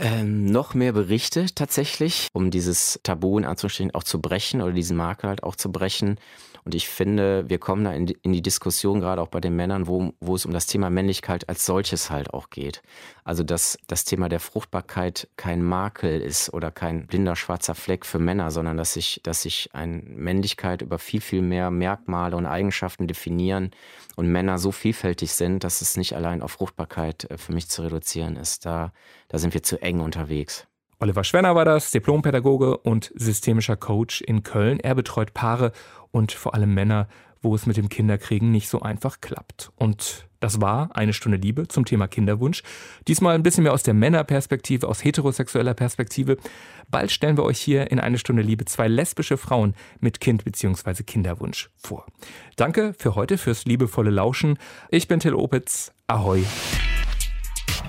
Ähm, 0.00 0.44
noch 0.44 0.74
mehr 0.74 0.92
Berichte 0.92 1.46
tatsächlich, 1.52 2.28
um 2.32 2.52
dieses 2.52 3.00
Tabu 3.02 3.36
in 3.36 3.44
Anführungsstrichen 3.44 3.94
auch 3.94 4.04
zu 4.04 4.20
brechen 4.20 4.62
oder 4.62 4.72
diesen 4.72 4.96
Marker 4.96 5.28
halt 5.28 5.42
auch 5.42 5.56
zu 5.56 5.72
brechen. 5.72 6.20
Und 6.64 6.74
ich 6.74 6.88
finde, 6.88 7.48
wir 7.48 7.58
kommen 7.58 7.84
da 7.84 7.92
in 7.92 8.06
die, 8.06 8.18
in 8.22 8.32
die 8.32 8.42
Diskussion, 8.42 9.00
gerade 9.00 9.22
auch 9.22 9.28
bei 9.28 9.40
den 9.40 9.56
Männern, 9.56 9.86
wo, 9.86 10.12
wo 10.20 10.34
es 10.34 10.46
um 10.46 10.52
das 10.52 10.66
Thema 10.66 10.90
Männlichkeit 10.90 11.48
als 11.48 11.66
solches 11.66 12.10
halt 12.10 12.32
auch 12.32 12.50
geht. 12.50 12.82
Also, 13.24 13.42
dass 13.42 13.78
das 13.86 14.04
Thema 14.04 14.28
der 14.28 14.40
Fruchtbarkeit 14.40 15.28
kein 15.36 15.62
Makel 15.62 16.20
ist 16.20 16.52
oder 16.52 16.70
kein 16.70 17.06
blinder 17.06 17.36
schwarzer 17.36 17.74
Fleck 17.74 18.06
für 18.06 18.18
Männer, 18.18 18.50
sondern 18.50 18.76
dass 18.76 18.94
sich, 18.94 19.20
dass 19.22 19.42
sich 19.42 19.70
eine 19.72 20.02
Männlichkeit 20.02 20.82
über 20.82 20.98
viel, 20.98 21.20
viel 21.20 21.42
mehr 21.42 21.70
Merkmale 21.70 22.36
und 22.36 22.46
Eigenschaften 22.46 23.06
definieren 23.06 23.70
und 24.16 24.30
Männer 24.30 24.58
so 24.58 24.72
vielfältig 24.72 25.32
sind, 25.32 25.64
dass 25.64 25.80
es 25.80 25.96
nicht 25.96 26.14
allein 26.14 26.42
auf 26.42 26.52
Fruchtbarkeit 26.52 27.30
äh, 27.30 27.38
für 27.38 27.52
mich 27.52 27.68
zu 27.68 27.82
reduzieren 27.82 28.36
ist. 28.36 28.66
Da, 28.66 28.92
da 29.28 29.38
sind 29.38 29.54
wir 29.54 29.62
zu 29.62 29.80
eng 29.82 30.00
unterwegs. 30.00 30.67
Oliver 31.00 31.22
Schwenner 31.22 31.54
war 31.54 31.64
das, 31.64 31.92
Diplompädagoge 31.92 32.76
und 32.78 33.12
systemischer 33.14 33.76
Coach 33.76 34.20
in 34.20 34.42
Köln. 34.42 34.80
Er 34.80 34.96
betreut 34.96 35.32
Paare 35.32 35.72
und 36.10 36.32
vor 36.32 36.54
allem 36.54 36.74
Männer, 36.74 37.06
wo 37.40 37.54
es 37.54 37.66
mit 37.66 37.76
dem 37.76 37.88
Kinderkriegen 37.88 38.50
nicht 38.50 38.68
so 38.68 38.80
einfach 38.80 39.20
klappt. 39.20 39.70
Und 39.76 40.26
das 40.40 40.60
war 40.60 40.96
eine 40.96 41.12
Stunde 41.12 41.38
Liebe 41.38 41.68
zum 41.68 41.84
Thema 41.84 42.08
Kinderwunsch. 42.08 42.64
Diesmal 43.06 43.36
ein 43.36 43.44
bisschen 43.44 43.62
mehr 43.62 43.72
aus 43.72 43.84
der 43.84 43.94
Männerperspektive, 43.94 44.88
aus 44.88 45.04
heterosexueller 45.04 45.74
Perspektive. 45.74 46.36
Bald 46.90 47.12
stellen 47.12 47.36
wir 47.36 47.44
euch 47.44 47.60
hier 47.60 47.92
in 47.92 48.00
eine 48.00 48.18
Stunde 48.18 48.42
Liebe 48.42 48.64
zwei 48.64 48.88
lesbische 48.88 49.36
Frauen 49.36 49.74
mit 50.00 50.18
Kind 50.20 50.44
bzw. 50.44 51.04
Kinderwunsch 51.04 51.70
vor. 51.76 52.06
Danke 52.56 52.92
für 52.98 53.14
heute, 53.14 53.38
fürs 53.38 53.66
liebevolle 53.66 54.10
Lauschen. 54.10 54.58
Ich 54.90 55.06
bin 55.06 55.20
Till 55.20 55.34
Opitz. 55.34 55.92
Ahoi. 56.08 56.44